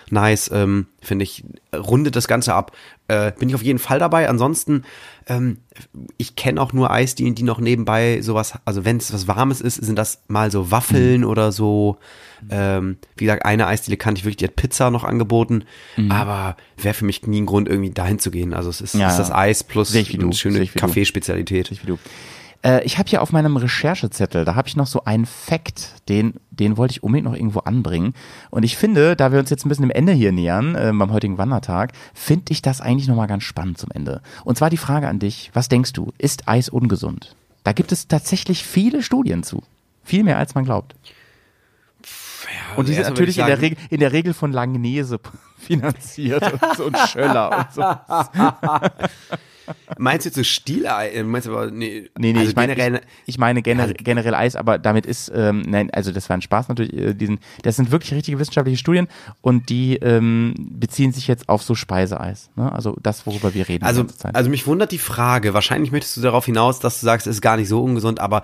[0.10, 2.76] nice, ähm, finde ich, rundet das Ganze ab.
[3.08, 4.28] Äh, bin ich auf jeden Fall dabei.
[4.28, 4.84] Ansonsten,
[5.28, 5.60] ähm,
[6.18, 9.76] ich kenne auch nur Eisdielen, die noch nebenbei sowas, also wenn es was Warmes ist,
[9.76, 10.72] sind das mal so Mhm.
[10.72, 11.98] Waffeln oder so.
[12.50, 15.64] Ähm, wie gesagt, eine Eisdiele kannte ich wirklich, die hat Pizza noch angeboten,
[16.10, 18.54] aber wäre für mich nie ein Grund, irgendwie dahin zu gehen.
[18.54, 19.02] Also es ist, Mhm.
[19.02, 19.32] Ja, ist das.
[19.32, 19.92] Eis plus
[20.26, 20.86] eine schöne sehe ich wie du.
[20.88, 21.72] Kaffeespezialität.
[22.64, 26.36] Äh, ich habe hier auf meinem Recherchezettel, da habe ich noch so einen Fact, den,
[26.52, 28.14] den wollte ich unbedingt noch irgendwo anbringen.
[28.50, 31.12] Und ich finde, da wir uns jetzt ein bisschen dem Ende hier nähern, äh, beim
[31.12, 34.22] heutigen Wandertag, finde ich das eigentlich nochmal ganz spannend zum Ende.
[34.44, 37.36] Und zwar die Frage an dich, was denkst du, ist Eis ungesund?
[37.64, 39.64] Da gibt es tatsächlich viele Studien zu.
[40.04, 40.96] Viel mehr als man glaubt.
[42.76, 45.20] Und die sind erstmal würde natürlich ich in der, Regel, in der Regel von Langnese
[45.58, 47.82] finanziert und, so und Schöller und so.
[49.98, 51.10] Meinst du jetzt so Stilei?
[51.10, 53.92] äh, Meinst du aber, nee, Nee, nee, also ich meine generell, ich, ich meine generell,
[53.92, 57.14] Also- generell Eis, aber damit ist, ähm, nein, also das war ein Spaß natürlich, äh,
[57.14, 59.08] diesen, das sind wirklich richtige wissenschaftliche Studien
[59.42, 62.72] und die ähm, beziehen sich jetzt auf so Speiseeis, ne?
[62.72, 65.54] also das, worüber wir reden also, also mich wundert die Frage.
[65.54, 68.42] Wahrscheinlich möchtest du darauf hinaus, dass du sagst, es ist gar nicht so ungesund, aber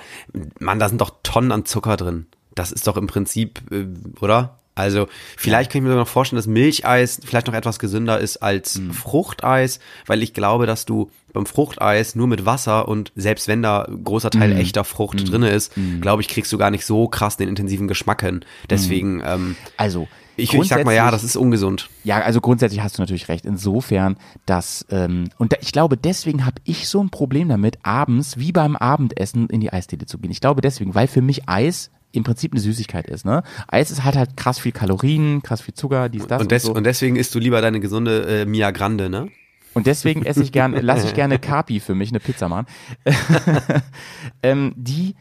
[0.59, 2.27] Mann, da sind doch Tonnen an Zucker drin.
[2.55, 3.85] Das ist doch im Prinzip, äh,
[4.19, 4.59] oder?
[4.77, 8.37] Also vielleicht kann ich mir sogar noch vorstellen, dass Milcheis vielleicht noch etwas gesünder ist
[8.37, 8.93] als Hm.
[8.93, 13.87] Fruchteis, weil ich glaube, dass du beim Fruchteis nur mit Wasser und selbst wenn da
[14.03, 14.57] großer Teil Hm.
[14.57, 18.21] echter Frucht drinne ist, glaube ich, kriegst du gar nicht so krass den intensiven Geschmack
[18.21, 18.45] hin.
[18.69, 20.07] Deswegen, ähm, also,
[20.39, 21.89] ich, ich sag mal, ja, das ist ungesund.
[22.03, 23.45] Ja, also grundsätzlich hast du natürlich recht.
[23.45, 28.37] Insofern, dass ähm, und da, ich glaube, deswegen habe ich so ein Problem damit, abends
[28.37, 30.29] wie beim Abendessen in die Eisdiele zu gehen.
[30.29, 33.25] Ich glaube deswegen, weil für mich Eis im Prinzip eine Süßigkeit ist.
[33.25, 33.43] Ne?
[33.67, 36.73] Eis ist, hat halt krass viel Kalorien, krass viel Zucker, dies, das Und, des, und
[36.73, 36.77] so.
[36.77, 39.29] und deswegen isst du lieber deine gesunde äh, Mia Grande, ne?
[39.73, 42.65] Und deswegen esse ich gerne, lasse ich gerne Kapi für mich, eine Pizza machen.
[44.43, 45.15] ähm, die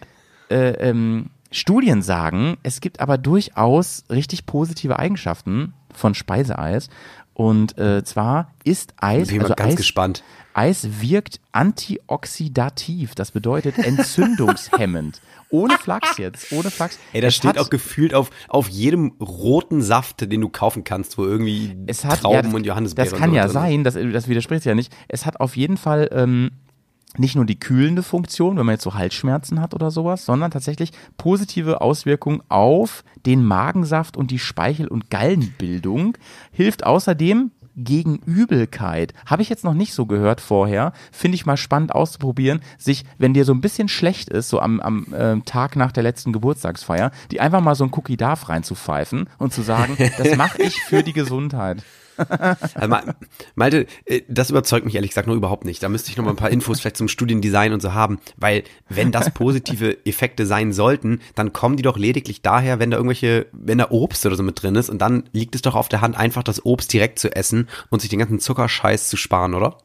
[0.49, 6.89] äh, ähm, Studien sagen, es gibt aber durchaus richtig positive Eigenschaften von Speiseeis.
[7.37, 10.25] Und äh, zwar ist Eis, Bin also ganz Eis, gespannt.
[10.55, 15.21] Eis wirkt antioxidativ, das bedeutet entzündungshemmend.
[15.51, 16.99] ohne Flachs jetzt, ohne Flachs.
[17.13, 21.19] Ey, das Es steht auch gefühlt auf, auf jedem roten Saft, den du kaufen kannst,
[21.19, 24.29] wo irgendwie es hat, Trauben ja, das, und Johannisbeeren Das kann ja sein, das, das
[24.29, 24.91] widerspricht ja nicht.
[25.09, 26.53] Es hat auf jeden Fall ähm,
[27.19, 30.93] nicht nur die kühlende Funktion, wenn man jetzt so Halsschmerzen hat oder sowas, sondern tatsächlich
[31.17, 36.17] positive Auswirkungen auf den Magensaft und die Speichel- und Gallenbildung.
[36.53, 39.13] Hilft außerdem gegen Übelkeit.
[39.27, 40.93] Habe ich jetzt noch nicht so gehört vorher.
[41.13, 44.81] Finde ich mal spannend auszuprobieren, sich, wenn dir so ein bisschen schlecht ist, so am,
[44.81, 49.29] am ähm, Tag nach der letzten Geburtstagsfeier, die einfach mal so ein Cookie Darf reinzupfeifen
[49.39, 51.83] und zu sagen, das mache ich für die Gesundheit.
[52.75, 53.03] Also, Ma-
[53.55, 55.83] Malte, äh, das überzeugt mich ehrlich gesagt nur überhaupt nicht.
[55.83, 58.65] Da müsste ich noch mal ein paar Infos vielleicht zum Studiendesign und so haben, weil
[58.89, 63.47] wenn das positive Effekte sein sollten, dann kommen die doch lediglich daher, wenn da irgendwelche,
[63.53, 66.01] wenn da Obst oder so mit drin ist und dann liegt es doch auf der
[66.01, 69.79] Hand, einfach das Obst direkt zu essen und sich den ganzen Zuckerscheiß zu sparen, oder?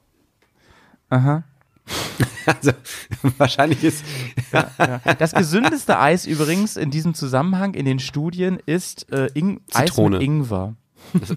[1.10, 1.44] Aha.
[2.46, 2.72] Also
[3.38, 4.04] wahrscheinlich ist
[5.20, 10.18] Das gesündeste Eis übrigens in diesem Zusammenhang in den Studien ist äh, Ing Eis Zitrone.
[10.18, 10.76] mit Ingwer.
[11.20, 11.36] Also,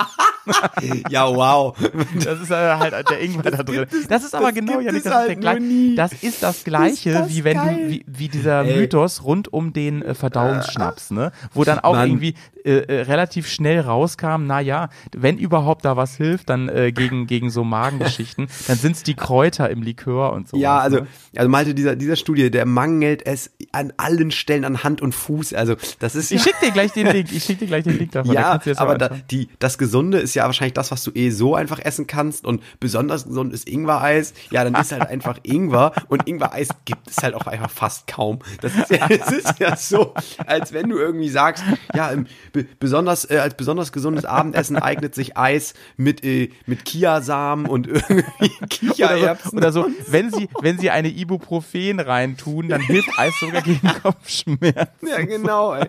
[1.10, 1.76] ja, wow.
[2.24, 3.86] Das ist halt der Ingwer da drin.
[4.08, 6.42] Das ist aber das genau ja es das, ist halt der nur gleich, das ist
[6.42, 7.78] das gleiche, das wie wenn geil.
[7.78, 8.76] du, wie, wie dieser Ey.
[8.78, 11.32] Mythos rund um den äh, Verdauungsschnaps, ne?
[11.52, 12.08] Wo dann auch Mann.
[12.08, 16.92] irgendwie äh, äh, relativ schnell rauskam, na ja, wenn überhaupt da was hilft, dann äh,
[16.92, 20.56] gegen, gegen so Magengeschichten, dann sind's die Kräuter im Likör und so.
[20.58, 21.06] Ja, also, ne?
[21.36, 25.54] also Malte, dieser, dieser Studie, der mangelt es an allen Stellen an Hand und Fuß.
[25.54, 28.12] Also, das ist Ich schick dir gleich den Link, ich schick dir gleich den Link
[28.12, 28.34] davon.
[28.34, 31.30] da Ja, das aber da, die, das Gesunde ist ja wahrscheinlich das, was du eh
[31.30, 34.34] so einfach essen kannst und besonders gesund ist Ingwer-Eis.
[34.52, 38.38] Ja, dann ist halt einfach Ingwer und Ingwer-Eis gibt es halt auch einfach fast kaum.
[38.60, 40.14] Das ist ja, das ist ja so,
[40.46, 42.12] als wenn du irgendwie sagst, ja,
[42.52, 47.88] be besonders, äh, als besonders gesundes Abendessen eignet sich Eis mit, äh, mit Kiasamen und
[47.88, 48.22] irgendwie
[48.60, 49.50] oder Kiaerbsen.
[49.50, 53.88] so, oder so wenn sie, wenn sie eine Ibuprofen reintun, dann hilft Eis sogar gegen
[54.02, 55.08] Kopfschmerzen.
[55.08, 55.88] Ja, genau, ey.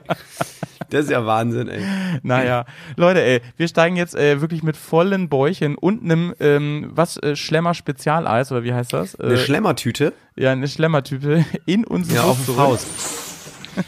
[0.91, 1.83] Das ist ja Wahnsinn, ey.
[2.21, 2.65] Naja,
[2.97, 7.35] Leute, ey, wir steigen jetzt äh, wirklich mit vollen Bäuchen und einem, ähm, was, äh,
[7.35, 9.15] Schlemmer Spezialeis, oder wie heißt das?
[9.15, 10.13] Äh, Eine Schlemmertüte.
[10.35, 12.59] ja, eine Schlemmertype in unsere Ja, auf Bus dem zurück.
[12.59, 12.85] Haus.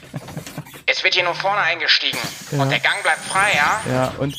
[0.85, 2.17] Es wird hier nur vorne eingestiegen.
[2.51, 3.91] Und der Gang bleibt frei, ja?
[3.91, 4.37] Ja, und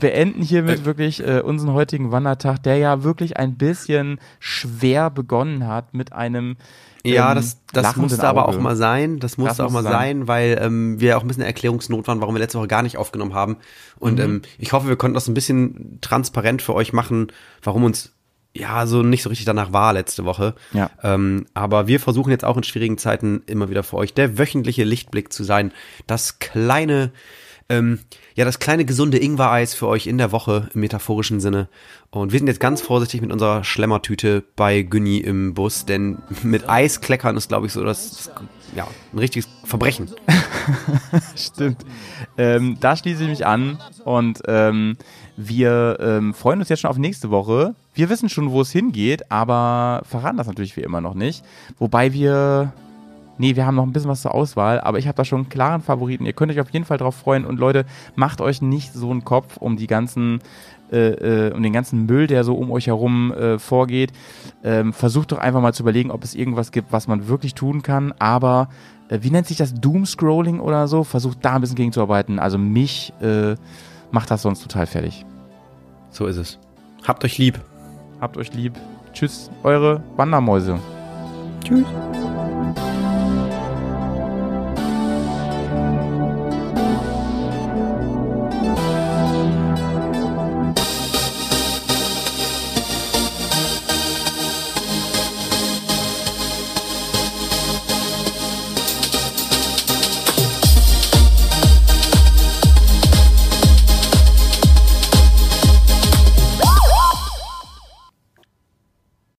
[0.00, 5.94] beenden hiermit wirklich äh, unseren heutigen Wandertag, der ja wirklich ein bisschen schwer begonnen hat
[5.94, 6.56] mit einem
[7.04, 8.58] Ja, ähm, das, das musste aber Auge.
[8.58, 9.18] auch mal sein.
[9.18, 9.92] Das musste Das auch muss mal sein.
[10.20, 12.96] sein, weil ähm, wir auch ein bisschen Erklärungsnot waren, warum wir letzte Woche gar nicht
[12.96, 13.56] aufgenommen haben.
[13.98, 14.24] Und Mhm.
[14.24, 17.28] ähm, ich hoffe, wir konnten das ein bisschen transparent für euch machen,
[17.62, 18.12] warum uns
[18.54, 20.54] ja so nicht so richtig danach war letzte Woche.
[20.72, 20.90] Ja.
[21.02, 24.84] Ähm, aber wir versuchen jetzt auch in schwierigen Zeiten immer wieder für euch der wöchentliche
[24.84, 25.72] Lichtblick zu sein.
[26.06, 27.12] Das kleine,
[27.72, 28.00] ähm,
[28.34, 31.68] ja, das kleine gesunde Ingwer-Eis für euch in der Woche im metaphorischen Sinne.
[32.10, 36.68] Und wir sind jetzt ganz vorsichtig mit unserer Schlemmertüte bei Günni im Bus, denn mit
[36.68, 38.30] Eis kleckern ist, glaube ich, so das,
[38.76, 40.10] ja, ein richtiges Verbrechen.
[41.34, 41.78] Stimmt.
[42.36, 44.98] Ähm, da schließe ich mich an und ähm,
[45.38, 47.74] wir ähm, freuen uns jetzt schon auf nächste Woche.
[47.94, 51.42] Wir wissen schon, wo es hingeht, aber verraten das natürlich wie immer noch nicht.
[51.78, 52.74] Wobei wir.
[53.38, 55.48] Nee, wir haben noch ein bisschen was zur Auswahl, aber ich habe da schon einen
[55.48, 56.26] klaren Favoriten.
[56.26, 57.84] Ihr könnt euch auf jeden Fall drauf freuen und Leute,
[58.14, 60.40] macht euch nicht so einen Kopf um die ganzen,
[60.92, 64.12] äh, äh, um den ganzen Müll, der so um euch herum äh, vorgeht.
[64.62, 67.82] Ähm, versucht doch einfach mal zu überlegen, ob es irgendwas gibt, was man wirklich tun
[67.82, 68.12] kann.
[68.18, 68.68] Aber
[69.08, 71.02] äh, wie nennt sich das Doomscrolling oder so?
[71.02, 72.38] Versucht da ein bisschen gegenzuarbeiten.
[72.38, 73.54] Also mich äh,
[74.10, 75.24] macht das sonst total fertig.
[76.10, 76.58] So ist es.
[77.04, 77.60] Habt euch lieb.
[78.20, 78.74] Habt euch lieb.
[79.12, 80.78] Tschüss, eure Wandermäuse.
[81.64, 81.86] Tschüss.